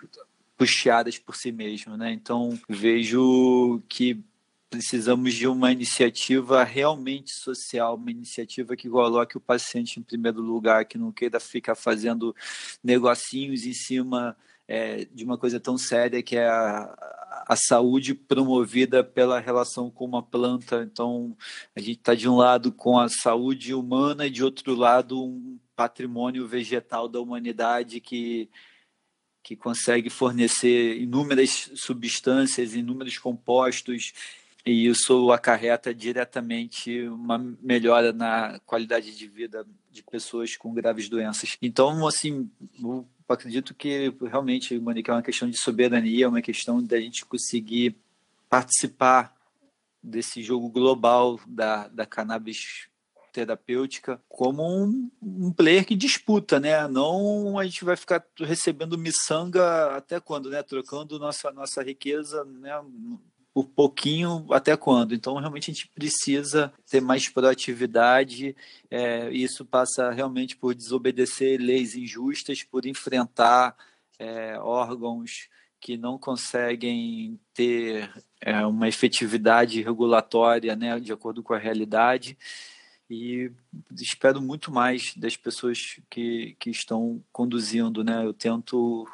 puxadas 0.58 1.18
por 1.18 1.36
si 1.36 1.52
mesmo, 1.52 1.98
né? 1.98 2.12
Então 2.12 2.60
vejo 2.68 3.82
que 3.88 4.24
precisamos 4.70 5.34
de 5.34 5.48
uma 5.48 5.72
iniciativa 5.72 6.64
realmente 6.64 7.32
social, 7.34 7.96
uma 7.96 8.12
iniciativa 8.12 8.76
que 8.76 8.90
coloque 8.90 9.38
o 9.38 9.42
paciente 9.42 10.00
em 10.00 10.04
primeiro 10.04 10.42
lugar, 10.42 10.86
que 10.86 10.98
não 10.98 11.12
queira 11.12 11.40
ficar 11.40 11.76
fazendo 11.76 12.36
negocinhos 12.84 13.66
em 13.66 13.74
cima 13.74 14.36
é, 14.68 15.06
de 15.06 15.24
uma 15.24 15.38
coisa 15.38 15.60
tão 15.60 15.78
séria 15.78 16.22
que 16.22 16.36
é 16.36 16.48
a, 16.48 17.46
a 17.48 17.56
saúde 17.56 18.14
promovida 18.14 19.04
pela 19.04 19.40
relação 19.40 19.90
com 19.90 20.06
uma 20.06 20.22
planta. 20.22 20.84
Então, 20.84 21.36
a 21.76 21.80
gente 21.80 22.00
está 22.00 22.14
de 22.14 22.28
um 22.28 22.36
lado 22.36 22.72
com 22.72 23.00
a 23.00 23.08
saúde 23.08 23.74
humana 23.74 24.28
e 24.28 24.30
de 24.30 24.44
outro 24.44 24.76
lado 24.76 25.24
um 25.24 25.58
patrimônio 25.76 26.48
vegetal 26.48 27.08
da 27.08 27.20
humanidade 27.20 28.00
que 28.02 28.50
que 29.44 29.56
consegue 29.56 30.10
fornecer 30.10 31.02
inúmeras 31.02 31.72
substâncias, 31.74 32.76
inúmeros 32.76 33.18
compostos 33.18 34.12
e 34.68 34.86
isso 34.88 35.32
acarreta 35.32 35.96
diretamente 35.96 37.08
uma 37.08 37.38
melhora 37.62 38.12
na 38.12 38.60
qualidade 38.66 39.16
de 39.16 39.26
vida 39.26 39.66
de 39.90 40.04
pessoas 40.04 40.58
com 40.58 40.74
graves 40.74 41.08
doenças. 41.08 41.58
Então, 41.62 42.06
assim, 42.06 42.52
eu 42.78 43.08
acredito 43.30 43.74
que 43.74 44.14
realmente, 44.30 44.78
Monique, 44.78 45.10
é 45.10 45.14
uma 45.14 45.24
questão 45.24 45.50
de 45.50 45.58
soberania, 45.58 46.26
é 46.26 46.28
uma 46.28 46.42
questão 46.42 46.84
da 46.84 47.00
gente 47.00 47.26
conseguir 47.26 47.96
participar 48.50 49.34
desse 50.04 50.44
jogo 50.44 50.70
global 50.70 51.40
da, 51.48 51.88
da 51.88 52.06
cannabis 52.06 52.90
terapêutica 53.32 54.20
como 54.28 54.64
um, 54.64 55.10
um, 55.22 55.52
player 55.52 55.86
que 55.86 55.96
disputa, 55.96 56.60
né? 56.60 56.88
Não 56.88 57.58
a 57.58 57.64
gente 57.64 57.86
vai 57.86 57.96
ficar 57.96 58.26
recebendo 58.38 58.98
miçanga 58.98 59.96
até 59.96 60.20
quando, 60.20 60.50
né? 60.50 60.62
Trocando 60.62 61.20
nossa 61.20 61.52
nossa 61.52 61.84
riqueza, 61.84 62.44
né? 62.44 62.72
Por 63.58 63.66
pouquinho 63.66 64.46
até 64.52 64.78
quando. 64.78 65.16
Então, 65.16 65.36
realmente, 65.38 65.72
a 65.72 65.74
gente 65.74 65.88
precisa 65.88 66.72
ter 66.88 67.02
mais 67.02 67.28
proatividade. 67.28 68.56
É, 68.88 69.32
isso 69.32 69.66
passa 69.66 70.12
realmente 70.12 70.56
por 70.56 70.76
desobedecer 70.76 71.60
leis 71.60 71.96
injustas, 71.96 72.62
por 72.62 72.86
enfrentar 72.86 73.76
é, 74.20 74.60
órgãos 74.60 75.50
que 75.80 75.98
não 75.98 76.20
conseguem 76.20 77.40
ter 77.52 78.08
é, 78.40 78.64
uma 78.64 78.88
efetividade 78.88 79.82
regulatória 79.82 80.76
né, 80.76 81.00
de 81.00 81.12
acordo 81.12 81.42
com 81.42 81.56
a 81.56 81.58
realidade. 81.58 82.38
E 83.10 83.50
espero 83.92 84.40
muito 84.40 84.72
mais 84.72 85.16
das 85.16 85.36
pessoas 85.36 86.00
que, 86.12 86.56
que 86.60 86.70
estão 86.70 87.24
conduzindo. 87.32 88.04
Né? 88.04 88.24
Eu 88.24 88.34
tento, 88.36 89.08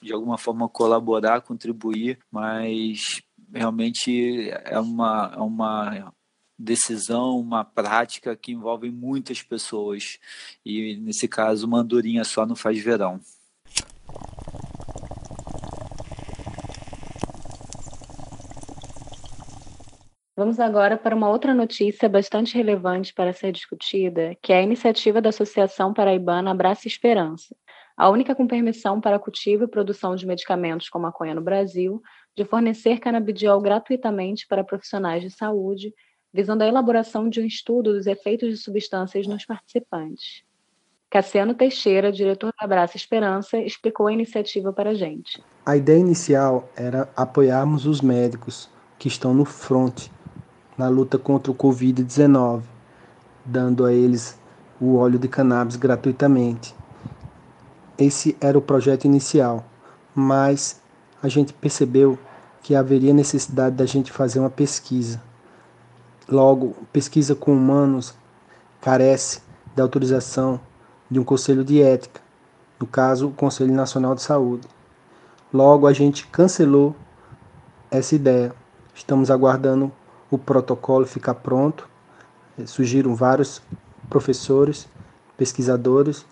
de 0.00 0.12
alguma 0.12 0.38
forma, 0.38 0.68
colaborar, 0.68 1.40
contribuir, 1.40 2.20
mas 2.30 3.22
realmente 3.52 4.50
é 4.50 4.78
uma, 4.78 5.32
é 5.34 5.40
uma 5.40 6.14
decisão, 6.58 7.38
uma 7.38 7.64
prática 7.64 8.36
que 8.36 8.52
envolve 8.52 8.90
muitas 8.90 9.42
pessoas. 9.42 10.18
E 10.64 10.96
nesse 10.96 11.28
caso, 11.28 11.66
uma 11.66 11.80
andorinha 11.80 12.24
só 12.24 12.46
não 12.46 12.56
faz 12.56 12.78
verão. 12.78 13.20
Vamos 20.34 20.58
agora 20.58 20.96
para 20.96 21.14
uma 21.14 21.28
outra 21.28 21.54
notícia 21.54 22.08
bastante 22.08 22.56
relevante 22.56 23.12
para 23.12 23.32
ser 23.32 23.52
discutida, 23.52 24.34
que 24.42 24.52
é 24.52 24.58
a 24.58 24.62
iniciativa 24.62 25.20
da 25.20 25.28
Associação 25.28 25.92
Paraibana 25.92 26.50
Abraça 26.50 26.88
Esperança, 26.88 27.54
a 27.96 28.08
única 28.08 28.34
com 28.34 28.46
permissão 28.46 29.00
para 29.00 29.18
cultivo 29.18 29.64
e 29.64 29.68
produção 29.68 30.16
de 30.16 30.26
medicamentos 30.26 30.88
com 30.88 30.98
maconha 30.98 31.34
no 31.34 31.42
Brasil, 31.42 32.02
de 32.36 32.44
fornecer 32.44 32.98
canabidiol 32.98 33.60
gratuitamente 33.60 34.46
para 34.46 34.64
profissionais 34.64 35.22
de 35.22 35.30
saúde, 35.30 35.94
visando 36.32 36.62
a 36.62 36.66
elaboração 36.66 37.28
de 37.28 37.40
um 37.40 37.44
estudo 37.44 37.92
dos 37.92 38.06
efeitos 38.06 38.48
de 38.48 38.56
substâncias 38.56 39.26
nos 39.26 39.44
participantes. 39.44 40.42
Cassiano 41.10 41.52
Teixeira, 41.52 42.10
diretor 42.10 42.54
da 42.58 42.64
Abraça 42.64 42.96
Esperança, 42.96 43.58
explicou 43.58 44.06
a 44.06 44.12
iniciativa 44.12 44.72
para 44.72 44.90
a 44.90 44.94
gente. 44.94 45.44
A 45.64 45.76
ideia 45.76 45.98
inicial 45.98 46.68
era 46.74 47.06
apoiarmos 47.14 47.84
os 47.84 48.00
médicos 48.00 48.70
que 48.98 49.08
estão 49.08 49.34
no 49.34 49.44
front 49.44 50.08
na 50.76 50.88
luta 50.88 51.18
contra 51.18 51.52
o 51.52 51.54
Covid-19, 51.54 52.62
dando 53.44 53.84
a 53.84 53.92
eles 53.92 54.40
o 54.80 54.96
óleo 54.96 55.18
de 55.18 55.28
cannabis 55.28 55.76
gratuitamente. 55.76 56.74
Esse 57.98 58.36
era 58.40 58.56
o 58.56 58.62
projeto 58.62 59.04
inicial, 59.04 59.64
mas 60.14 60.81
a 61.22 61.28
gente 61.28 61.52
percebeu 61.52 62.18
que 62.62 62.74
haveria 62.74 63.14
necessidade 63.14 63.76
da 63.76 63.86
gente 63.86 64.10
fazer 64.10 64.40
uma 64.40 64.50
pesquisa. 64.50 65.22
Logo, 66.28 66.76
pesquisa 66.92 67.34
com 67.34 67.52
humanos 67.52 68.14
carece 68.80 69.40
da 69.74 69.82
autorização 69.82 70.60
de 71.10 71.20
um 71.20 71.24
conselho 71.24 71.64
de 71.64 71.80
ética, 71.80 72.20
no 72.80 72.86
caso, 72.86 73.28
o 73.28 73.32
Conselho 73.32 73.72
Nacional 73.72 74.14
de 74.14 74.22
Saúde. 74.22 74.66
Logo, 75.52 75.86
a 75.86 75.92
gente 75.92 76.26
cancelou 76.26 76.96
essa 77.90 78.14
ideia. 78.14 78.52
Estamos 78.94 79.30
aguardando 79.30 79.92
o 80.30 80.38
protocolo 80.38 81.06
ficar 81.06 81.34
pronto. 81.34 81.88
Surgiram 82.66 83.14
vários 83.14 83.62
professores, 84.08 84.88
pesquisadores 85.36 86.26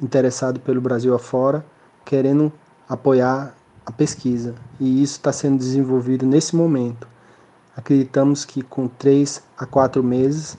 interessados 0.00 0.62
pelo 0.62 0.80
Brasil 0.80 1.14
afora, 1.14 1.64
querendo 2.04 2.50
apoiar 2.88 3.54
a 3.90 3.92
pesquisa 3.92 4.54
e 4.78 5.02
isso 5.02 5.14
está 5.14 5.32
sendo 5.32 5.58
desenvolvido 5.58 6.24
nesse 6.24 6.56
momento. 6.56 7.06
Acreditamos 7.76 8.44
que 8.44 8.62
com 8.62 8.88
três 8.88 9.42
a 9.56 9.66
quatro 9.66 10.02
meses 10.02 10.56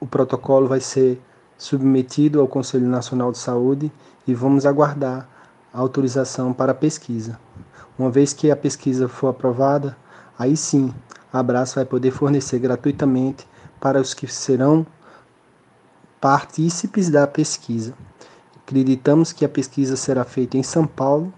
o 0.00 0.06
protocolo 0.06 0.68
vai 0.68 0.80
ser 0.80 1.20
submetido 1.56 2.40
ao 2.40 2.48
Conselho 2.48 2.86
Nacional 2.86 3.32
de 3.32 3.38
Saúde 3.38 3.90
e 4.26 4.34
vamos 4.34 4.66
aguardar 4.66 5.28
a 5.72 5.78
autorização 5.78 6.52
para 6.52 6.72
a 6.72 6.74
pesquisa. 6.74 7.38
Uma 7.98 8.10
vez 8.10 8.32
que 8.32 8.50
a 8.50 8.56
pesquisa 8.56 9.08
for 9.08 9.28
aprovada, 9.28 9.96
aí 10.38 10.56
sim 10.56 10.92
a 11.32 11.38
Abraço 11.38 11.76
vai 11.76 11.84
poder 11.84 12.10
fornecer 12.10 12.58
gratuitamente 12.58 13.46
para 13.80 14.00
os 14.00 14.12
que 14.12 14.26
serão 14.26 14.86
partícipes 16.20 17.08
da 17.10 17.26
pesquisa. 17.26 17.94
Acreditamos 18.56 19.32
que 19.32 19.44
a 19.44 19.48
pesquisa 19.48 19.96
será 19.96 20.24
feita 20.24 20.56
em 20.56 20.62
São 20.62 20.86
Paulo 20.86 21.32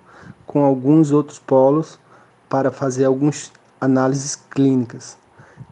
com 0.49 0.65
alguns 0.65 1.13
outros 1.13 1.39
polos 1.39 2.01
para 2.49 2.73
fazer 2.73 3.05
algumas 3.05 3.53
análises 3.79 4.35
clínicas. 4.35 5.19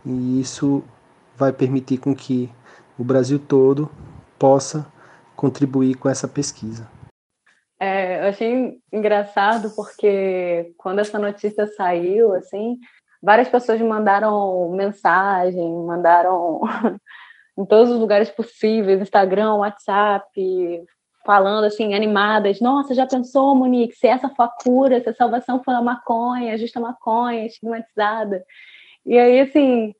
E 0.04 0.38
isso 0.38 0.84
vai 1.34 1.50
permitir 1.50 1.96
com 1.96 2.14
que 2.14 2.52
o 2.98 3.02
Brasil 3.02 3.38
todo 3.38 3.90
possa 4.38 4.86
contribuir 5.34 5.94
com 5.94 6.08
essa 6.08 6.28
pesquisa. 6.28 6.86
É, 7.80 8.22
eu 8.22 8.28
achei 8.28 8.78
engraçado 8.92 9.70
porque 9.74 10.74
quando 10.76 10.98
essa 10.98 11.18
notícia 11.18 11.66
saiu, 11.66 12.34
assim, 12.34 12.78
várias 13.22 13.48
pessoas 13.48 13.80
mandaram 13.80 14.70
mensagem, 14.72 15.72
mandaram 15.84 16.60
em 17.58 17.64
todos 17.64 17.90
os 17.90 17.98
lugares 17.98 18.28
possíveis, 18.30 19.00
Instagram, 19.00 19.54
WhatsApp, 19.54 20.86
falando 21.26 21.64
assim, 21.64 21.92
animadas, 21.92 22.60
nossa, 22.60 22.94
já 22.94 23.04
pensou, 23.04 23.54
Monique, 23.54 23.96
se 23.96 24.06
essa 24.06 24.28
for 24.28 24.44
a 24.44 24.48
cura, 24.48 25.00
se 25.00 25.10
a 25.10 25.14
salvação 25.14 25.62
for 25.62 25.74
a 25.74 25.82
maconha, 25.82 26.54
a 26.54 26.56
justa 26.56 26.78
maconha, 26.78 27.44
estigmatizada. 27.44 28.44
E 29.04 29.18
aí, 29.18 29.40
assim, 29.40 29.92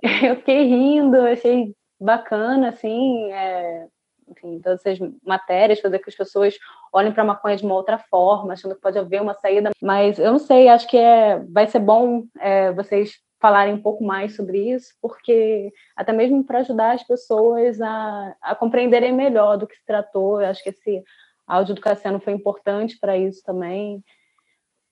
eu 0.22 0.36
fiquei 0.36 0.68
rindo, 0.68 1.16
achei 1.22 1.74
bacana, 2.00 2.68
assim, 2.68 3.32
é, 3.32 3.88
enfim, 4.28 4.60
todas 4.60 4.86
essas 4.86 4.98
matérias, 5.26 5.80
fazer 5.80 5.98
que 5.98 6.08
as 6.08 6.14
pessoas 6.14 6.56
olhem 6.92 7.12
para 7.12 7.24
a 7.24 7.26
maconha 7.26 7.56
de 7.56 7.64
uma 7.64 7.74
outra 7.74 7.98
forma, 7.98 8.52
achando 8.52 8.76
que 8.76 8.80
pode 8.80 8.98
haver 8.98 9.20
uma 9.20 9.34
saída. 9.34 9.70
Mas 9.82 10.20
eu 10.20 10.30
não 10.30 10.38
sei, 10.38 10.68
acho 10.68 10.86
que 10.88 10.96
é, 10.96 11.40
vai 11.50 11.66
ser 11.66 11.80
bom 11.80 12.24
é, 12.38 12.72
vocês 12.72 13.18
falarem 13.40 13.74
um 13.74 13.80
pouco 13.80 14.04
mais 14.04 14.36
sobre 14.36 14.70
isso, 14.70 14.94
porque 15.00 15.72
até 15.96 16.12
mesmo 16.12 16.44
para 16.44 16.58
ajudar 16.58 16.92
as 16.92 17.02
pessoas 17.02 17.80
a, 17.80 18.36
a 18.42 18.54
compreenderem 18.54 19.12
melhor 19.12 19.56
do 19.56 19.66
que 19.66 19.74
se 19.74 19.84
tratou, 19.84 20.40
eu 20.40 20.48
acho 20.48 20.62
que 20.62 20.68
esse 20.68 21.02
áudio 21.46 21.74
do 21.74 21.80
Cassiano 21.80 22.20
foi 22.20 22.34
importante 22.34 22.98
para 23.00 23.16
isso 23.16 23.42
também, 23.42 24.04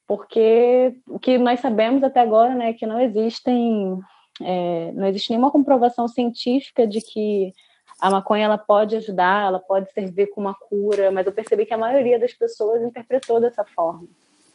porque 0.07 0.99
o 1.07 1.19
que 1.19 1.37
nós 1.37 1.61
sabemos 1.61 2.03
até 2.03 2.21
agora 2.21 2.55
né, 2.55 2.71
é 2.71 2.73
que 2.73 2.87
não 2.87 2.99
existem, 2.99 4.01
é, 4.41 4.91
não 4.93 5.07
existe 5.07 5.31
nenhuma 5.31 5.51
comprovação 5.51 6.09
científica 6.09 6.87
de 6.87 7.03
que 7.03 7.53
a 8.01 8.11
maconha 8.11 8.47
ela 8.47 8.59
pode 8.59 8.97
ajudar, 8.97 9.49
ela 9.49 9.59
pode 9.59 9.93
servir 9.93 10.29
como 10.29 10.47
uma 10.47 10.55
cura, 10.55 11.11
mas 11.11 11.27
eu 11.27 11.33
percebi 11.33 11.67
que 11.67 11.75
a 11.75 11.79
maioria 11.79 12.19
das 12.19 12.33
pessoas 12.33 12.83
interpretou 12.83 13.41
dessa 13.41 13.65
forma. 13.65 14.09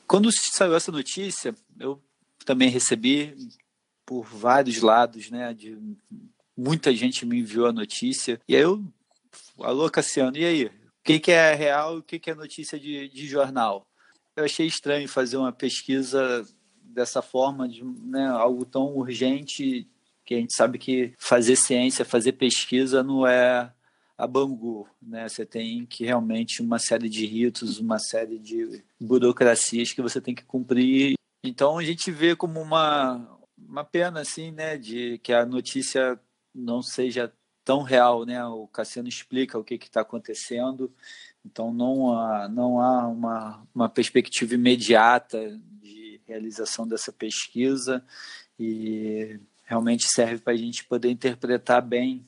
Quando 0.08 0.30
saiu 0.32 0.76
essa 0.76 0.92
notícia, 0.92 1.54
eu 1.80 2.02
também 2.46 2.70
recebi 2.70 3.36
por 4.06 4.24
vários 4.26 4.82
lados, 4.82 5.30
né? 5.30 5.54
De 5.54 5.78
muita 6.56 6.94
gente 6.94 7.26
me 7.26 7.40
enviou 7.40 7.68
a 7.68 7.74
notícia 7.74 8.40
e 8.48 8.56
aí 8.56 8.62
eu, 8.62 8.84
alô 9.60 9.90
Cassiano, 9.90 10.38
e 10.38 10.46
aí? 10.46 10.66
O 10.66 10.72
que, 11.04 11.20
que 11.20 11.32
é 11.32 11.54
real 11.54 11.96
e 11.96 12.00
o 12.00 12.04
que, 12.04 12.18
que 12.18 12.32
é 12.32 12.36
notícia 12.36 12.80
de, 12.80 13.10
de 13.10 13.28
jornal? 13.28 13.86
Eu 14.36 14.46
achei 14.46 14.66
estranho 14.66 15.08
fazer 15.10 15.36
uma 15.38 15.52
pesquisa 15.52 16.46
dessa 16.82 17.22
forma, 17.22 17.68
de 17.68 17.84
né, 17.84 18.26
algo 18.28 18.64
tão 18.64 18.96
urgente 18.96 19.88
que 20.26 20.36
a 20.36 20.38
gente 20.38 20.56
sabe 20.56 20.78
que 20.78 21.14
fazer 21.18 21.56
ciência, 21.56 22.06
fazer 22.06 22.34
pesquisa 22.34 23.04
não 23.04 23.28
é 23.28 23.72
a 24.18 24.28
Bangu, 24.28 24.88
né? 25.02 25.28
Você 25.28 25.46
tem 25.46 25.86
que 25.86 26.06
realmente 26.06 26.62
uma 26.62 26.80
série 26.80 27.10
de 27.10 27.26
ritos, 27.26 27.80
uma 27.80 28.00
série 28.00 28.40
de 28.40 28.84
burocracias 29.00 29.92
que 29.92 30.02
você 30.02 30.22
tem 30.22 30.34
que 30.34 30.46
cumprir. 30.46 31.16
Então 31.44 31.78
a 31.78 31.84
gente 31.84 32.10
vê 32.12 32.36
como 32.36 32.62
uma 32.62 33.33
uma 33.74 33.84
pena 33.84 34.22
assim, 34.22 34.52
né, 34.52 34.78
de 34.78 35.18
que 35.24 35.34
a 35.34 35.48
notícia 35.48 36.20
não 36.54 36.84
seja 36.84 37.34
tão 37.66 37.82
real, 37.82 38.24
né? 38.24 38.46
O 38.46 38.68
Cassiano 38.68 39.10
explica 39.10 39.58
o 39.58 39.64
que 39.64 39.74
está 39.74 40.02
acontecendo, 40.02 40.94
então 41.44 41.74
não 41.74 42.14
há, 42.16 42.48
não 42.48 42.80
há 42.80 43.08
uma, 43.08 43.68
uma 43.74 43.90
perspectiva 43.90 44.54
imediata 44.54 45.60
de 45.82 46.22
realização 46.28 46.88
dessa 46.88 47.12
pesquisa 47.12 48.06
e 48.60 49.40
realmente 49.64 50.04
serve 50.08 50.38
para 50.38 50.54
a 50.54 50.58
gente 50.58 50.86
poder 50.86 51.10
interpretar 51.10 51.82
bem 51.82 52.24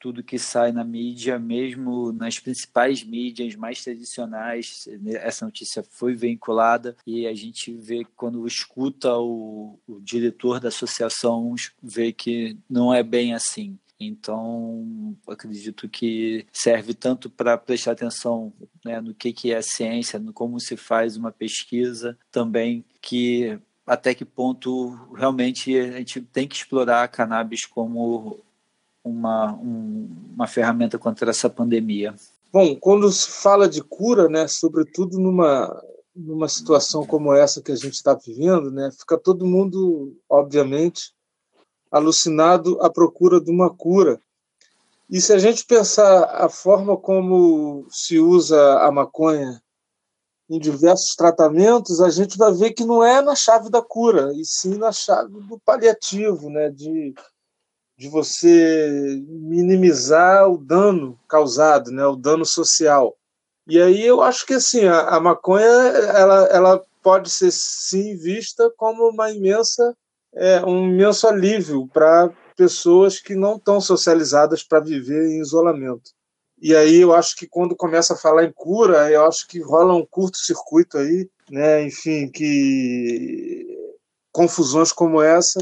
tudo 0.00 0.24
que 0.24 0.38
sai 0.38 0.72
na 0.72 0.82
mídia, 0.82 1.38
mesmo 1.38 2.10
nas 2.10 2.38
principais 2.38 3.04
mídias 3.04 3.54
mais 3.54 3.84
tradicionais, 3.84 4.88
essa 5.14 5.44
notícia 5.44 5.82
foi 5.82 6.14
vinculada 6.14 6.96
e 7.06 7.26
a 7.26 7.34
gente 7.34 7.72
vê 7.72 8.04
quando 8.16 8.46
escuta 8.46 9.14
o, 9.18 9.78
o 9.86 10.00
diretor 10.00 10.58
da 10.58 10.68
associação 10.68 11.54
vê 11.82 12.12
que 12.12 12.56
não 12.68 12.92
é 12.92 13.02
bem 13.02 13.34
assim. 13.34 13.78
Então, 14.02 15.14
acredito 15.28 15.86
que 15.86 16.46
serve 16.50 16.94
tanto 16.94 17.28
para 17.28 17.58
prestar 17.58 17.92
atenção 17.92 18.50
né, 18.82 18.98
no 18.98 19.14
que, 19.14 19.30
que 19.30 19.52
é 19.52 19.60
ciência, 19.60 20.18
no 20.18 20.32
como 20.32 20.58
se 20.58 20.74
faz 20.74 21.18
uma 21.18 21.30
pesquisa, 21.30 22.18
também 22.32 22.82
que 23.02 23.58
até 23.86 24.14
que 24.14 24.24
ponto 24.24 24.90
realmente 25.14 25.76
a 25.76 25.98
gente 25.98 26.22
tem 26.22 26.46
que 26.46 26.54
explorar 26.54 27.02
a 27.02 27.08
cannabis 27.08 27.66
como 27.66 28.38
uma, 29.04 29.52
um, 29.54 30.08
uma 30.34 30.46
ferramenta 30.46 30.98
contra 30.98 31.30
essa 31.30 31.48
pandemia. 31.48 32.14
Bom, 32.52 32.74
quando 32.76 33.10
se 33.10 33.28
fala 33.30 33.68
de 33.68 33.82
cura, 33.82 34.28
né, 34.28 34.48
sobretudo 34.48 35.18
numa, 35.18 35.82
numa 36.14 36.48
situação 36.48 37.06
como 37.06 37.32
essa 37.32 37.62
que 37.62 37.72
a 37.72 37.76
gente 37.76 37.94
está 37.94 38.14
vivendo, 38.14 38.70
né, 38.70 38.90
fica 38.98 39.16
todo 39.16 39.46
mundo, 39.46 40.16
obviamente, 40.28 41.14
alucinado 41.90 42.80
à 42.80 42.90
procura 42.90 43.40
de 43.40 43.50
uma 43.50 43.70
cura. 43.70 44.20
E 45.08 45.20
se 45.20 45.32
a 45.32 45.38
gente 45.38 45.64
pensar 45.64 46.24
a 46.24 46.48
forma 46.48 46.96
como 46.96 47.86
se 47.90 48.18
usa 48.18 48.78
a 48.80 48.92
maconha 48.92 49.60
em 50.48 50.58
diversos 50.58 51.14
tratamentos, 51.14 52.00
a 52.00 52.10
gente 52.10 52.36
vai 52.36 52.52
ver 52.52 52.72
que 52.72 52.84
não 52.84 53.04
é 53.04 53.20
na 53.22 53.36
chave 53.36 53.70
da 53.70 53.80
cura, 53.80 54.32
e 54.34 54.44
sim 54.44 54.76
na 54.76 54.90
chave 54.90 55.32
do 55.32 55.58
paliativo, 55.60 56.50
né? 56.50 56.70
de, 56.70 57.14
de 58.00 58.08
você 58.08 59.22
minimizar 59.28 60.48
o 60.48 60.56
dano 60.56 61.20
causado, 61.28 61.90
né? 61.90 62.06
o 62.06 62.16
dano 62.16 62.46
social. 62.46 63.14
E 63.68 63.78
aí 63.78 64.06
eu 64.06 64.22
acho 64.22 64.46
que 64.46 64.54
assim 64.54 64.86
a, 64.86 65.00
a 65.00 65.20
maconha 65.20 65.66
ela, 65.66 66.44
ela 66.46 66.84
pode 67.02 67.28
ser 67.28 67.50
sim 67.52 68.16
vista 68.16 68.72
como 68.74 69.06
uma 69.10 69.30
imensa 69.30 69.94
é, 70.34 70.64
um 70.64 70.88
imenso 70.88 71.28
alívio 71.28 71.86
para 71.88 72.32
pessoas 72.56 73.20
que 73.20 73.34
não 73.34 73.56
estão 73.56 73.78
socializadas 73.82 74.62
para 74.62 74.80
viver 74.80 75.26
em 75.28 75.40
isolamento. 75.42 76.10
E 76.58 76.74
aí 76.74 77.02
eu 77.02 77.12
acho 77.12 77.36
que 77.36 77.46
quando 77.46 77.76
começa 77.76 78.14
a 78.14 78.18
falar 78.18 78.44
em 78.44 78.52
cura, 78.52 79.10
eu 79.10 79.26
acho 79.26 79.46
que 79.46 79.60
rola 79.60 79.92
um 79.92 80.06
curto-circuito 80.06 80.96
aí, 80.96 81.28
né? 81.50 81.84
Enfim, 81.84 82.30
que 82.30 83.66
confusões 84.32 84.90
como 84.90 85.20
essa 85.20 85.60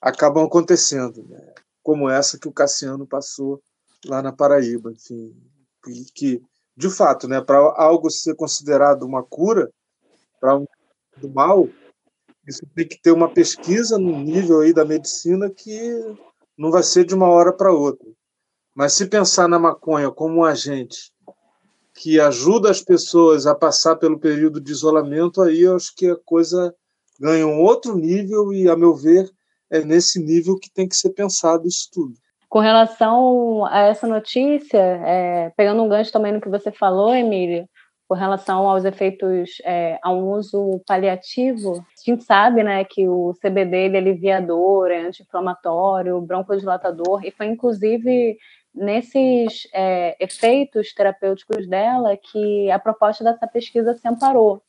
acabam 0.00 0.44
acontecendo, 0.44 1.24
né? 1.28 1.54
como 1.82 2.08
essa 2.08 2.38
que 2.38 2.48
o 2.48 2.52
Cassiano 2.52 3.06
passou 3.06 3.62
lá 4.06 4.22
na 4.22 4.32
Paraíba, 4.32 4.92
enfim, 4.92 5.34
que 6.14 6.42
de 6.76 6.88
fato, 6.88 7.28
né, 7.28 7.40
para 7.40 7.58
algo 7.76 8.10
ser 8.10 8.34
considerado 8.34 9.02
uma 9.02 9.22
cura 9.22 9.70
para 10.40 10.56
um 10.56 10.66
do 11.18 11.28
mal, 11.28 11.68
isso 12.46 12.62
tem 12.74 12.88
que 12.88 13.00
ter 13.00 13.12
uma 13.12 13.28
pesquisa 13.28 13.98
no 13.98 14.18
nível 14.18 14.60
aí 14.60 14.72
da 14.72 14.84
medicina 14.84 15.50
que 15.50 16.16
não 16.56 16.70
vai 16.70 16.82
ser 16.82 17.04
de 17.04 17.14
uma 17.14 17.28
hora 17.28 17.52
para 17.52 17.72
outra. 17.72 18.08
Mas 18.74 18.94
se 18.94 19.06
pensar 19.06 19.48
na 19.48 19.58
maconha 19.58 20.10
como 20.10 20.36
um 20.36 20.44
agente 20.44 21.12
que 21.94 22.18
ajuda 22.18 22.70
as 22.70 22.80
pessoas 22.80 23.46
a 23.46 23.54
passar 23.54 23.96
pelo 23.96 24.18
período 24.18 24.60
de 24.60 24.72
isolamento, 24.72 25.42
aí 25.42 25.62
eu 25.62 25.76
acho 25.76 25.94
que 25.94 26.08
a 26.08 26.16
coisa 26.16 26.74
ganha 27.18 27.46
um 27.46 27.60
outro 27.60 27.94
nível 27.94 28.52
e, 28.54 28.70
a 28.70 28.76
meu 28.76 28.94
ver, 28.94 29.30
é 29.70 29.80
nesse 29.80 30.22
nível 30.22 30.58
que 30.58 30.72
tem 30.72 30.88
que 30.88 30.96
ser 30.96 31.10
pensado 31.10 31.66
isso 31.66 31.88
tudo. 31.92 32.14
Com 32.48 32.58
relação 32.58 33.64
a 33.66 33.82
essa 33.82 34.08
notícia, 34.08 34.78
é, 34.78 35.52
pegando 35.56 35.82
um 35.82 35.88
gancho 35.88 36.10
também 36.10 36.32
no 36.32 36.40
que 36.40 36.48
você 36.48 36.72
falou, 36.72 37.14
Emília, 37.14 37.68
com 38.08 38.14
relação 38.16 38.68
aos 38.68 38.84
efeitos 38.84 39.50
é, 39.64 39.96
a 40.02 40.12
um 40.12 40.32
uso 40.32 40.82
paliativo, 40.84 41.74
a 41.74 42.10
gente 42.10 42.24
sabe 42.24 42.64
né, 42.64 42.84
que 42.84 43.08
o 43.08 43.32
CBD 43.40 43.84
ele 43.84 43.96
é 43.96 44.00
aliviador, 44.00 44.90
é 44.90 44.98
anti-inflamatório, 44.98 46.20
broncodilatador, 46.20 47.24
e 47.24 47.30
foi 47.30 47.46
inclusive 47.46 48.36
nesses 48.74 49.68
é, 49.72 50.16
efeitos 50.18 50.92
terapêuticos 50.92 51.68
dela 51.68 52.16
que 52.16 52.68
a 52.72 52.80
proposta 52.80 53.22
dessa 53.22 53.46
pesquisa 53.46 53.94
se 53.94 54.08
amparou. 54.08 54.60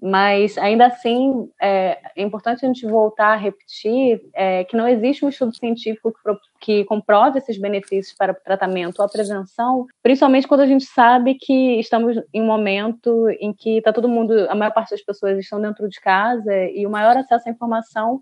Mas, 0.00 0.56
ainda 0.56 0.86
assim, 0.86 1.50
é, 1.60 1.98
é 2.14 2.22
importante 2.22 2.64
a 2.64 2.68
gente 2.68 2.86
voltar 2.86 3.32
a 3.32 3.36
repetir 3.36 4.20
é, 4.32 4.62
que 4.62 4.76
não 4.76 4.86
existe 4.86 5.24
um 5.24 5.28
estudo 5.28 5.52
científico 5.56 6.12
que, 6.12 6.38
que 6.60 6.84
comprove 6.84 7.38
esses 7.38 7.58
benefícios 7.58 8.16
para 8.16 8.32
o 8.32 8.36
tratamento 8.36 9.00
ou 9.00 9.04
a 9.04 9.08
prevenção, 9.08 9.86
principalmente 10.00 10.46
quando 10.46 10.60
a 10.60 10.66
gente 10.66 10.84
sabe 10.84 11.34
que 11.34 11.80
estamos 11.80 12.16
em 12.32 12.40
um 12.40 12.46
momento 12.46 13.28
em 13.40 13.52
que 13.52 13.78
está 13.78 13.92
todo 13.92 14.08
mundo, 14.08 14.32
a 14.48 14.54
maior 14.54 14.72
parte 14.72 14.90
das 14.90 15.02
pessoas 15.02 15.36
estão 15.36 15.60
dentro 15.60 15.88
de 15.88 16.00
casa 16.00 16.54
e 16.72 16.86
o 16.86 16.90
maior 16.90 17.16
acesso 17.16 17.48
à 17.48 17.52
informação 17.52 18.20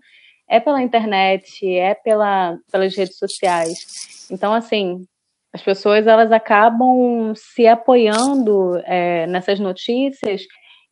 é 0.49 0.59
pela 0.59 0.81
internet, 0.81 1.67
é 1.77 1.93
pela, 1.93 2.57
pelas 2.71 2.95
redes 2.95 3.17
sociais. 3.17 4.27
Então, 4.31 4.53
assim, 4.53 5.05
as 5.53 5.61
pessoas 5.61 6.07
elas 6.07 6.31
acabam 6.31 7.33
se 7.35 7.67
apoiando 7.67 8.77
é, 8.85 9.27
nessas 9.27 9.59
notícias 9.59 10.45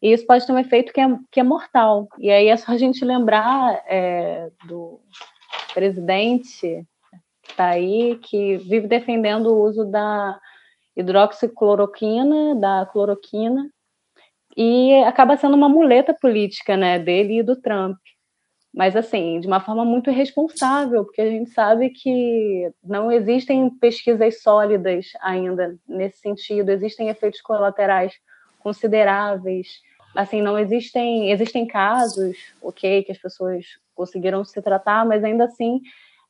e 0.06 0.14
isso 0.14 0.26
pode 0.28 0.46
ter 0.46 0.52
um 0.52 0.60
efeito 0.60 0.94
que 0.94 1.02
é, 1.02 1.08
que 1.32 1.40
é 1.40 1.44
mortal. 1.44 2.08
E 2.20 2.30
aí 2.30 2.48
é 2.48 2.56
só 2.56 2.74
a 2.74 2.78
gente 2.78 3.04
lembrar 3.04 3.82
é, 3.88 4.52
do 4.68 5.00
presidente 5.74 6.86
que 7.42 7.52
está 7.52 7.70
aí, 7.70 8.20
que 8.22 8.58
vive 8.58 8.88
defendendo 8.88 9.48
o 9.48 9.64
uso 9.64 9.84
da 9.86 10.40
hidroxicloroquina, 10.96 12.56
da 12.56 12.86
cloroquina, 12.86 13.68
e 14.56 14.94
acaba 15.04 15.36
sendo 15.38 15.56
uma 15.56 15.68
muleta 15.68 16.14
política 16.14 16.78
né, 16.78 17.00
dele 17.00 17.40
e 17.40 17.44
do 17.44 17.56
Trump 17.56 17.98
mas 18.76 18.94
assim, 18.94 19.40
de 19.40 19.48
uma 19.48 19.62
forma 19.62 19.86
muito 19.86 20.10
irresponsável, 20.10 21.06
porque 21.06 21.22
a 21.22 21.30
gente 21.30 21.50
sabe 21.52 21.90
que 21.92 22.70
não 22.84 23.10
existem 23.10 23.70
pesquisas 23.70 24.42
sólidas 24.42 25.14
ainda 25.22 25.78
nesse 25.88 26.18
sentido, 26.18 26.70
existem 26.70 27.08
efeitos 27.08 27.40
colaterais 27.40 28.14
consideráveis. 28.60 29.80
Assim, 30.16 30.42
não 30.42 30.58
existem, 30.58 31.32
existem 31.32 31.66
casos, 31.66 32.38
ok, 32.62 33.04
que 33.04 33.12
as 33.12 33.18
pessoas 33.18 33.66
conseguiram 33.94 34.44
se 34.44 34.62
tratar, 34.62 35.06
mas 35.06 35.24
ainda 35.24 35.46
assim 35.46 35.82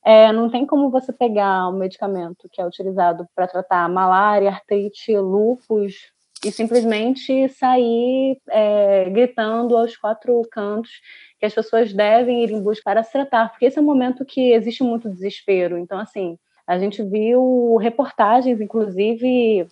é, 0.04 0.32
não 0.32 0.48
tem 0.48 0.64
como 0.64 0.88
você 0.88 1.12
pegar 1.12 1.68
um 1.68 1.78
medicamento 1.78 2.48
que 2.52 2.60
é 2.60 2.66
utilizado 2.66 3.26
para 3.34 3.48
tratar 3.48 3.88
malária, 3.88 4.50
artrite, 4.50 5.16
lúpus 5.18 6.12
e 6.44 6.52
simplesmente 6.52 7.48
sair 7.48 8.38
é, 8.48 9.10
gritando 9.10 9.76
aos 9.76 9.96
quatro 9.96 10.40
cantos 10.50 11.00
que 11.40 11.46
as 11.46 11.52
pessoas 11.52 11.92
devem 11.92 12.44
ir 12.44 12.52
em 12.52 12.62
busca 12.62 12.84
para 12.84 13.02
se 13.02 13.10
tratar, 13.10 13.50
porque 13.50 13.66
esse 13.66 13.78
é 13.78 13.82
um 13.82 13.84
momento 13.84 14.24
que 14.24 14.52
existe 14.52 14.84
muito 14.84 15.10
desespero. 15.10 15.76
Então, 15.76 15.98
assim, 15.98 16.38
a 16.66 16.78
gente 16.78 17.02
viu 17.02 17.76
reportagens, 17.76 18.60
inclusive 18.60 19.66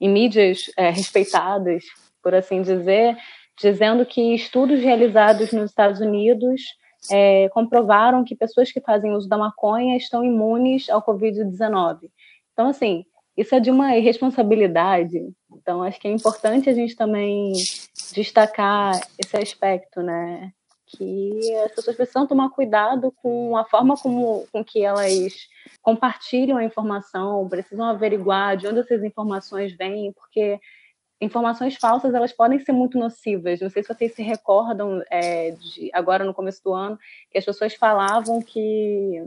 em 0.00 0.08
mídias 0.08 0.70
é, 0.76 0.90
respeitadas, 0.90 1.84
por 2.22 2.34
assim 2.34 2.60
dizer, 2.60 3.16
dizendo 3.60 4.06
que 4.06 4.34
estudos 4.34 4.80
realizados 4.80 5.52
nos 5.52 5.70
Estados 5.70 6.00
Unidos 6.00 6.62
é, 7.10 7.48
comprovaram 7.50 8.24
que 8.24 8.34
pessoas 8.34 8.72
que 8.72 8.80
fazem 8.80 9.12
uso 9.12 9.28
da 9.28 9.38
maconha 9.38 9.96
estão 9.96 10.24
imunes 10.24 10.88
ao 10.88 11.02
Covid-19. 11.02 12.10
Então, 12.52 12.68
assim, 12.68 13.04
isso 13.36 13.54
é 13.54 13.60
de 13.60 13.70
uma 13.70 13.96
irresponsabilidade. 13.96 15.18
Então, 15.52 15.82
acho 15.82 16.00
que 16.00 16.08
é 16.08 16.10
importante 16.10 16.68
a 16.68 16.74
gente 16.74 16.96
também 16.96 17.52
destacar 18.14 19.00
esse 19.18 19.36
aspecto, 19.36 20.02
né? 20.02 20.52
Que 20.86 21.54
as 21.64 21.72
pessoas 21.72 21.96
precisam 21.96 22.26
tomar 22.26 22.50
cuidado 22.50 23.12
com 23.22 23.56
a 23.56 23.64
forma 23.64 23.96
como 23.96 24.46
com 24.52 24.64
que 24.64 24.84
elas 24.84 25.32
compartilham 25.80 26.58
a 26.58 26.64
informação, 26.64 27.48
precisam 27.48 27.86
averiguar 27.86 28.56
de 28.56 28.66
onde 28.66 28.80
essas 28.80 29.04
informações 29.04 29.74
vêm, 29.76 30.12
porque 30.12 30.58
informações 31.20 31.76
falsas 31.76 32.14
elas 32.14 32.32
podem 32.32 32.58
ser 32.58 32.72
muito 32.72 32.98
nocivas. 32.98 33.60
Não 33.60 33.68
sei 33.68 33.82
se 33.82 33.92
vocês 33.92 34.14
se 34.14 34.22
recordam 34.22 35.02
é, 35.10 35.50
de 35.52 35.90
agora 35.92 36.24
no 36.24 36.34
começo 36.34 36.62
do 36.64 36.72
ano 36.72 36.98
que 37.30 37.38
as 37.38 37.44
pessoas 37.44 37.74
falavam 37.74 38.40
que 38.40 39.22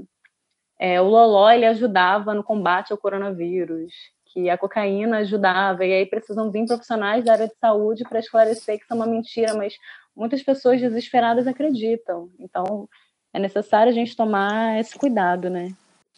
é, 0.79 0.99
o 0.99 1.05
loló 1.05 1.49
ele 1.51 1.65
ajudava 1.65 2.33
no 2.33 2.43
combate 2.43 2.91
ao 2.91 2.97
coronavírus, 2.97 3.93
que 4.25 4.49
a 4.49 4.57
cocaína 4.57 5.19
ajudava, 5.19 5.85
e 5.85 5.93
aí 5.93 6.05
precisam 6.05 6.49
vir 6.49 6.65
profissionais 6.65 7.23
da 7.23 7.33
área 7.33 7.47
de 7.47 7.55
saúde 7.61 8.03
para 8.03 8.19
esclarecer 8.19 8.77
que 8.77 8.83
isso 8.83 8.93
é 8.93 8.95
uma 8.95 9.05
mentira, 9.05 9.53
mas 9.53 9.75
muitas 10.15 10.41
pessoas 10.41 10.81
desesperadas 10.81 11.45
acreditam. 11.45 12.29
Então, 12.39 12.89
é 13.31 13.39
necessário 13.39 13.91
a 13.91 13.93
gente 13.93 14.15
tomar 14.15 14.79
esse 14.79 14.97
cuidado, 14.97 15.49
né? 15.49 15.71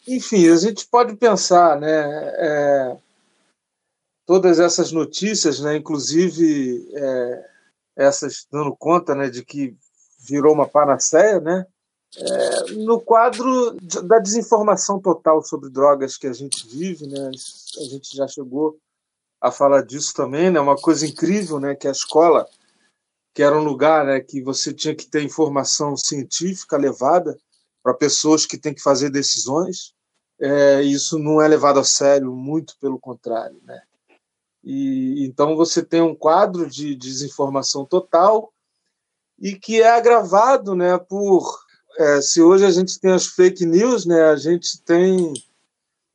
Enfim, 0.07 0.49
a 0.49 0.55
gente 0.55 0.87
pode 0.87 1.15
pensar, 1.17 1.79
né? 1.79 2.31
É, 2.37 2.97
todas 4.25 4.59
essas 4.59 4.91
notícias, 4.91 5.59
né? 5.59 5.75
Inclusive 5.75 6.87
é, 6.93 7.45
essas 7.95 8.45
dando 8.51 8.75
conta, 8.75 9.15
né, 9.15 9.29
de 9.29 9.43
que 9.43 9.75
virou 10.19 10.53
uma 10.53 10.67
panaceia, 10.67 11.39
né? 11.39 11.65
É, 12.17 12.71
no 12.75 13.01
quadro 13.01 13.75
da 14.03 14.19
desinformação 14.19 15.01
total 15.01 15.43
sobre 15.43 15.69
drogas 15.69 16.15
que 16.17 16.27
a 16.27 16.33
gente 16.33 16.65
vive, 16.65 17.05
né, 17.07 17.29
a 17.29 17.83
gente 17.83 18.15
já 18.15 18.25
chegou 18.25 18.77
a 19.41 19.51
falar 19.51 19.81
disso 19.81 20.13
também, 20.13 20.49
né, 20.49 20.57
uma 20.57 20.77
coisa 20.77 21.05
incrível, 21.05 21.59
né, 21.59 21.75
que 21.75 21.89
a 21.89 21.91
escola, 21.91 22.47
que 23.33 23.43
era 23.43 23.57
um 23.57 23.63
lugar, 23.65 24.05
né, 24.05 24.21
que 24.21 24.41
você 24.41 24.73
tinha 24.73 24.95
que 24.95 25.05
ter 25.05 25.23
informação 25.23 25.97
científica 25.97 26.77
levada 26.77 27.37
para 27.83 27.93
pessoas 27.93 28.45
que 28.45 28.57
têm 28.57 28.73
que 28.73 28.81
fazer 28.81 29.09
decisões, 29.09 29.93
é, 30.39 30.81
isso 30.83 31.19
não 31.19 31.41
é 31.41 31.47
levado 31.49 31.81
a 31.81 31.83
sério, 31.83 32.31
muito 32.31 32.77
pelo 32.79 32.97
contrário, 32.97 33.59
né. 33.63 33.81
E 34.65 35.23
então 35.23 35.55
você 35.55 35.83
tem 35.83 36.01
um 36.01 36.15
quadro 36.15 36.67
de 36.67 36.95
desinformação 36.95 37.85
total 37.85 38.51
e 39.39 39.53
que 39.53 39.79
é 39.79 39.91
agravado, 39.91 40.73
né, 40.73 40.97
por 40.97 41.63
é, 41.99 42.19
se 42.21 42.41
hoje 42.41 42.65
a 42.65 42.71
gente 42.71 42.99
tem 42.99 43.11
as 43.11 43.27
fake 43.27 43.63
news, 43.65 44.05
né, 44.05 44.23
a 44.23 44.35
gente 44.35 44.81
tem, 44.81 45.33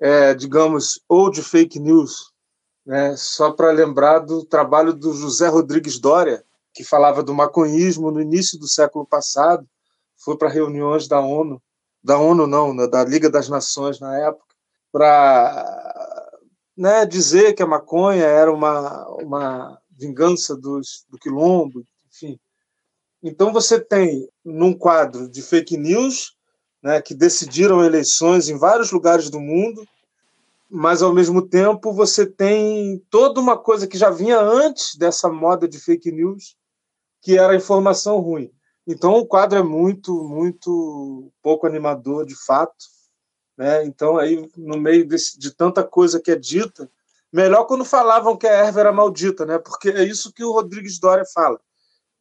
é, 0.00 0.34
digamos, 0.34 1.00
old 1.08 1.40
fake 1.42 1.78
news, 1.78 2.32
né, 2.84 3.14
só 3.16 3.52
para 3.52 3.70
lembrar 3.70 4.18
do 4.18 4.44
trabalho 4.44 4.92
do 4.92 5.12
José 5.12 5.46
Rodrigues 5.48 5.98
Doria, 6.00 6.42
que 6.74 6.82
falava 6.82 7.22
do 7.22 7.32
maconhismo 7.32 8.10
no 8.10 8.20
início 8.20 8.58
do 8.58 8.66
século 8.66 9.06
passado, 9.06 9.66
foi 10.16 10.36
para 10.36 10.48
reuniões 10.48 11.06
da 11.06 11.20
ONU, 11.20 11.62
da 12.02 12.18
ONU 12.18 12.46
não, 12.46 12.74
né, 12.74 12.86
da 12.88 13.04
Liga 13.04 13.30
das 13.30 13.48
Nações 13.48 14.00
na 14.00 14.18
época, 14.18 14.54
para 14.90 15.79
né, 16.76 17.04
dizer 17.04 17.54
que 17.54 17.62
a 17.62 17.66
maconha 17.66 18.24
era 18.24 18.52
uma, 18.52 19.06
uma 19.16 19.78
vingança 19.90 20.56
dos, 20.56 21.04
do 21.08 21.18
quilombo, 21.18 21.84
enfim. 22.08 22.38
Então 23.22 23.52
você 23.52 23.78
tem 23.78 24.28
num 24.44 24.72
quadro 24.72 25.28
de 25.28 25.42
fake 25.42 25.76
news, 25.76 26.34
né, 26.82 27.02
que 27.02 27.14
decidiram 27.14 27.84
eleições 27.84 28.48
em 28.48 28.56
vários 28.56 28.90
lugares 28.90 29.28
do 29.28 29.38
mundo, 29.38 29.86
mas 30.70 31.02
ao 31.02 31.12
mesmo 31.12 31.46
tempo 31.46 31.92
você 31.92 32.24
tem 32.24 33.02
toda 33.10 33.40
uma 33.40 33.58
coisa 33.58 33.86
que 33.86 33.98
já 33.98 34.08
vinha 34.08 34.40
antes 34.40 34.96
dessa 34.96 35.28
moda 35.28 35.68
de 35.68 35.78
fake 35.78 36.10
news, 36.10 36.56
que 37.20 37.36
era 37.36 37.52
a 37.52 37.56
informação 37.56 38.18
ruim. 38.20 38.50
Então 38.86 39.14
o 39.14 39.26
quadro 39.26 39.58
é 39.58 39.62
muito, 39.62 40.24
muito 40.24 41.30
pouco 41.42 41.66
animador 41.66 42.24
de 42.24 42.34
fato. 42.46 42.72
Né? 43.60 43.84
Então 43.84 44.16
aí 44.16 44.50
no 44.56 44.78
meio 44.78 45.06
desse, 45.06 45.38
de 45.38 45.50
tanta 45.50 45.84
coisa 45.84 46.18
que 46.18 46.30
é 46.30 46.34
dita, 46.34 46.90
melhor 47.30 47.66
quando 47.66 47.84
falavam 47.84 48.34
que 48.34 48.46
a 48.46 48.52
erva 48.52 48.80
era 48.80 48.90
maldita, 48.90 49.44
né? 49.44 49.58
Porque 49.58 49.90
é 49.90 50.02
isso 50.02 50.32
que 50.32 50.42
o 50.42 50.50
Rodrigues 50.50 50.98
Doria 50.98 51.26
fala 51.26 51.60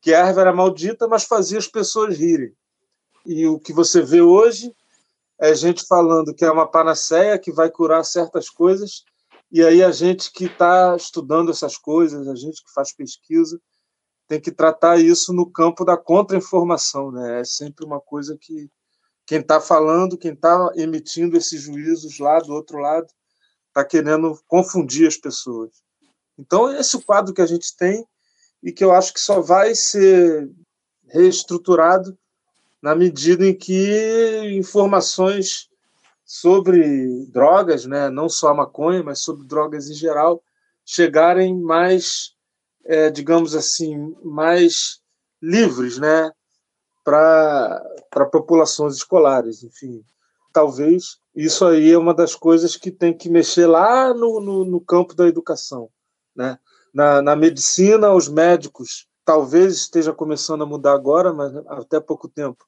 que 0.02 0.14
a 0.14 0.28
erva 0.28 0.42
era 0.42 0.54
maldita, 0.54 1.08
mas 1.08 1.24
fazia 1.24 1.58
as 1.58 1.66
pessoas 1.66 2.18
rirem. 2.18 2.54
E 3.26 3.48
o 3.48 3.58
que 3.58 3.72
você 3.72 4.02
vê 4.02 4.22
hoje 4.22 4.76
é 5.40 5.56
gente 5.56 5.88
falando 5.88 6.36
que 6.36 6.44
é 6.44 6.52
uma 6.52 6.68
panaceia 6.68 7.40
que 7.40 7.54
vai 7.54 7.70
curar 7.70 8.04
certas 8.04 8.50
coisas, 8.50 9.06
e 9.50 9.64
aí 9.64 9.82
a 9.82 9.92
gente 9.92 10.34
que 10.34 10.44
está 10.44 10.94
estudando 10.98 11.52
essas 11.52 11.78
coisas, 11.78 12.28
a 12.28 12.36
gente 12.36 12.62
que 12.62 12.74
faz 12.74 12.94
pesquisa, 12.94 13.58
tem 14.28 14.42
que 14.42 14.52
tratar 14.52 15.00
isso 15.00 15.32
no 15.32 15.50
campo 15.50 15.86
da 15.86 15.96
contra-informação. 15.96 17.14
Né? 17.14 17.40
É 17.40 17.46
sempre 17.46 17.86
uma 17.86 18.02
coisa 18.02 18.38
que 18.38 18.70
quem 19.30 19.42
está 19.42 19.62
falando, 19.62 20.18
quem 20.18 20.34
está 20.34 20.72
emitindo 20.76 21.38
esses 21.38 21.62
juízos 21.62 22.18
lá 22.18 22.40
do 22.40 22.52
outro 22.52 22.80
lado, 22.80 23.06
está 23.68 23.86
querendo 23.86 24.36
confundir 24.48 25.08
as 25.08 25.18
pessoas. 25.18 25.70
Então, 26.36 26.74
esse 26.74 26.96
é 26.96 27.00
o 27.00 27.04
quadro 27.04 27.32
que 27.32 27.42
a 27.44 27.46
gente 27.46 27.78
tem 27.78 28.04
e 28.64 28.72
que 28.72 28.84
eu 28.84 28.92
acho 28.92 29.14
que 29.14 29.20
só 29.20 29.40
vai 29.40 29.76
ser 29.76 30.50
reestruturado 31.10 32.18
na 32.82 32.96
medida 32.96 33.46
em 33.46 33.56
que 33.56 34.58
informações 34.58 35.70
sobre 36.26 37.28
drogas, 37.28 37.86
né, 37.86 38.10
não 38.10 38.28
só 38.28 38.48
a 38.48 38.56
maconha, 38.56 39.04
mas 39.04 39.20
sobre 39.20 39.46
drogas 39.46 39.92
em 39.92 39.94
geral, 39.94 40.42
chegarem 40.84 41.56
mais, 41.56 42.34
é, 42.84 43.12
digamos 43.12 43.54
assim, 43.54 44.12
mais 44.24 45.02
livres, 45.40 46.00
né, 46.00 46.32
para 47.04 47.80
populações 48.10 48.96
escolares, 48.96 49.64
enfim. 49.64 50.04
Talvez 50.52 51.18
isso 51.36 51.66
aí 51.66 51.92
é 51.92 51.98
uma 51.98 52.14
das 52.14 52.36
coisas 52.36 52.76
que 52.76 52.92
tem 52.92 53.16
que 53.16 53.30
mexer 53.30 53.68
lá 53.68 54.14
no, 54.14 54.40
no, 54.40 54.66
no 54.66 54.82
campo 54.82 55.14
da 55.14 55.28
educação, 55.28 55.90
né? 56.36 56.58
na, 56.94 57.22
na 57.22 57.36
medicina, 57.36 58.14
os 58.14 58.28
médicos, 58.28 59.08
talvez 59.24 59.76
esteja 59.76 60.14
começando 60.14 60.64
a 60.64 60.68
mudar 60.68 60.94
agora, 60.94 61.34
mas 61.34 61.56
até 61.68 62.00
pouco 62.00 62.28
tempo, 62.28 62.66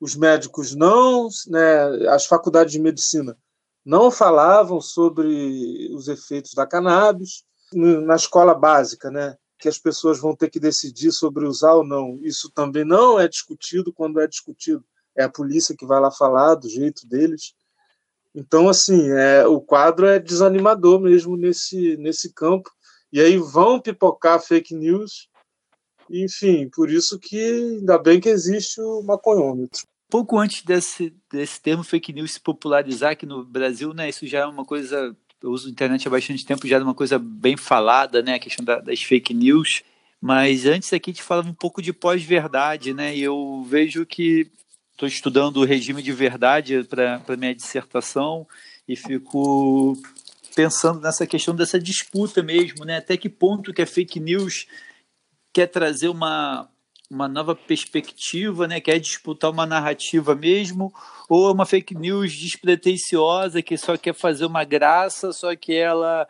os 0.00 0.14
médicos 0.14 0.74
não, 0.74 1.28
né, 1.48 2.08
as 2.08 2.26
faculdades 2.26 2.72
de 2.72 2.80
medicina 2.80 3.36
não 3.84 4.10
falavam 4.10 4.80
sobre 4.80 5.90
os 5.94 6.08
efeitos 6.08 6.54
da 6.54 6.66
cannabis. 6.66 7.44
Na 7.72 8.14
escola 8.14 8.54
básica, 8.54 9.10
né, 9.10 9.36
que 9.64 9.68
as 9.68 9.78
pessoas 9.78 10.20
vão 10.20 10.36
ter 10.36 10.50
que 10.50 10.60
decidir 10.60 11.10
sobre 11.10 11.46
usar 11.46 11.72
ou 11.72 11.82
não, 11.82 12.18
isso 12.20 12.50
também 12.50 12.84
não 12.84 13.18
é 13.18 13.26
discutido 13.26 13.94
quando 13.94 14.20
é 14.20 14.26
discutido. 14.26 14.84
É 15.16 15.24
a 15.24 15.28
polícia 15.28 15.74
que 15.74 15.86
vai 15.86 15.98
lá 15.98 16.10
falar 16.10 16.54
do 16.54 16.68
jeito 16.68 17.08
deles. 17.08 17.54
Então, 18.34 18.68
assim, 18.68 19.08
é, 19.12 19.46
o 19.46 19.62
quadro 19.62 20.04
é 20.04 20.18
desanimador 20.18 21.00
mesmo 21.00 21.34
nesse, 21.34 21.96
nesse 21.96 22.30
campo. 22.30 22.70
E 23.10 23.18
aí 23.18 23.38
vão 23.38 23.80
pipocar 23.80 24.38
fake 24.38 24.74
news. 24.74 25.30
Enfim, 26.10 26.68
por 26.68 26.90
isso 26.90 27.18
que 27.18 27.40
ainda 27.78 27.96
bem 27.96 28.20
que 28.20 28.28
existe 28.28 28.82
o 28.82 29.00
maconhômetro. 29.02 29.80
Pouco 30.10 30.38
antes 30.38 30.62
desse, 30.62 31.16
desse 31.32 31.58
termo 31.58 31.82
fake 31.82 32.12
news 32.12 32.34
se 32.34 32.40
popularizar 32.40 33.12
aqui 33.12 33.24
no 33.24 33.46
Brasil, 33.46 33.94
né, 33.94 34.10
isso 34.10 34.26
já 34.26 34.40
é 34.40 34.46
uma 34.46 34.66
coisa. 34.66 35.16
Eu 35.44 35.50
uso 35.50 35.68
a 35.68 35.70
internet 35.70 36.08
há 36.08 36.10
bastante 36.10 36.46
tempo, 36.46 36.66
já 36.66 36.78
é 36.78 36.82
uma 36.82 36.94
coisa 36.94 37.18
bem 37.18 37.54
falada, 37.54 38.22
né, 38.22 38.36
a 38.36 38.38
questão 38.38 38.64
da, 38.64 38.80
das 38.80 39.02
fake 39.02 39.34
news. 39.34 39.82
Mas 40.18 40.64
antes 40.64 40.90
aqui 40.90 41.12
te 41.12 41.22
falava 41.22 41.50
um 41.50 41.52
pouco 41.52 41.82
de 41.82 41.92
pós-verdade, 41.92 42.94
né? 42.94 43.14
E 43.14 43.22
eu 43.22 43.62
vejo 43.68 44.06
que 44.06 44.50
estou 44.92 45.06
estudando 45.06 45.58
o 45.58 45.64
regime 45.66 46.02
de 46.02 46.12
verdade 46.12 46.82
para 46.84 47.36
minha 47.36 47.54
dissertação 47.54 48.48
e 48.88 48.96
fico 48.96 49.98
pensando 50.56 50.98
nessa 50.98 51.26
questão 51.26 51.54
dessa 51.54 51.78
disputa 51.78 52.42
mesmo, 52.42 52.86
né? 52.86 52.96
Até 52.96 53.18
que 53.18 53.28
ponto 53.28 53.74
que 53.74 53.82
a 53.82 53.86
fake 53.86 54.18
news 54.18 54.66
quer 55.52 55.66
trazer 55.66 56.08
uma, 56.08 56.70
uma 57.14 57.28
nova 57.28 57.54
perspectiva, 57.54 58.66
né? 58.66 58.80
Quer 58.80 58.98
disputar 58.98 59.50
uma 59.50 59.64
narrativa 59.64 60.34
mesmo, 60.34 60.92
ou 61.28 61.48
é 61.48 61.52
uma 61.52 61.64
fake 61.64 61.94
news 61.94 62.36
despretensiosa 62.36 63.62
que 63.62 63.76
só 63.78 63.96
quer 63.96 64.14
fazer 64.14 64.46
uma 64.46 64.64
graça, 64.64 65.32
só 65.32 65.54
que 65.56 65.74
ela 65.74 66.28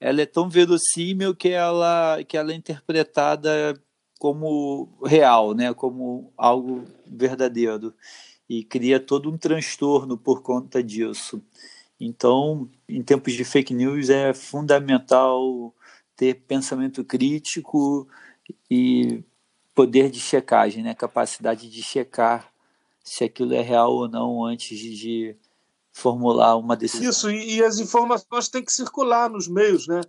ela 0.00 0.20
é 0.20 0.26
tão 0.26 0.48
verossímil 0.50 1.34
que 1.34 1.48
ela 1.50 2.18
que 2.28 2.36
ela 2.36 2.52
é 2.52 2.56
interpretada 2.56 3.80
como 4.18 4.88
real, 5.04 5.54
né? 5.54 5.72
Como 5.72 6.32
algo 6.36 6.84
verdadeiro 7.06 7.94
e 8.48 8.62
cria 8.64 9.00
todo 9.00 9.30
um 9.30 9.38
transtorno 9.38 10.18
por 10.18 10.42
conta 10.42 10.82
disso. 10.82 11.42
Então, 11.98 12.68
em 12.88 13.02
tempos 13.02 13.32
de 13.34 13.44
fake 13.44 13.72
news, 13.72 14.10
é 14.10 14.34
fundamental 14.34 15.74
ter 16.16 16.34
pensamento 16.46 17.04
crítico 17.04 18.06
e 18.70 19.22
poder 19.74 20.10
de 20.10 20.20
checagem, 20.20 20.82
né? 20.82 20.94
capacidade 20.94 21.68
de 21.68 21.82
checar 21.82 22.52
se 23.02 23.24
aquilo 23.24 23.54
é 23.54 23.60
real 23.60 23.92
ou 23.92 24.08
não 24.08 24.44
antes 24.44 24.78
de 24.78 25.36
formular 25.92 26.56
uma 26.56 26.76
decisão. 26.76 27.08
Isso, 27.08 27.30
e, 27.30 27.56
e 27.56 27.64
as 27.64 27.78
informações 27.78 28.48
têm 28.48 28.64
que 28.64 28.72
circular 28.72 29.28
nos 29.28 29.46
meios, 29.46 29.86
né? 29.86 30.00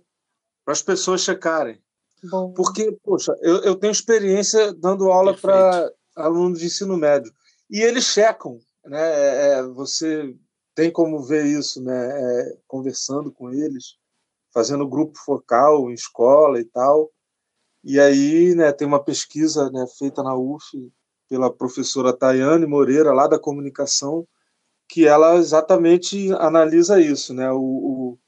Para 0.64 0.72
as 0.72 0.82
pessoas 0.82 1.20
checarem. 1.20 1.78
Bom. 2.24 2.52
Porque, 2.52 2.90
poxa, 3.04 3.36
eu, 3.42 3.62
eu 3.62 3.76
tenho 3.76 3.92
experiência 3.92 4.72
dando 4.72 5.10
aula 5.10 5.36
para 5.36 5.92
alunos 6.16 6.58
de 6.58 6.66
ensino 6.66 6.96
médio. 6.96 7.32
E 7.70 7.80
eles 7.80 8.04
checam, 8.04 8.58
né? 8.84 8.98
É, 8.98 9.58
é, 9.58 9.62
você 9.62 10.34
tem 10.74 10.90
como 10.90 11.22
ver 11.22 11.46
isso, 11.46 11.82
né? 11.82 12.08
É, 12.08 12.58
conversando 12.66 13.30
com 13.30 13.52
eles, 13.52 13.96
fazendo 14.52 14.88
grupo 14.88 15.18
focal 15.18 15.90
em 15.90 15.94
escola 15.94 16.60
e 16.60 16.64
tal. 16.64 17.10
E 17.88 18.00
aí, 18.00 18.52
né, 18.56 18.72
tem 18.72 18.84
uma 18.84 19.00
pesquisa 19.00 19.70
né, 19.70 19.86
feita 19.96 20.20
na 20.20 20.34
UF 20.34 20.92
pela 21.28 21.54
professora 21.54 22.12
Tayane 22.12 22.66
Moreira, 22.66 23.12
lá 23.12 23.28
da 23.28 23.38
comunicação, 23.38 24.26
que 24.88 25.06
ela 25.06 25.36
exatamente 25.36 26.32
analisa 26.32 27.00
isso, 27.00 27.32
né? 27.32 27.48
O, 27.52 27.60
o, 27.60 28.18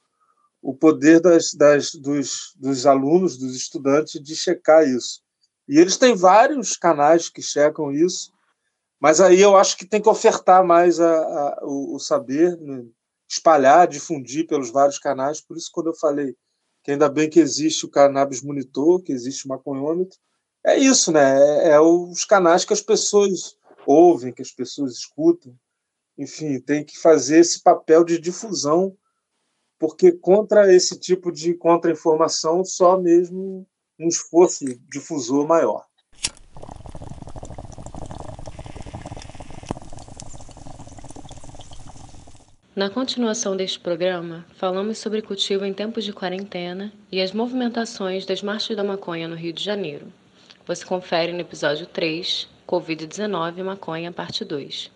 o 0.63 0.75
poder 0.77 1.21
das, 1.21 1.55
das, 1.55 1.91
dos, 1.91 2.55
dos 2.55 2.87
alunos, 2.87 3.37
dos 3.37 3.57
estudantes, 3.57 4.23
de 4.23 4.37
checar 4.37 4.87
isso. 4.87 5.23
E 5.69 5.77
eles 5.77 5.97
têm 5.97 6.15
vários 6.15 6.77
canais 6.77 7.29
que 7.29 7.43
checam 7.43 7.91
isso, 7.91 8.31
mas 9.01 9.21
aí 9.21 9.41
eu 9.41 9.57
acho 9.57 9.77
que 9.77 9.85
tem 9.85 10.01
que 10.01 10.09
ofertar 10.09 10.65
mais 10.65 11.01
a, 11.01 11.19
a 11.19 11.59
o, 11.65 11.97
o, 11.97 11.99
saber, 11.99 12.57
né? 12.59 12.85
espalhar, 13.29 13.89
difundir 13.89 14.47
pelos 14.47 14.71
vários 14.71 15.01
canais. 15.01 15.41
Por 15.41 15.57
isso, 15.57 15.69
quando 15.73 15.89
eu 15.89 15.97
falei 15.97 16.37
que 16.89 16.93
ainda 16.93 17.11
bem 17.11 17.28
que 17.28 17.39
existe 17.39 17.84
o 17.84 17.91
Cannabis 17.91 18.41
Monitor, 18.41 19.03
que 19.03 19.12
existe 19.12 19.45
o 19.45 19.51
maconhômetro, 19.51 20.18
é 20.64 20.78
isso, 20.78 21.12
né? 21.12 21.39
É, 21.39 21.72
é 21.72 21.80
os 21.80 22.24
canais 22.24 22.64
que 22.64 22.72
as 22.72 22.80
pessoas 22.80 23.59
ouvem, 23.86 24.32
que 24.32 24.41
as 24.41 24.51
pessoas 24.51 24.95
escutam. 24.95 25.55
Enfim, 26.16 26.59
tem 26.59 26.82
que 26.82 26.99
fazer 26.99 27.41
esse 27.41 27.62
papel 27.62 28.03
de 28.05 28.18
difusão, 28.18 28.97
porque 29.78 30.12
contra 30.12 30.74
esse 30.74 30.99
tipo 30.99 31.30
de 31.30 31.53
contra-informação, 31.53 32.64
só 32.64 32.99
mesmo 32.99 33.68
um 34.01 34.09
esforço 34.09 34.64
difusor 34.91 35.47
maior. 35.47 35.84
Na 42.79 42.89
continuação 42.89 43.57
deste 43.57 43.81
programa, 43.81 44.47
falamos 44.55 44.99
sobre 44.99 45.20
cultivo 45.20 45.64
em 45.64 45.74
tempos 45.74 46.05
de 46.05 46.12
quarentena 46.12 46.93
e 47.11 47.20
as 47.20 47.33
movimentações 47.33 48.24
das 48.24 48.41
marchas 48.41 48.76
da 48.76 48.85
maconha 48.85 49.26
no 49.26 49.35
Rio 49.35 49.53
de 49.53 49.64
Janeiro. 49.64 50.07
Você 50.64 50.85
confere 50.85 51.33
no 51.33 51.41
episódio 51.41 51.87
3, 51.87 52.47
Covid-19 52.68 53.64
Maconha, 53.64 54.12
parte 54.12 54.45
2. 54.45 54.93